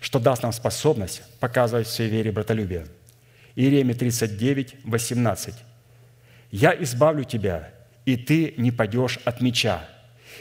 что 0.00 0.20
даст 0.20 0.44
нам 0.44 0.52
способность 0.52 1.22
показывать 1.40 1.88
в 1.88 1.90
своей 1.90 2.08
вере 2.08 2.30
братолюбие. 2.30 2.86
Иеремия 3.56 3.96
39, 3.96 4.76
18. 4.84 5.54
«Я 6.52 6.72
избавлю 6.84 7.24
тебя, 7.24 7.70
и 8.12 8.16
ты 8.16 8.54
не 8.56 8.70
падешь 8.70 9.18
от 9.24 9.40
меча, 9.40 9.88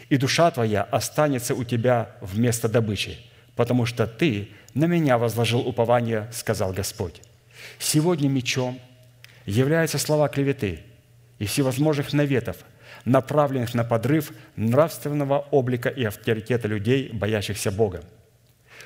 и 0.10 0.18
душа 0.18 0.52
твоя 0.52 0.84
останется 0.84 1.56
у 1.56 1.64
тебя 1.64 2.12
вместо 2.22 2.68
добычи, 2.68 3.18
потому 3.56 3.86
что 3.86 4.08
ты 4.08 4.50
на 4.74 4.86
меня 4.86 5.18
возложил 5.18 5.60
упование, 5.60 6.28
сказал 6.32 6.74
Господь». 6.74 7.22
Сегодня 7.78 8.30
мечом 8.30 8.80
являются 9.46 9.98
слова 9.98 10.30
клеветы– 10.30 10.84
и 11.40 11.46
всевозможных 11.46 12.14
наветов, 12.14 12.58
направленных 13.06 13.74
на 13.74 13.84
подрыв 13.84 14.32
нравственного 14.56 15.40
облика 15.52 15.90
и 15.90 16.04
авторитета 16.04 16.68
людей, 16.68 17.10
боящихся 17.12 17.72
Бога. 17.72 18.04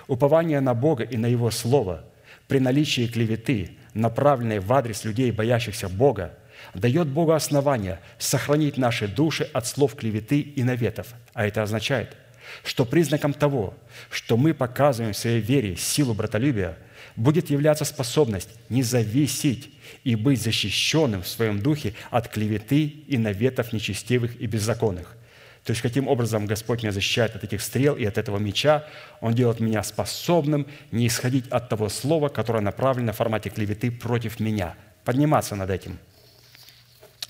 Упование 0.08 0.62
на 0.62 0.74
Бога 0.74 1.04
и 1.04 1.18
на 1.18 1.26
Его 1.26 1.52
Слово 1.52 2.06
при 2.48 2.60
наличии 2.60 3.08
клеветы, 3.08 3.78
направленной 3.94 4.60
в 4.60 4.72
адрес 4.72 5.04
людей, 5.04 5.32
боящихся 5.32 5.90
Бога, 5.90 6.34
дает 6.74 7.08
Богу 7.08 7.32
основание 7.34 8.00
сохранить 8.18 8.78
наши 8.78 9.08
души 9.08 9.50
от 9.54 9.68
слов 9.68 9.96
клеветы 9.96 10.40
и 10.40 10.64
наветов. 10.64 11.08
А 11.34 11.46
это 11.46 11.64
означает, 11.64 12.16
что 12.64 12.86
признаком 12.86 13.34
того, 13.34 13.74
что 14.10 14.38
мы 14.38 14.54
показываем 14.54 15.14
в 15.14 15.18
своей 15.18 15.42
вере 15.42 15.76
силу 15.76 16.14
братолюбия, 16.14 16.78
будет 17.16 17.50
являться 17.50 17.86
способность 17.86 18.50
не 18.70 18.84
зависеть 18.84 19.70
и 20.04 20.16
быть 20.16 20.42
защищенным 20.42 21.22
в 21.22 21.28
своем 21.28 21.62
духе 21.62 21.94
от 22.10 22.28
клеветы 22.28 22.86
и 22.86 23.18
наветов 23.18 23.74
нечестивых 23.74 24.40
и 24.42 24.48
беззаконных. 24.48 25.16
То 25.64 25.72
есть, 25.72 25.82
каким 25.82 26.10
образом 26.10 26.46
Господь 26.46 26.84
меня 26.84 26.92
защищает 26.92 27.36
от 27.36 27.44
этих 27.46 27.62
стрел 27.62 27.96
и 27.96 28.04
от 28.04 28.18
этого 28.18 28.38
меча, 28.38 28.86
Он 29.22 29.34
делает 29.34 29.62
меня 29.62 29.82
способным 29.84 30.68
не 30.92 31.08
исходить 31.08 31.48
от 31.50 31.70
того 31.70 31.88
слова, 31.88 32.28
которое 32.28 32.60
направлено 32.60 33.14
в 33.14 33.18
формате 33.18 33.50
клеветы 33.50 33.90
против 33.90 34.42
меня, 34.42 34.76
подниматься 35.06 35.56
над 35.56 35.70
этим. 35.70 36.00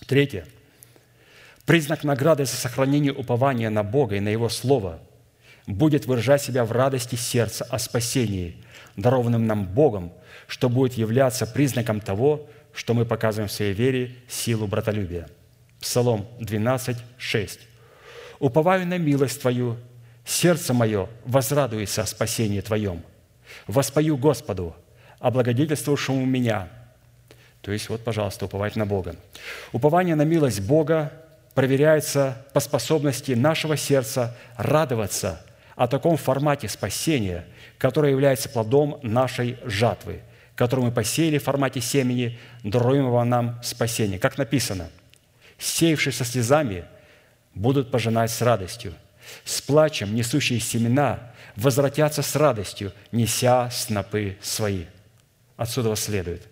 Третье. 0.08 0.46
Признак 1.66 2.04
награды 2.04 2.46
за 2.46 2.56
сохранение 2.56 3.14
упования 3.14 3.70
на 3.70 3.84
Бога 3.84 4.16
и 4.16 4.20
на 4.20 4.30
Его 4.30 4.50
Слово 4.50 5.00
будет 5.66 6.06
выражать 6.06 6.42
себя 6.42 6.66
в 6.66 6.72
радости 6.74 7.16
сердца 7.16 7.66
о 7.70 7.80
спасении, 7.80 8.58
дарованном 8.98 9.48
нам 9.48 9.66
Богом, 9.66 10.12
что 10.48 10.68
будет 10.68 10.94
являться 10.94 11.48
признаком 11.48 12.02
того, 12.02 12.50
что 12.74 12.94
мы 12.94 13.06
показываем 13.06 13.48
в 13.48 13.52
своей 13.52 13.74
вере 13.74 14.16
силу 14.28 14.68
братолюбия. 14.68 15.30
Псалом 15.80 16.28
12, 16.40 16.98
6. 17.18 17.60
«Уповаю 18.40 18.86
на 18.86 18.98
милость 18.98 19.40
Твою, 19.42 19.78
сердце 20.26 20.74
мое 20.74 21.08
возрадуется 21.24 22.02
о 22.02 22.06
спасении 22.06 22.60
Твоем. 22.60 23.04
Воспою 23.68 24.18
Господу, 24.18 24.76
облагодетельствовавшему 25.20 26.26
меня». 26.26 26.68
То 27.64 27.72
есть, 27.72 27.90
вот, 27.90 28.04
пожалуйста, 28.04 28.46
уповать 28.46 28.76
на 28.76 28.86
Бога. 28.86 29.16
Упование 29.72 30.14
на 30.14 30.22
милость 30.24 30.62
Бога 30.62 31.12
проверяется 31.56 32.46
по 32.54 32.60
способности 32.60 33.32
нашего 33.32 33.76
сердца 33.78 34.38
радоваться 34.58 35.44
о 35.76 35.88
таком 35.88 36.18
формате 36.18 36.70
спасения, 36.70 37.46
которое 37.80 38.12
является 38.12 38.50
плодом 38.50 39.00
нашей 39.02 39.58
жатвы– 39.66 40.22
которую 40.56 40.88
мы 40.88 40.92
посеяли 40.92 41.38
в 41.38 41.44
формате 41.44 41.82
семени, 41.82 42.38
даруемого 42.64 43.24
нам 43.24 43.60
спасения. 43.64 44.20
Как 44.20 44.38
написано, 44.38 44.90
«Сеявшие 45.58 46.14
со 46.14 46.26
слезами 46.26 46.86
будут 47.56 47.92
пожинать 47.92 48.32
с 48.32 48.42
радостью, 48.42 48.94
с 49.46 49.62
плачем 49.62 50.14
несущие 50.14 50.60
семена 50.60 51.32
возвратятся 51.56 52.22
с 52.22 52.36
радостью, 52.36 52.92
неся 53.12 53.70
снопы 53.72 54.38
свои». 54.42 54.86
Отсюда 55.58 55.96
следует. 55.96 56.48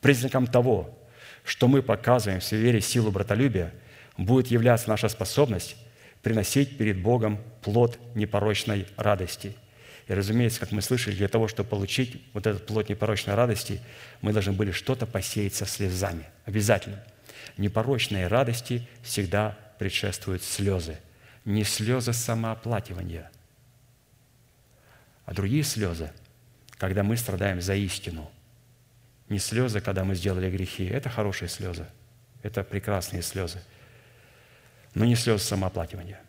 Признаком 0.00 0.46
того, 0.46 0.98
что 1.44 1.68
мы 1.68 1.82
показываем 1.82 2.40
в 2.40 2.52
вере 2.52 2.80
силу 2.80 3.10
братолюбия, 3.10 3.72
будет 4.16 4.48
являться 4.48 4.88
наша 4.88 5.08
способность 5.08 5.76
приносить 6.22 6.76
перед 6.76 7.00
Богом 7.00 7.38
плод 7.62 7.98
непорочной 8.14 8.86
радости– 8.96 9.54
и, 10.08 10.14
разумеется, 10.14 10.58
как 10.58 10.72
мы 10.72 10.80
слышали, 10.80 11.14
для 11.14 11.28
того, 11.28 11.48
чтобы 11.48 11.68
получить 11.68 12.22
вот 12.32 12.46
этот 12.46 12.66
плод 12.66 12.88
непорочной 12.88 13.34
радости, 13.34 13.80
мы 14.22 14.32
должны 14.32 14.52
были 14.52 14.70
что-то 14.70 15.06
посеять 15.06 15.54
со 15.54 15.66
слезами. 15.66 16.24
Обязательно. 16.46 17.04
Непорочной 17.58 18.26
радости 18.26 18.88
всегда 19.02 19.58
предшествуют 19.78 20.42
слезы. 20.42 20.98
Не 21.44 21.62
слезы 21.62 22.14
самооплакивания, 22.14 23.30
а 25.24 25.34
другие 25.34 25.62
слезы, 25.62 26.10
когда 26.78 27.02
мы 27.02 27.16
страдаем 27.16 27.60
за 27.60 27.74
истину. 27.74 28.30
Не 29.28 29.38
слезы, 29.38 29.80
когда 29.80 30.04
мы 30.04 30.14
сделали 30.14 30.50
грехи. 30.50 30.86
Это 30.86 31.08
хорошие 31.10 31.48
слезы. 31.48 31.86
Это 32.42 32.62
прекрасные 32.62 33.22
слезы. 33.22 33.60
Но 34.94 35.04
не 35.04 35.16
слезы 35.16 35.44
самооплакивания. 35.44 36.20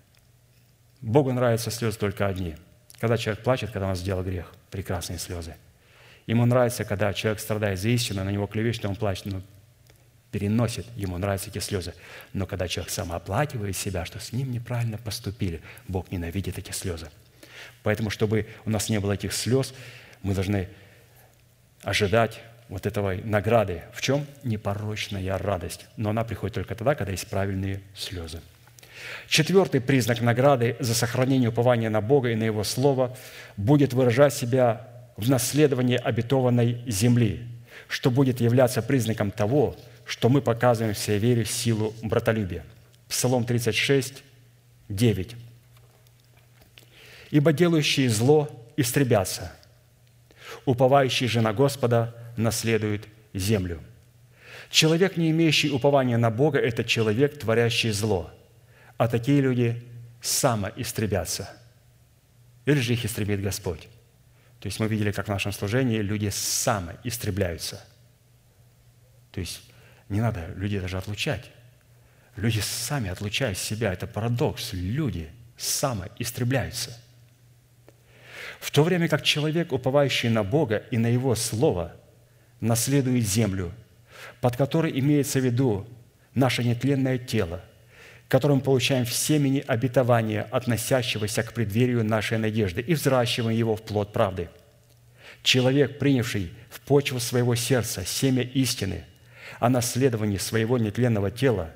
Богу 1.01 1.31
нравятся 1.31 1.71
слезы 1.71 1.97
только 1.97 2.27
одни– 2.27 2.55
когда 2.99 3.17
человек 3.17 3.43
плачет, 3.43 3.71
когда 3.71 3.87
он 3.87 3.95
сделал 3.95 4.23
грех, 4.23 4.53
прекрасные 4.69 5.19
слезы. 5.19 5.55
Ему 6.27 6.45
нравится, 6.45 6.83
когда 6.83 7.13
человек 7.13 7.39
страдает 7.39 7.79
за 7.79 7.89
истину, 7.89 8.23
на 8.23 8.29
него 8.29 8.45
клевещет, 8.45 8.85
он 8.85 8.95
плачет, 8.95 9.25
но 9.25 9.41
переносит, 10.31 10.85
ему 10.95 11.17
нравятся 11.17 11.49
эти 11.49 11.59
слезы. 11.59 11.93
Но 12.33 12.45
когда 12.45 12.67
человек 12.67 12.91
самооплакивает 12.91 13.75
себя, 13.75 14.05
что 14.05 14.19
с 14.19 14.31
ним 14.31 14.51
неправильно 14.51 14.97
поступили, 14.97 15.61
Бог 15.87 16.11
ненавидит 16.11 16.59
эти 16.59 16.71
слезы. 16.71 17.09
Поэтому, 17.83 18.09
чтобы 18.09 18.47
у 18.65 18.69
нас 18.69 18.89
не 18.89 18.99
было 18.99 19.13
этих 19.13 19.33
слез, 19.33 19.73
мы 20.21 20.33
должны 20.33 20.69
ожидать 21.81 22.41
вот 22.69 22.85
этого 22.85 23.15
награды. 23.23 23.83
В 23.91 24.01
чем? 24.01 24.25
Непорочная 24.43 25.37
радость. 25.37 25.87
Но 25.97 26.11
она 26.11 26.23
приходит 26.23 26.55
только 26.55 26.75
тогда, 26.75 26.95
когда 26.95 27.11
есть 27.11 27.27
правильные 27.27 27.81
слезы. 27.95 28.39
Четвертый 29.27 29.81
признак 29.81 30.21
награды 30.21 30.75
за 30.79 30.93
сохранение 30.93 31.49
упования 31.49 31.89
на 31.89 32.01
Бога 32.01 32.29
и 32.29 32.35
на 32.35 32.43
Его 32.43 32.63
Слово 32.63 33.15
будет 33.57 33.93
выражать 33.93 34.33
себя 34.33 34.87
в 35.17 35.29
наследовании 35.29 35.97
обетованной 35.97 36.83
земли, 36.85 37.47
что 37.87 38.11
будет 38.11 38.39
являться 38.39 38.81
признаком 38.81 39.31
того, 39.31 39.75
что 40.05 40.29
мы 40.29 40.41
показываем 40.41 40.93
всей 40.93 41.17
вере 41.17 41.45
силу 41.45 41.93
братолюбия. 42.03 42.63
Псалом 43.07 43.45
36, 43.45 44.23
9. 44.89 45.35
«Ибо 47.31 47.53
делающие 47.53 48.09
зло 48.09 48.49
истребятся, 48.75 49.51
уповающий 50.65 51.27
же 51.27 51.41
на 51.41 51.53
Господа 51.53 52.15
наследует 52.39 53.07
землю». 53.33 53.81
Человек, 54.69 55.17
не 55.17 55.31
имеющий 55.31 55.71
упования 55.71 56.17
на 56.17 56.29
Бога, 56.29 56.59
это 56.59 56.83
человек, 56.83 57.39
творящий 57.39 57.91
зло. 57.91 58.31
А 58.97 59.07
такие 59.07 59.41
люди 59.41 59.83
самоистребятся. 60.21 61.49
Или 62.65 62.79
же 62.79 62.93
их 62.93 63.03
истребит 63.05 63.41
Господь. 63.41 63.87
То 64.59 64.67
есть 64.67 64.79
мы 64.79 64.87
видели, 64.87 65.11
как 65.11 65.25
в 65.25 65.29
нашем 65.29 65.51
служении 65.53 65.99
люди 65.99 66.29
самоистребляются. 66.29 67.83
То 69.31 69.39
есть 69.39 69.61
не 70.09 70.21
надо 70.21 70.47
людей 70.55 70.79
даже 70.79 70.97
отлучать. 70.97 71.45
Люди 72.35 72.59
сами 72.59 73.09
отлучают 73.09 73.57
себя. 73.57 73.93
Это 73.93 74.05
парадокс. 74.05 74.73
Люди 74.73 75.29
самоистребляются. 75.57 76.99
В 78.59 78.71
то 78.71 78.83
время 78.83 79.07
как 79.07 79.23
человек, 79.23 79.71
уповающий 79.71 80.29
на 80.29 80.43
Бога 80.43 80.83
и 80.91 80.97
на 80.97 81.07
Его 81.07 81.33
Слово, 81.35 81.95
наследует 82.59 83.25
землю– 83.25 83.71
под 84.41 84.55
которой 84.55 84.97
имеется 84.99 85.39
в 85.39 85.45
виду 85.45 85.85
наше 86.33 86.63
нетленное 86.63 87.17
тело, 87.17 87.61
которым 88.27 88.61
получаем 88.61 89.05
в 89.05 89.13
семени 89.13 89.63
обетования, 89.65 90.43
относящегося 90.51 91.43
к 91.43 91.53
преддверию 91.53 92.03
нашей 92.03 92.37
надежды, 92.37 92.81
и 92.81 92.93
взращиваем 92.93 93.57
его 93.57 93.75
в 93.75 93.81
плод 93.81 94.13
правды. 94.13 94.49
Человек, 95.41 95.99
принявший 95.99 96.51
в 96.69 96.81
почву 96.81 97.19
своего 97.19 97.55
сердца 97.55 98.05
семя 98.05 98.43
истины 98.43 99.05
о 99.59 99.69
наследовании 99.69 100.37
своего 100.37 100.77
нетленного 100.77 101.31
тела 101.31 101.71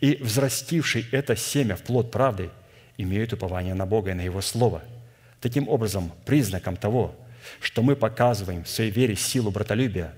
и 0.00 0.16
взрастивший 0.16 1.06
это 1.10 1.36
семя 1.36 1.76
в 1.76 1.82
плод 1.82 2.10
правды, 2.10 2.50
имеет 2.96 3.32
упование 3.32 3.74
на 3.74 3.86
Бога 3.86 4.10
и 4.10 4.14
на 4.14 4.22
Его 4.22 4.40
Слово. 4.40 4.82
Таким 5.40 5.68
образом, 5.68 6.12
признаком 6.24 6.76
того, 6.76 7.14
что 7.60 7.82
мы 7.82 7.96
показываем 7.96 8.64
в 8.64 8.68
своей 8.68 8.90
вере 8.90 9.16
силу 9.16 9.50
братолюбия, 9.50 10.14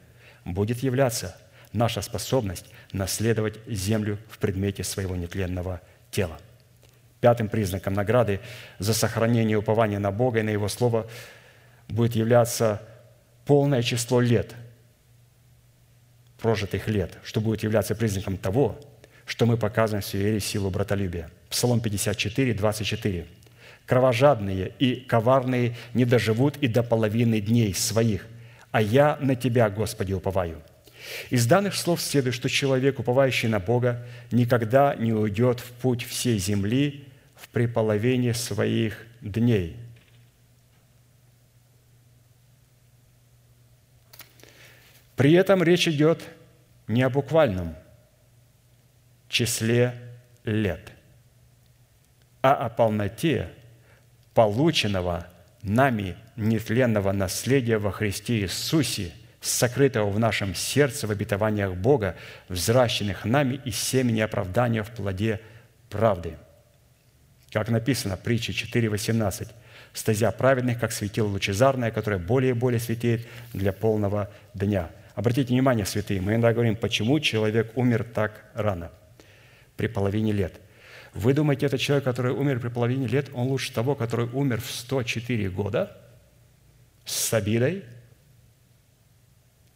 будет 0.47 0.79
являться– 0.79 1.37
наша 1.77 2.03
способность 2.03 2.67
наследовать 2.93 3.59
землю 3.67 4.19
в 4.29 4.39
предмете 4.39 4.83
своего 4.83 5.15
нетленного 5.15 5.81
тела. 6.11 6.39
Пятым 7.21 7.49
признаком 7.49 7.95
награды 7.95 8.41
за 8.79 8.95
сохранение 8.95 9.57
упования 9.57 9.99
на 9.99 10.11
Бога 10.11 10.41
и 10.41 10.43
на 10.43 10.51
Его 10.51 10.69
Слово 10.69 11.07
будет 11.89 12.15
являться 12.15 12.83
полное 13.45 13.83
число 13.83 14.21
лет, 14.21 14.55
прожитых 16.41 16.89
лет, 16.89 17.19
что 17.25 17.41
будет 17.41 17.63
являться 17.63 17.95
признаком 17.95 18.37
того, 18.37 18.79
что 19.25 19.47
мы 19.47 19.57
показываем 19.57 20.03
в 20.03 20.15
вере 20.15 20.41
силу 20.41 20.71
братолюбия. 20.71 21.31
Псалом 21.49 21.81
54, 21.81 22.55
24. 22.55 23.27
«Кровожадные 23.87 24.73
и 24.81 24.97
коварные 24.97 25.77
не 25.95 26.05
доживут 26.05 26.57
и 26.57 26.67
до 26.67 26.83
половины 26.83 27.41
дней 27.41 27.73
своих, 27.73 28.27
а 28.77 28.83
я 28.83 29.17
на 29.23 29.35
Тебя, 29.35 29.71
Господи, 29.71 30.13
уповаю». 30.13 30.61
Из 31.31 31.47
данных 31.47 31.75
слов 31.75 31.99
следует, 31.99 32.35
что 32.35 32.51
человек, 32.51 32.99
уповающий 32.99 33.49
на 33.49 33.59
Бога, 33.59 34.07
никогда 34.31 34.95
не 34.97 35.15
уйдет 35.15 35.61
в 35.61 35.73
путь 35.73 36.05
всей 36.05 36.39
земли 36.39 37.09
в 37.37 37.49
приполовине 37.49 38.35
своих 38.35 39.07
дней. 39.23 39.79
При 45.17 45.33
этом 45.33 45.63
речь 45.63 45.89
идет 45.89 46.23
не 46.87 47.03
о 47.03 47.09
буквальном 47.09 47.75
числе 49.31 49.95
лет, 50.45 50.93
а 52.43 52.53
о 52.53 52.69
полноте 52.69 53.49
полученного 54.35 55.27
нами 55.69 56.17
нетленного 56.37 57.13
наследия 57.13 57.79
во 57.79 57.93
Христе 57.93 58.41
Иисусе– 58.41 59.13
сокрытого 59.47 60.11
в 60.11 60.19
нашем 60.19 60.55
сердце 60.55 61.07
в 61.07 61.11
обетованиях 61.11 61.75
Бога, 61.75 62.17
взращенных 62.49 63.25
нами 63.25 63.61
из 63.65 63.77
семени 63.77 64.21
оправдания 64.21 64.83
в 64.83 64.91
плоде 64.91 65.41
правды. 65.89 66.35
Как 67.53 67.69
написано, 67.69 68.17
притча 68.17 68.53
4.18. 68.53 69.49
«Стезя 69.93 70.31
праведных, 70.31 70.79
как 70.79 70.93
светило 70.93 71.29
лучезарное, 71.29 71.91
которое 71.91 72.19
более 72.19 72.51
и 72.51 72.55
более 72.55 72.81
светит 72.81 73.27
для 73.55 73.73
полного 73.73 74.31
дня». 74.53 74.91
Обратите 75.15 75.55
внимание, 75.55 75.87
святые, 75.87 76.21
мы 76.21 76.33
иногда 76.33 76.53
говорим, 76.53 76.77
почему 76.77 77.19
человек 77.21 77.73
умер 77.75 78.05
так 78.05 78.45
рано, 78.53 78.91
при 79.79 79.87
половине 79.87 80.33
лет. 80.33 80.61
Вы 81.17 81.33
думаете, 81.33 81.65
этот 81.65 81.81
человек, 81.81 82.05
который 82.05 82.33
умер 82.33 82.61
при 82.61 82.69
половине 82.69 83.07
лет, 83.07 83.31
он 83.33 83.47
лучше 83.47 83.73
того, 83.73 83.95
который 83.95 84.27
умер 84.27 84.61
в 84.61 84.71
104 84.71 85.49
года 85.49 85.97
с 87.07 87.33
обидой, 87.33 87.85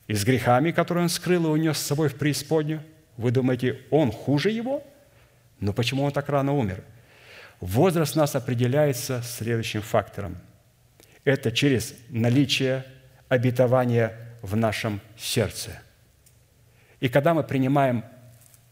и 0.07 0.15
с 0.15 0.23
грехами, 0.25 0.71
которые 0.71 1.05
он 1.05 1.09
скрыл 1.09 1.47
и 1.47 1.49
унес 1.49 1.79
с 1.79 1.87
собой 1.87 2.11
в 2.11 2.17
преисподнюю? 2.17 2.83
Вы 3.17 3.31
думаете, 3.31 3.81
он 3.91 4.13
хуже 4.13 4.51
его? 4.51 4.85
Но 5.61 5.73
почему 5.73 6.03
он 6.03 6.13
так 6.13 6.29
рано 6.29 6.53
умер? 6.53 6.85
Возраст 7.61 8.17
нас 8.17 8.35
определяется 8.35 9.23
следующим 9.23 9.81
фактором. 9.81 10.37
Это 11.25 11.53
через 11.53 11.95
наличие 12.11 12.85
обетования 13.29 14.15
в 14.43 14.57
нашем 14.57 15.01
сердце. 15.17 15.81
И 17.01 17.09
когда 17.09 17.33
мы 17.33 17.45
принимаем 17.45 18.05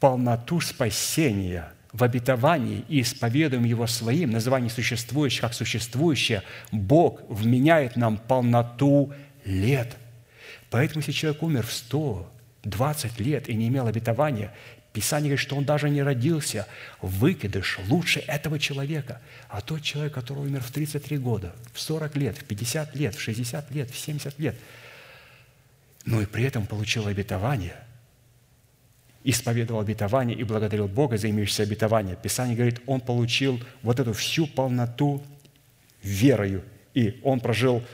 полноту 0.00 0.60
спасения 0.60 1.72
в 1.92 2.04
обетовании 2.04 2.84
и 2.88 3.00
исповедуем 3.00 3.64
его 3.64 3.86
своим, 3.86 4.30
называние 4.30 4.70
существующее 4.70 5.42
как 5.42 5.54
существующее, 5.54 6.42
Бог 6.70 7.20
вменяет 7.28 7.96
нам 7.96 8.18
полноту 8.18 9.12
лет– 9.44 9.96
Поэтому, 10.70 11.00
если 11.00 11.12
человек 11.12 11.42
умер 11.42 11.66
в 11.66 11.72
120 11.72 13.20
лет 13.20 13.48
и 13.48 13.54
не 13.54 13.68
имел 13.68 13.86
обетования, 13.86 14.52
Писание 14.92 15.28
говорит, 15.28 15.40
что 15.40 15.54
он 15.54 15.64
даже 15.64 15.90
не 15.90 16.02
родился. 16.02 16.66
Выкидыш 17.02 17.78
лучше 17.88 18.20
этого 18.20 18.58
человека. 18.58 19.20
А 19.48 19.60
тот 19.60 19.82
человек, 19.82 20.14
который 20.14 20.40
умер 20.40 20.62
в 20.62 20.70
33 20.70 21.18
года, 21.18 21.54
в 21.72 21.80
40 21.80 22.16
лет, 22.16 22.38
в 22.38 22.44
50 22.44 22.96
лет, 22.96 23.14
в 23.14 23.20
60 23.20 23.70
лет, 23.70 23.90
в 23.90 23.98
70 23.98 24.38
лет, 24.38 24.56
но 26.04 26.22
и 26.22 26.26
при 26.26 26.44
этом 26.44 26.66
получил 26.66 27.06
обетование, 27.06 27.76
исповедовал 29.30 29.80
обетование 29.80 30.36
и 30.36 30.42
благодарил 30.42 30.88
Бога 30.88 31.18
за 31.18 31.28
имеющееся 31.28 31.64
обетование. 31.64 32.16
Писание 32.16 32.56
говорит, 32.56 32.80
он 32.86 33.00
получил 33.00 33.60
вот 33.82 34.00
эту 34.00 34.14
всю 34.14 34.46
полноту 34.46 35.22
верою, 36.02 36.64
и 36.94 37.20
он 37.22 37.40
прожил 37.40 37.84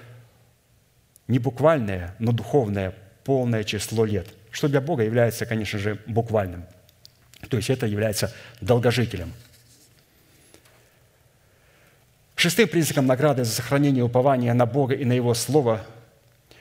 не 1.26 1.40
буквальное, 1.40 2.14
но 2.20 2.30
духовное 2.30 2.94
полное 3.24 3.64
число 3.64 4.04
лет, 4.04 4.28
что 4.52 4.68
для 4.68 4.80
Бога 4.80 5.02
является, 5.02 5.44
конечно 5.44 5.76
же, 5.76 5.98
буквальным. 6.06 6.66
То 7.50 7.56
есть 7.56 7.68
это 7.68 7.86
является 7.86 8.32
долгожителем. 8.60 9.32
Шестым 12.36 12.68
признаком 12.68 13.06
награды 13.06 13.42
за 13.42 13.50
сохранение 13.50 14.04
упования 14.04 14.54
на 14.54 14.66
Бога 14.66 14.94
и 14.94 15.04
на 15.04 15.14
Его 15.14 15.34
Слово 15.34 15.84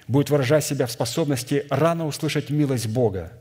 будет 0.07 0.31
выражать 0.31 0.65
себя 0.65 0.87
в 0.87 0.91
способности 0.91 1.67
рано 1.69 2.07
услышать 2.07 2.49
милость 2.49 2.87
Бога, 2.87 3.31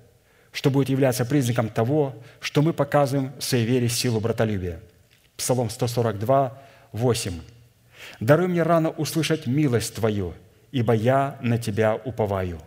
что 0.52 0.70
будет 0.70 0.90
являться 0.90 1.24
признаком 1.24 1.68
того, 1.68 2.14
что 2.40 2.62
мы 2.62 2.72
показываем 2.72 3.32
в 3.38 3.42
своей 3.42 3.64
вере 3.64 3.88
силу 3.88 4.20
братолюбия. 4.20 4.80
Псалом 5.36 5.70
142, 5.70 6.62
8. 6.92 7.40
«Даруй 8.20 8.48
мне 8.48 8.62
рано 8.62 8.90
услышать 8.90 9.46
милость 9.46 9.94
Твою, 9.94 10.34
ибо 10.70 10.92
я 10.92 11.38
на 11.40 11.58
Тебя 11.58 11.94
уповаю. 11.94 12.60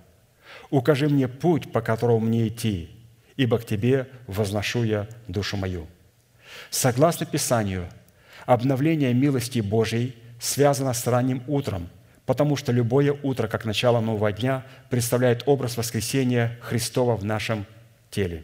Укажи 0.72 1.08
мне 1.08 1.28
путь, 1.28 1.72
по 1.72 1.82
которому 1.82 2.20
мне 2.20 2.48
идти, 2.48 2.90
ибо 3.38 3.60
к 3.60 3.66
Тебе 3.66 4.08
возношу 4.28 4.84
я 4.84 5.08
душу 5.28 5.56
мою». 5.58 5.88
Согласно 6.70 7.26
Писанию, 7.26 7.88
обновление 8.46 9.14
милости 9.14 9.60
Божьей 9.60 10.16
связано 10.40 10.94
с 10.94 11.06
ранним 11.06 11.44
утром, 11.48 11.90
потому 12.26 12.56
что 12.56 12.72
любое 12.72 13.14
утро, 13.24 13.48
как 13.48 13.66
начало 13.66 14.00
нового 14.00 14.32
дня, 14.32 14.66
представляет 14.90 15.44
образ 15.46 15.78
воскресения 15.78 16.58
Христова 16.62 17.16
в 17.16 17.26
нашем 17.26 17.66
теле. 18.16 18.44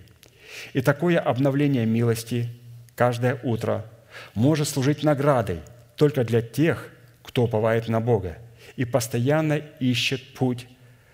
И 0.73 0.81
такое 0.81 1.19
обновление 1.19 1.85
милости 1.85 2.49
каждое 2.95 3.39
утро 3.43 3.85
может 4.33 4.67
служить 4.67 5.03
наградой 5.03 5.61
только 5.95 6.23
для 6.23 6.41
тех, 6.41 6.89
кто 7.23 7.43
уповает 7.43 7.87
на 7.87 8.01
Бога– 8.01 8.37
и 8.75 8.85
постоянно 8.85 9.61
ищет 9.79 10.33
путь, 10.33 10.67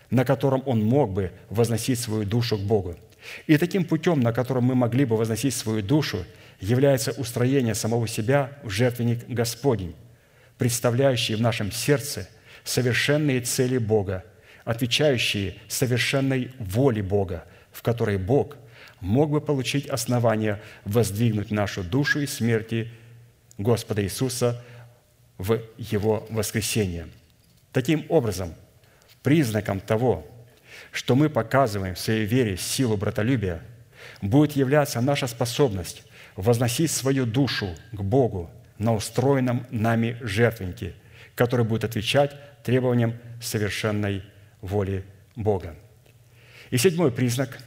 на 0.10 0.26
котором 0.26 0.64
он 0.66 0.84
мог 0.84 1.12
бы 1.12 1.32
возносить 1.50 2.00
свою 2.00 2.26
душу 2.26 2.58
к 2.58 2.62
Богу. 2.62 2.96
И 3.46 3.58
таким 3.58 3.84
путем, 3.84 4.22
на 4.22 4.32
котором 4.32 4.64
мы 4.64 4.76
могли 4.76 5.06
бы 5.06 5.18
возносить 5.18 5.54
свою 5.54 5.82
душу, 5.82 6.26
является 6.60 7.12
устроение 7.12 7.76
самого 7.76 8.08
себя 8.08 8.52
в 8.64 8.70
жертвенник 8.70 9.28
Господень, 9.28 9.96
представляющий 10.58 11.36
в 11.36 11.42
нашем 11.42 11.72
сердце 11.72 12.30
совершенные 12.64 13.42
цели 13.42 13.78
Бога, 13.78 14.24
отвечающие 14.64 15.56
совершенной 15.68 16.52
воле 16.60 17.04
Бога, 17.04 17.44
в 17.78 17.84
которой 17.84 18.18
Бог 18.18 18.58
мог 19.02 19.30
бы 19.30 19.40
получить 19.40 19.88
основание 19.88 20.60
воздвигнуть 20.84 21.52
нашу 21.52 21.84
душу 21.84 22.22
из 22.22 22.34
смерти 22.34 22.90
Господа 23.60 24.04
Иисуса 24.04 24.64
в 25.38 25.62
Его 25.78 26.26
воскресение. 26.32 27.08
Таким 27.72 28.08
образом, 28.10 28.56
признаком 29.22 29.80
того, 29.80 30.26
что 30.92 31.16
мы 31.16 31.30
показываем 31.30 31.94
в 31.94 32.00
своей 32.00 32.26
вере 32.26 32.58
силу 32.58 32.98
братолюбия, 32.98 33.62
будет 34.24 34.54
являться 34.54 35.00
наша 35.00 35.28
способность 35.28 36.04
возносить 36.36 36.90
свою 36.90 37.28
душу 37.28 37.76
к 37.92 38.02
Богу 38.02 38.50
на 38.80 38.96
устроенном 38.96 39.68
нами 39.70 40.18
жертвеннике, 40.22 40.96
который 41.36 41.66
будет 41.66 41.84
отвечать 41.84 42.36
требованиям 42.64 43.14
совершенной 43.40 44.24
воли 44.62 45.06
Бога. 45.36 45.76
И 46.70 46.78
седьмой 46.78 47.12
признак 47.12 47.60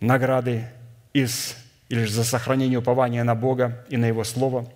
награды 0.00 0.68
из, 1.12 1.56
или 1.88 2.04
же 2.04 2.12
за 2.12 2.24
сохранение 2.24 2.78
упования 2.78 3.24
на 3.24 3.34
Бога 3.34 3.84
и 3.88 3.96
на 3.96 4.06
Его 4.06 4.24
Слово 4.24 4.70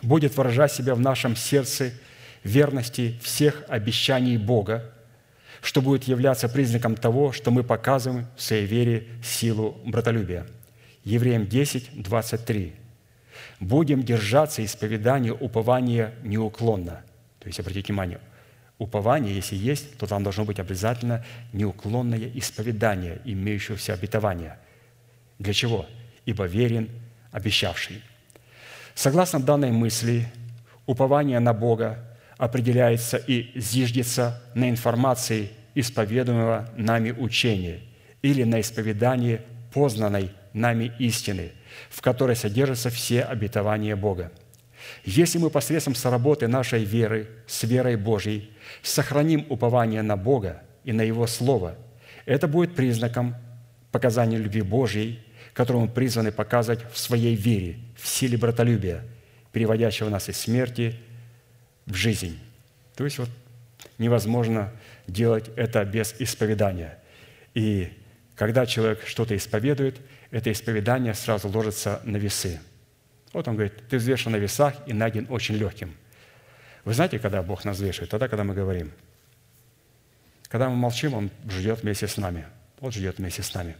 будет 0.00 0.36
выражать 0.36 0.72
себя 0.72 0.94
в 0.94 1.00
нашем 1.00 1.36
сердце 1.36 1.92
верности 2.44 3.18
всех 3.22 3.64
обещаний 3.68 4.36
Бога, 4.36 4.92
что 5.60 5.80
будет 5.80 6.04
являться 6.04 6.48
признаком 6.48 6.96
того, 6.96 7.32
что 7.32 7.50
мы 7.50 7.62
показываем 7.62 8.26
в 8.36 8.42
своей 8.42 8.66
вере 8.66 9.06
силу 9.22 9.80
братолюбия. 9.84 10.46
Евреям 11.04 11.46
10, 11.46 12.02
23. 12.02 12.74
«Будем 13.60 14.02
держаться 14.02 14.64
исповедания 14.64 15.32
упования 15.32 16.14
неуклонно». 16.22 17.02
То 17.38 17.46
есть, 17.46 17.58
обратите 17.60 17.88
внимание, 17.88 18.20
упование, 18.82 19.34
если 19.34 19.56
есть, 19.56 19.96
то 19.96 20.06
там 20.06 20.22
должно 20.22 20.44
быть 20.44 20.58
обязательно 20.58 21.24
неуклонное 21.52 22.30
исповедание 22.34 23.20
имеющегося 23.24 23.94
обетования. 23.94 24.58
Для 25.38 25.52
чего? 25.52 25.86
Ибо 26.26 26.46
верен 26.46 26.88
обещавший. 27.30 28.02
Согласно 28.94 29.40
данной 29.40 29.70
мысли, 29.70 30.26
упование 30.86 31.40
на 31.40 31.54
Бога 31.54 31.98
определяется 32.36 33.16
и 33.16 33.58
зиждется 33.58 34.42
на 34.54 34.68
информации 34.68 35.50
исповедуемого 35.74 36.68
нами 36.76 37.12
учения 37.12 37.80
или 38.20 38.42
на 38.44 38.60
исповедании 38.60 39.40
познанной 39.72 40.30
нами 40.52 40.92
истины, 40.98 41.52
в 41.88 42.02
которой 42.02 42.36
содержатся 42.36 42.90
все 42.90 43.22
обетования 43.22 43.96
Бога. 43.96 44.30
Если 45.04 45.38
мы 45.38 45.50
посредством 45.50 45.94
соработы 45.94 46.48
нашей 46.48 46.84
веры 46.84 47.28
с 47.46 47.62
верой 47.64 47.96
Божьей 47.96 48.50
сохраним 48.82 49.46
упование 49.48 50.02
на 50.02 50.16
Бога 50.16 50.62
и 50.84 50.92
на 50.92 51.02
Его 51.02 51.26
Слово, 51.26 51.76
это 52.26 52.48
будет 52.48 52.74
признаком 52.74 53.34
показания 53.90 54.38
любви 54.38 54.62
Божьей, 54.62 55.20
которую 55.54 55.86
мы 55.86 55.88
призваны 55.88 56.32
показывать 56.32 56.80
в 56.92 56.98
своей 56.98 57.34
вере, 57.34 57.76
в 57.96 58.06
силе 58.06 58.38
братолюбия, 58.38 59.04
переводящего 59.52 60.08
нас 60.08 60.28
из 60.28 60.38
смерти 60.38 60.96
в 61.86 61.94
жизнь. 61.94 62.38
То 62.96 63.04
есть 63.04 63.18
вот 63.18 63.28
невозможно 63.98 64.72
делать 65.06 65.50
это 65.56 65.84
без 65.84 66.14
исповедания. 66.18 66.98
И 67.54 67.92
когда 68.34 68.66
человек 68.66 69.02
что-то 69.06 69.36
исповедует, 69.36 70.00
это 70.30 70.50
исповедание 70.50 71.14
сразу 71.14 71.48
ложится 71.48 72.00
на 72.04 72.16
весы. 72.16 72.60
Вот 73.32 73.48
он 73.48 73.54
говорит, 73.54 73.74
ты 73.88 73.96
взвешен 73.96 74.32
на 74.32 74.36
весах 74.36 74.74
и 74.86 74.92
найден 74.92 75.26
очень 75.30 75.54
легким. 75.54 75.94
Вы 76.84 76.94
знаете, 76.94 77.18
когда 77.18 77.42
Бог 77.42 77.64
нас 77.64 77.76
взвешивает? 77.76 78.10
Тогда, 78.10 78.28
когда 78.28 78.44
мы 78.44 78.54
говорим. 78.54 78.92
Когда 80.48 80.68
мы 80.68 80.76
молчим, 80.76 81.14
Он 81.14 81.30
ждет 81.48 81.82
вместе 81.82 82.06
с 82.08 82.16
нами. 82.16 82.46
Он 82.80 82.92
ждет 82.92 83.18
вместе 83.18 83.42
с 83.42 83.54
нами. 83.54 83.76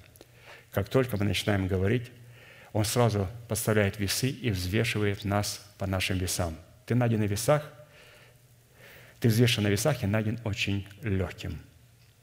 Как 0.71 0.89
только 0.89 1.17
мы 1.17 1.25
начинаем 1.25 1.67
говорить, 1.67 2.11
Он 2.73 2.85
сразу 2.85 3.29
подставляет 3.49 3.99
весы 3.99 4.29
и 4.29 4.51
взвешивает 4.51 5.25
нас 5.25 5.61
по 5.79 5.87
нашим 5.87 6.19
весам. 6.19 6.57
Ты 6.87 6.95
найден 6.95 7.21
на 7.21 7.25
весах, 7.25 7.71
ты 9.21 9.29
взвешен 9.29 9.65
на 9.65 9.69
весах 9.69 10.03
и 10.03 10.07
найден 10.07 10.39
очень 10.45 10.87
легким. 11.03 11.61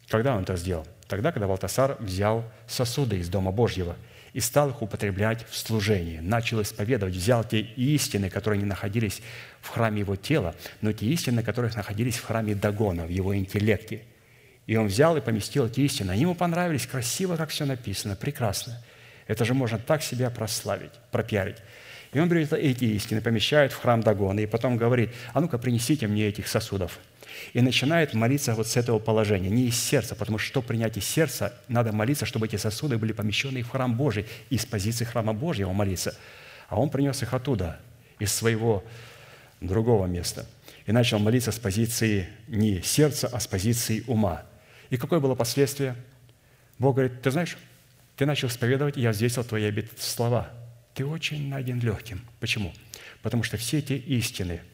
Когда 0.07 0.35
Он 0.35 0.43
это 0.43 0.56
сделал? 0.56 0.88
Тогда, 1.07 1.31
когда 1.31 1.47
Валтасар 1.47 1.97
взял 1.99 2.43
сосуды 2.68 3.18
из 3.19 3.30
Дома 3.30 3.51
Божьего 3.51 3.95
и 4.34 4.39
стал 4.39 4.69
их 4.69 4.81
употреблять 4.81 5.45
в 5.49 5.57
служении, 5.57 6.19
начал 6.19 6.61
исповедовать, 6.61 7.15
взял 7.15 7.43
те 7.43 7.60
истины, 7.60 8.30
которые 8.30 8.60
не 8.60 8.65
находились 8.65 9.22
в 9.61 9.69
храме 9.69 9.99
его 10.01 10.15
тела, 10.15 10.56
но 10.81 10.91
те 10.91 11.06
истины, 11.07 11.43
которые 11.43 11.73
находились 11.73 12.18
в 12.18 12.26
храме 12.26 12.56
Дагона, 12.56 13.06
в 13.06 13.10
его 13.10 13.35
интеллекте. 13.35 14.03
И 14.68 14.76
он 14.76 14.88
взял 14.88 15.18
и 15.18 15.22
поместил 15.22 15.65
эти 15.65 15.81
истины. 15.81 16.11
Они 16.11 16.22
ему 16.22 16.35
понравились, 16.35 16.85
красиво, 16.85 17.35
как 17.35 17.49
все 17.49 17.65
написано, 17.65 18.15
прекрасно. 18.15 18.84
Это 19.27 19.45
же 19.45 19.53
можно 19.53 19.80
так 19.80 20.03
себя 20.03 20.30
прославить, 20.30 20.91
пропиарить. 21.11 21.57
И 22.14 22.19
он 22.19 22.30
берет 22.30 22.53
эти 22.53 22.85
истины, 22.85 23.22
помещает 23.22 23.72
в 23.72 23.77
храм 23.77 24.01
Дагона, 24.01 24.39
и 24.39 24.45
потом 24.47 24.77
говорит, 24.77 25.11
а 25.34 25.41
ну-ка 25.41 25.57
принесите 25.57 26.07
мне 26.07 26.27
этих 26.27 26.47
сосудов– 26.47 26.99
и 27.53 27.61
начинает 27.61 28.14
молиться 28.14 28.53
вот 28.53 28.68
с 28.68 28.77
этого 28.77 28.99
положения, 28.99 29.49
не 29.49 29.68
из 29.68 29.80
сердца, 29.80 30.15
потому 30.15 30.38
что, 30.38 30.47
чтобы 30.47 30.68
принять 30.68 30.97
из 30.97 31.06
сердца, 31.06 31.53
надо 31.68 31.91
молиться, 31.91 32.26
чтобы 32.26 32.45
эти 32.45 32.56
сосуды 32.56 32.97
были 32.97 33.11
помещены 33.11 33.61
в 33.61 33.69
храм 33.69 33.95
Божий, 33.95 34.26
из 34.49 34.65
позиции 34.65 35.06
храма 35.06 35.34
Божьего 35.34 35.72
молиться. 35.73 36.15
А 36.68 36.80
он 36.80 36.89
принес 36.89 37.22
их 37.23 37.34
оттуда, 37.34 37.80
из 38.19 38.34
своего 38.34 38.84
другого 39.61 40.06
места. 40.06 40.45
И 40.85 40.91
начал 40.91 41.19
молиться 41.19 41.51
с 41.51 41.60
позиции 41.60 42.30
не 42.47 42.81
сердца, 42.81 43.30
а 43.31 43.39
с 43.39 43.47
позиции 43.47 44.03
ума. 44.07 44.43
И 44.89 44.97
какое 44.97 45.19
было 45.19 45.35
последствие? 45.35 45.95
Бог 46.77 46.95
говорит, 46.95 47.22
ты 47.22 47.31
знаешь, 47.31 47.57
ты 48.15 48.26
начал 48.26 48.47
исповедовать, 48.47 48.97
и 48.97 49.01
я 49.01 49.11
взвесил 49.11 49.43
твои 49.43 49.72
слова. 49.97 50.49
Ты 50.93 51.06
очень 51.06 51.49
найден 51.49 51.80
легким. 51.80 52.22
Почему? 52.39 52.73
Потому 53.22 53.43
что 53.43 53.57
все 53.57 53.80
эти 53.80 53.93
истины– 53.93 54.61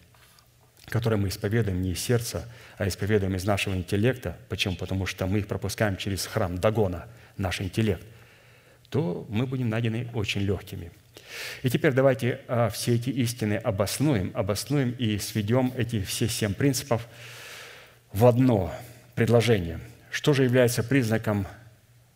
которые 0.88 1.20
мы 1.20 1.30
исповедуем 1.30 1.82
не 1.82 1.91
из 1.91 1.99
сердца, 1.99 2.48
а 2.78 2.88
исповедуем 2.88 3.36
из 3.36 3.44
нашего 3.45 3.76
интеллекта, 3.76 4.38
почему? 4.49 4.76
Потому 4.76 5.06
что 5.06 5.26
мы 5.28 5.40
их 5.40 5.48
пропускаем 5.48 5.98
через 5.98 6.26
храм 6.26 6.57
Дагона, 6.57 7.07
наш 7.38 7.62
интеллект, 7.62 8.06
то 8.90 9.26
мы 9.30 9.45
будем 9.45 9.70
найдены 9.70 10.10
очень 10.14 10.41
легкими. 10.41 10.91
И 11.64 11.70
теперь 11.70 11.94
давайте 11.94 12.41
а, 12.48 12.70
все 12.70 12.95
эти 12.95 13.10
истины 13.10 13.56
обоснуем, 13.56 14.32
обоснуем 14.34 14.91
и 14.91 15.18
сведем 15.18 15.74
эти 15.76 16.02
все 16.03 16.28
семь 16.28 16.53
принципов 16.53 17.07
в 18.14 18.26
одно 18.26 18.74
предложение. 19.16 19.80
Что 20.12 20.34
же 20.34 20.44
является 20.44 20.84
признаком 20.84 21.48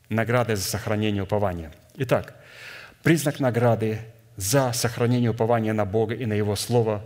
награды 0.10 0.56
за 0.56 0.64
сохранение 0.64 1.24
упования? 1.24 1.74
Итак, 1.96 2.36
признак 3.04 3.40
награды 3.40 4.00
за 4.40 4.72
сохранение 4.72 5.32
упования 5.32 5.74
на 5.74 5.86
Бога 5.86 6.16
и 6.16 6.26
на 6.26 6.32
Его 6.32 6.56
Слово 6.56 7.04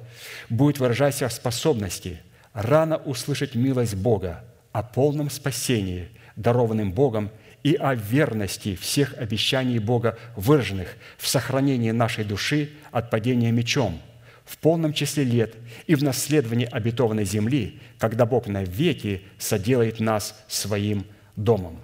будет 0.49 0.79
выражать 0.79 1.15
себя 1.15 1.29
в 1.29 1.33
способности 1.33 2.21
рано 2.53 2.97
услышать 2.97 3.55
милость 3.55 3.95
Бога 3.95 4.43
о 4.71 4.83
полном 4.83 5.31
спасении, 5.31 6.09
дарованном 6.35 6.91
Богом, 6.91 7.31
и 7.63 7.75
о 7.75 7.95
верности 7.95 8.75
всех 8.75 9.17
обещаний 9.17 9.79
Бога, 9.79 10.17
выраженных 10.35 10.95
в 11.17 11.27
сохранении 11.27 11.91
нашей 11.91 12.25
души 12.25 12.69
от 12.91 13.09
падения 13.09 13.51
мечом, 13.51 13.99
в 14.45 14.57
полном 14.57 14.93
числе 14.93 15.23
лет 15.23 15.55
и 15.87 15.95
в 15.95 16.03
наследовании 16.03 16.67
обетованной 16.69 17.25
земли, 17.25 17.79
когда 17.97 18.25
Бог 18.25 18.47
навеки 18.47 19.23
соделает 19.39 19.99
нас 20.01 20.43
своим 20.47 21.05
домом. 21.37 21.79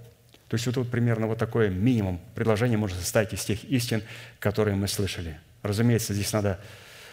То 0.49 0.55
есть 0.55 0.65
вот 0.65 0.76
тут 0.76 0.89
примерно 0.89 1.27
вот 1.27 1.38
такое 1.38 1.69
минимум 1.69 2.19
предложение 2.34 2.77
можно 2.77 2.97
составить 2.97 3.34
из 3.34 3.45
тех 3.45 3.63
истин, 3.65 4.01
которые 4.39 4.76
мы 4.76 4.88
слышали. 4.88 5.38
Разумеется, 5.61 6.15
здесь 6.15 6.34
надо 6.34 6.59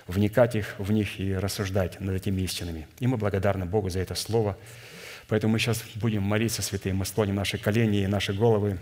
вникать 0.07 0.55
их, 0.55 0.75
в 0.79 0.91
них 0.91 1.21
и 1.21 1.35
рассуждать 1.35 2.01
над 2.01 2.17
этими 2.17 2.41
истинами. 2.41 2.89
И 2.99 3.07
мы 3.07 3.19
благодарны 3.19 3.67
Богу 3.67 3.91
за 3.91 4.01
это 4.01 4.15
слово. 4.15 4.57
Поэтому 5.29 5.53
мы 5.53 5.59
сейчас 5.59 5.83
будем 5.97 6.23
молиться, 6.23 6.63
святые, 6.63 6.95
мы 6.95 7.05
склоним 7.05 7.35
наши 7.35 7.59
колени 7.59 8.03
и 8.03 8.07
наши 8.07 8.33
головы, 8.33 8.79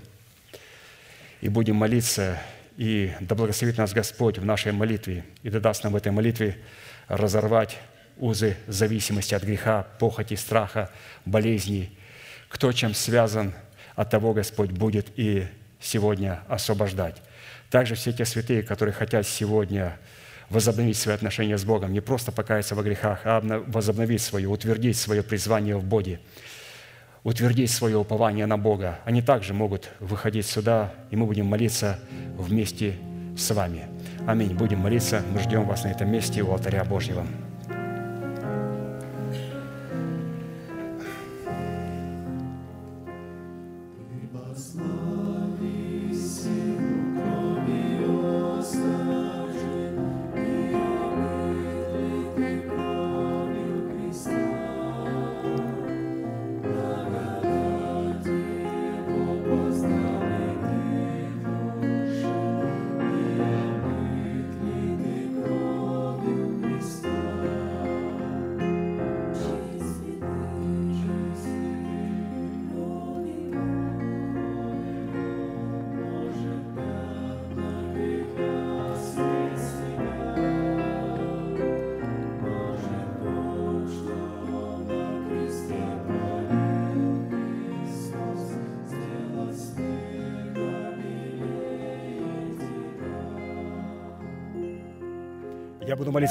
и 1.41 1.49
будем 1.49 1.75
молиться, 1.75 2.39
и 2.77 3.13
да 3.21 3.35
благословит 3.35 3.77
нас 3.77 3.93
Господь 3.93 4.39
в 4.39 4.45
нашей 4.45 4.71
молитве, 4.71 5.25
и 5.43 5.51
да 5.51 5.59
даст 5.59 5.83
нам 5.83 5.95
в 5.95 5.97
этой 5.97 6.13
молитве 6.13 6.59
разорвать 7.09 7.79
узы 8.19 8.57
зависимости 8.69 9.35
от 9.35 9.43
греха, 9.43 9.85
похоти, 9.99 10.35
страха, 10.35 10.93
болезней. 11.25 11.99
Кто 12.49 12.71
чем 12.71 12.95
связан– 12.95 13.53
от 13.95 14.11
того 14.11 14.33
Господь 14.33 14.71
будет 14.71 15.07
и 15.17 15.47
сегодня 15.81 16.43
освобождать. 16.49 17.23
Также 17.71 17.95
все 17.95 18.13
те 18.13 18.25
святые, 18.25 18.63
которые 18.63 18.93
хотят 18.93 19.27
сегодня 19.27 19.97
возобновить 20.51 20.97
свои 20.97 21.15
отношения 21.15 21.59
с 21.59 21.65
Богом, 21.65 21.93
не 21.93 22.01
просто 22.01 22.33
покаяться 22.33 22.75
во 22.75 22.83
грехах, 22.83 23.21
а 23.25 23.41
возобновить 23.67 24.23
свое, 24.23 24.49
утвердить 24.49 24.97
свое 24.97 25.23
призвание 25.23 25.77
в 25.77 25.85
Боге, 25.85 26.21
утвердить 27.23 27.71
свое 27.71 27.97
упование 27.97 28.47
на 28.47 28.59
Бога. 28.59 29.01
Они 29.05 29.23
также 29.23 29.55
могут 29.55 29.91
выходить 30.01 30.47
сюда, 30.47 30.93
и 31.11 31.17
мы 31.17 31.27
будем 31.27 31.47
молиться 31.47 31.99
вместе 32.37 32.97
с 33.37 33.51
вами. 33.53 33.87
Аминь. 34.27 34.55
Будем 34.55 34.79
молиться. 34.79 35.23
Мы 35.33 35.41
ждем 35.41 35.65
вас 35.65 35.85
на 35.85 35.89
этом 35.89 36.11
месте 36.11 36.43
у 36.43 36.53
алтаря 36.53 36.85
Божьего. 36.85 37.27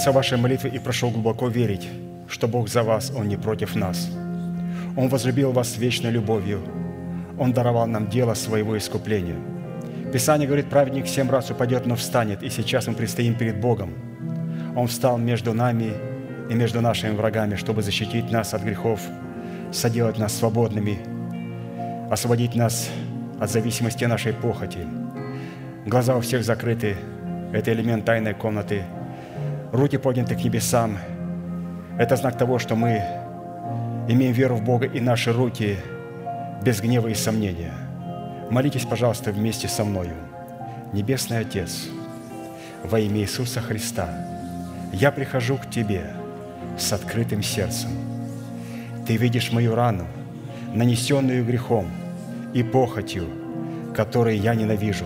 О 0.05 0.11
вашей 0.11 0.37
молитве 0.37 0.69
и 0.69 0.79
прошу 0.79 1.09
глубоко 1.09 1.47
верить, 1.47 1.87
что 2.27 2.49
Бог 2.49 2.67
за 2.67 2.83
вас, 2.83 3.09
Он 3.15 3.29
не 3.29 3.37
против 3.37 3.73
нас. 3.73 4.09
Он 4.97 5.07
возлюбил 5.07 5.53
вас 5.53 5.77
вечной 5.77 6.11
любовью. 6.11 6.59
Он 7.39 7.53
даровал 7.53 7.87
нам 7.87 8.09
дело 8.09 8.33
своего 8.33 8.77
искупления. 8.77 9.37
Писание 10.11 10.45
говорит, 10.45 10.69
праведник 10.69 11.07
семь 11.07 11.29
раз 11.29 11.51
упадет, 11.51 11.85
но 11.85 11.95
встанет, 11.95 12.43
и 12.43 12.49
сейчас 12.49 12.87
мы 12.87 12.95
предстоим 12.95 13.35
перед 13.35 13.61
Богом. 13.61 13.93
Он 14.75 14.87
встал 14.87 15.17
между 15.17 15.53
нами 15.53 15.93
и 16.49 16.53
между 16.53 16.81
нашими 16.81 17.15
врагами, 17.15 17.55
чтобы 17.55 17.81
защитить 17.81 18.29
нас 18.29 18.53
от 18.53 18.61
грехов, 18.61 18.99
соделать 19.71 20.17
нас 20.17 20.33
свободными, 20.33 20.99
освободить 22.11 22.55
нас 22.55 22.89
от 23.39 23.49
зависимости 23.49 24.03
нашей 24.03 24.33
похоти. 24.33 24.85
Глаза 25.85 26.17
у 26.17 26.19
всех 26.19 26.43
закрыты. 26.43 26.97
Это 27.53 27.71
элемент 27.71 28.03
тайной 28.03 28.33
комнаты– 28.33 28.83
руки 29.73 29.97
подняты 29.97 30.35
к 30.35 30.43
небесам. 30.43 30.99
Это 31.97 32.15
знак 32.15 32.37
того, 32.37 32.59
что 32.59 32.75
мы 32.75 33.03
имеем 34.07 34.31
веру 34.31 34.55
в 34.55 34.63
Бога, 34.63 34.85
и 34.85 34.99
наши 34.99 35.33
руки 35.33 35.77
без 36.63 36.79
гнева 36.79 37.07
и 37.07 37.15
сомнения. 37.15 37.73
Молитесь, 38.51 38.85
пожалуйста, 38.85 39.31
вместе 39.31 39.67
со 39.67 39.83
мною. 39.83 40.13
Небесный 40.93 41.39
Отец, 41.39 41.87
во 42.83 42.99
имя 42.99 43.21
Иисуса 43.21 43.61
Христа, 43.61 44.09
я 44.93 45.11
прихожу 45.11 45.57
к 45.57 45.67
Тебе 45.69 46.13
с 46.77 46.93
открытым 46.93 47.41
сердцем. 47.41 47.89
Ты 49.07 49.17
видишь 49.17 49.51
мою 49.51 49.73
рану, 49.73 50.05
нанесенную 50.71 51.43
грехом 51.43 51.87
и 52.53 52.61
похотью, 52.61 53.27
которые 53.95 54.37
я 54.37 54.53
ненавижу. 54.53 55.05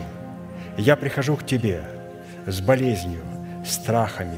Я 0.78 0.98
прихожу 0.98 1.38
к 1.38 1.46
Тебе 1.46 1.84
с 2.46 2.60
болезнью, 2.60 3.22
страхами, 3.66 4.38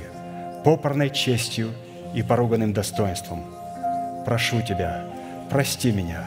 попорной 0.63 1.09
честью 1.09 1.71
и 2.13 2.21
поруганным 2.21 2.73
достоинством. 2.73 3.43
Прошу 4.25 4.61
Тебя, 4.61 5.05
прости 5.49 5.91
меня, 5.91 6.25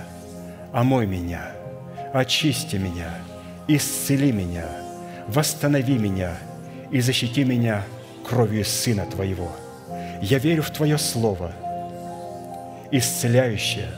омой 0.73 1.07
меня, 1.07 1.53
очисти 2.13 2.77
меня, 2.77 3.11
исцели 3.69 4.33
меня, 4.33 4.67
восстанови 5.29 5.99
меня 5.99 6.33
и 6.91 7.01
защити 7.01 7.45
меня 7.45 7.83
кровью 8.29 8.65
Сына 8.65 9.07
Твоего. 9.07 9.51
Я 10.21 10.39
верю 10.39 10.63
в 10.63 10.71
Твое 10.71 10.99
Слово, 10.99 11.53
исцеляющее, 12.91 13.89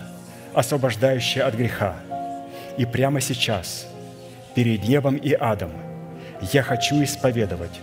освобождающее 0.53 1.45
от 1.45 1.55
греха. 1.55 1.97
И 2.77 2.85
прямо 2.87 3.21
сейчас, 3.21 3.87
перед 4.55 4.85
небом 4.89 5.17
и 5.17 5.33
адом, 5.33 5.71
я 6.53 6.63
хочу 6.63 7.03
исповедовать, 7.03 7.81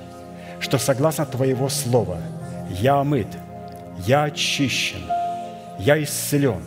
что 0.60 0.78
согласно 0.78 1.26
Твоего 1.26 1.70
Слова– 1.70 2.18
я 2.80 3.02
омыт, 3.02 3.28
я 4.06 4.24
очищен, 4.24 5.02
я 5.80 6.02
исцелен, 6.02 6.62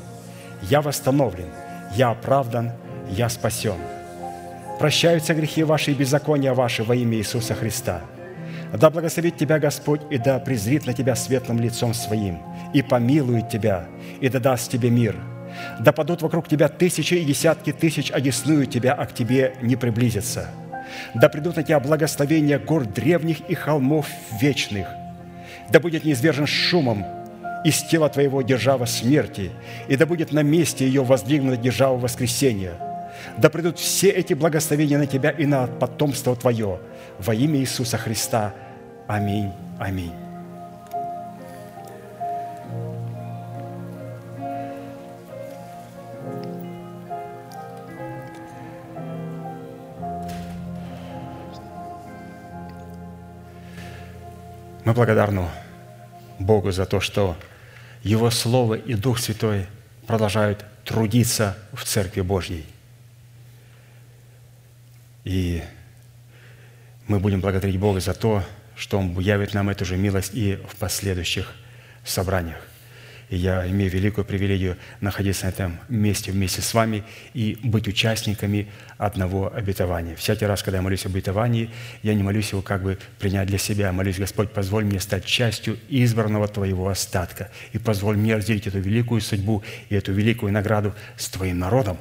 я 0.62 0.80
восстановлен, 0.82 1.48
я 1.94 2.10
оправдан, 2.10 2.72
я 3.10 3.28
спасен. 3.28 3.76
Прощаются 4.78 5.34
грехи 5.34 5.62
ваши 5.62 5.92
и 5.92 5.94
беззакония 5.94 6.52
ваши 6.52 6.82
во 6.82 6.94
имя 6.94 7.16
Иисуса 7.16 7.54
Христа. 7.54 8.02
Да 8.72 8.90
благословит 8.90 9.36
тебя 9.36 9.58
Господь, 9.58 10.00
и 10.10 10.18
да 10.18 10.38
презрит 10.40 10.86
на 10.86 10.92
тебя 10.92 11.14
светлым 11.14 11.60
лицом 11.60 11.94
своим, 11.94 12.40
и 12.72 12.82
помилует 12.82 13.48
тебя, 13.48 13.86
и 14.20 14.28
да 14.28 14.40
даст 14.40 14.70
тебе 14.70 14.90
мир. 14.90 15.16
Да 15.78 15.92
падут 15.92 16.22
вокруг 16.22 16.48
тебя 16.48 16.68
тысячи 16.68 17.14
и 17.14 17.24
десятки 17.24 17.72
тысяч, 17.72 18.10
одесную 18.10 18.66
тебя, 18.66 18.94
а 18.94 19.06
к 19.06 19.14
тебе 19.14 19.54
не 19.62 19.76
приблизятся. 19.76 20.48
Да 21.14 21.28
придут 21.28 21.56
на 21.56 21.62
тебя 21.62 21.78
благословения 21.78 22.58
гор 22.58 22.84
древних 22.84 23.48
и 23.48 23.54
холмов 23.54 24.06
вечных– 24.40 24.88
да 25.70 25.80
будет 25.80 26.04
неизвержен 26.04 26.46
шумом 26.46 27.04
из 27.64 27.82
тела 27.82 28.08
Твоего 28.08 28.42
держава 28.42 28.84
смерти, 28.84 29.50
и 29.88 29.96
да 29.96 30.06
будет 30.06 30.32
на 30.32 30.42
месте 30.42 30.86
ее 30.86 31.02
воздвигнута 31.02 31.56
держава 31.56 31.98
воскресения. 31.98 32.74
Да 33.38 33.48
придут 33.48 33.78
все 33.78 34.10
эти 34.10 34.34
благословения 34.34 34.98
на 34.98 35.06
Тебя 35.06 35.30
и 35.30 35.46
на 35.46 35.66
потомство 35.66 36.36
Твое 36.36 36.78
во 37.18 37.34
имя 37.34 37.58
Иисуса 37.58 37.96
Христа. 37.96 38.54
Аминь. 39.06 39.50
Аминь. 39.78 40.23
Мы 54.84 54.92
благодарны 54.92 55.48
Богу 56.38 56.70
за 56.70 56.84
то, 56.84 57.00
что 57.00 57.36
Его 58.02 58.30
Слово 58.30 58.74
и 58.74 58.94
Дух 58.94 59.18
Святой 59.18 59.66
продолжают 60.06 60.64
трудиться 60.84 61.56
в 61.72 61.84
Церкви 61.84 62.20
Божьей. 62.20 62.66
И 65.24 65.62
мы 67.06 67.18
будем 67.18 67.40
благодарить 67.40 67.78
Бога 67.78 68.00
за 68.00 68.12
то, 68.12 68.42
что 68.76 68.98
Он 68.98 69.18
явит 69.18 69.54
нам 69.54 69.70
эту 69.70 69.86
же 69.86 69.96
милость 69.96 70.34
и 70.34 70.56
в 70.56 70.76
последующих 70.76 71.54
собраниях. 72.04 72.60
Я 73.34 73.66
имею 73.68 73.90
великую 73.90 74.24
привилегию 74.24 74.76
находиться 75.00 75.46
на 75.46 75.50
этом 75.50 75.78
месте 75.88 76.30
вместе 76.30 76.62
с 76.62 76.72
вами 76.72 77.02
и 77.32 77.58
быть 77.62 77.88
участниками 77.88 78.68
одного 78.96 79.52
обетования. 79.52 80.14
Всякий 80.14 80.46
раз, 80.46 80.62
когда 80.62 80.78
я 80.78 80.82
молюсь 80.82 81.04
об 81.04 81.12
обетовании, 81.12 81.70
я 82.02 82.14
не 82.14 82.22
молюсь 82.22 82.52
его 82.52 82.62
как 82.62 82.82
бы 82.82 82.98
принять 83.18 83.48
для 83.48 83.58
себя. 83.58 83.86
Я 83.86 83.92
молюсь, 83.92 84.18
Господь, 84.18 84.52
позволь 84.52 84.84
мне 84.84 85.00
стать 85.00 85.24
частью 85.24 85.78
избранного 85.88 86.48
Твоего 86.48 86.88
остатка 86.88 87.50
и 87.72 87.78
позволь 87.78 88.16
мне 88.16 88.36
разделить 88.36 88.66
эту 88.66 88.78
великую 88.78 89.20
судьбу 89.20 89.62
и 89.88 89.94
эту 89.94 90.12
великую 90.12 90.52
награду 90.52 90.94
с 91.16 91.28
Твоим 91.28 91.58
народом. 91.58 91.98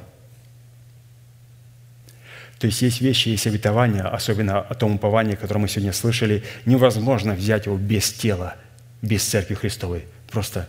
То 2.58 2.68
есть 2.68 2.80
есть 2.82 3.00
вещи, 3.00 3.28
есть 3.28 3.46
обетования, 3.46 4.02
особенно 4.04 4.60
о 4.60 4.74
том 4.74 4.94
уповании, 4.94 5.34
которое 5.34 5.60
мы 5.60 5.68
сегодня 5.68 5.92
слышали, 5.92 6.44
невозможно 6.64 7.34
взять 7.34 7.66
его 7.66 7.76
без 7.76 8.12
тела, 8.12 8.54
без 9.02 9.24
Церкви 9.24 9.54
Христовой. 9.54 10.04
Просто 10.30 10.68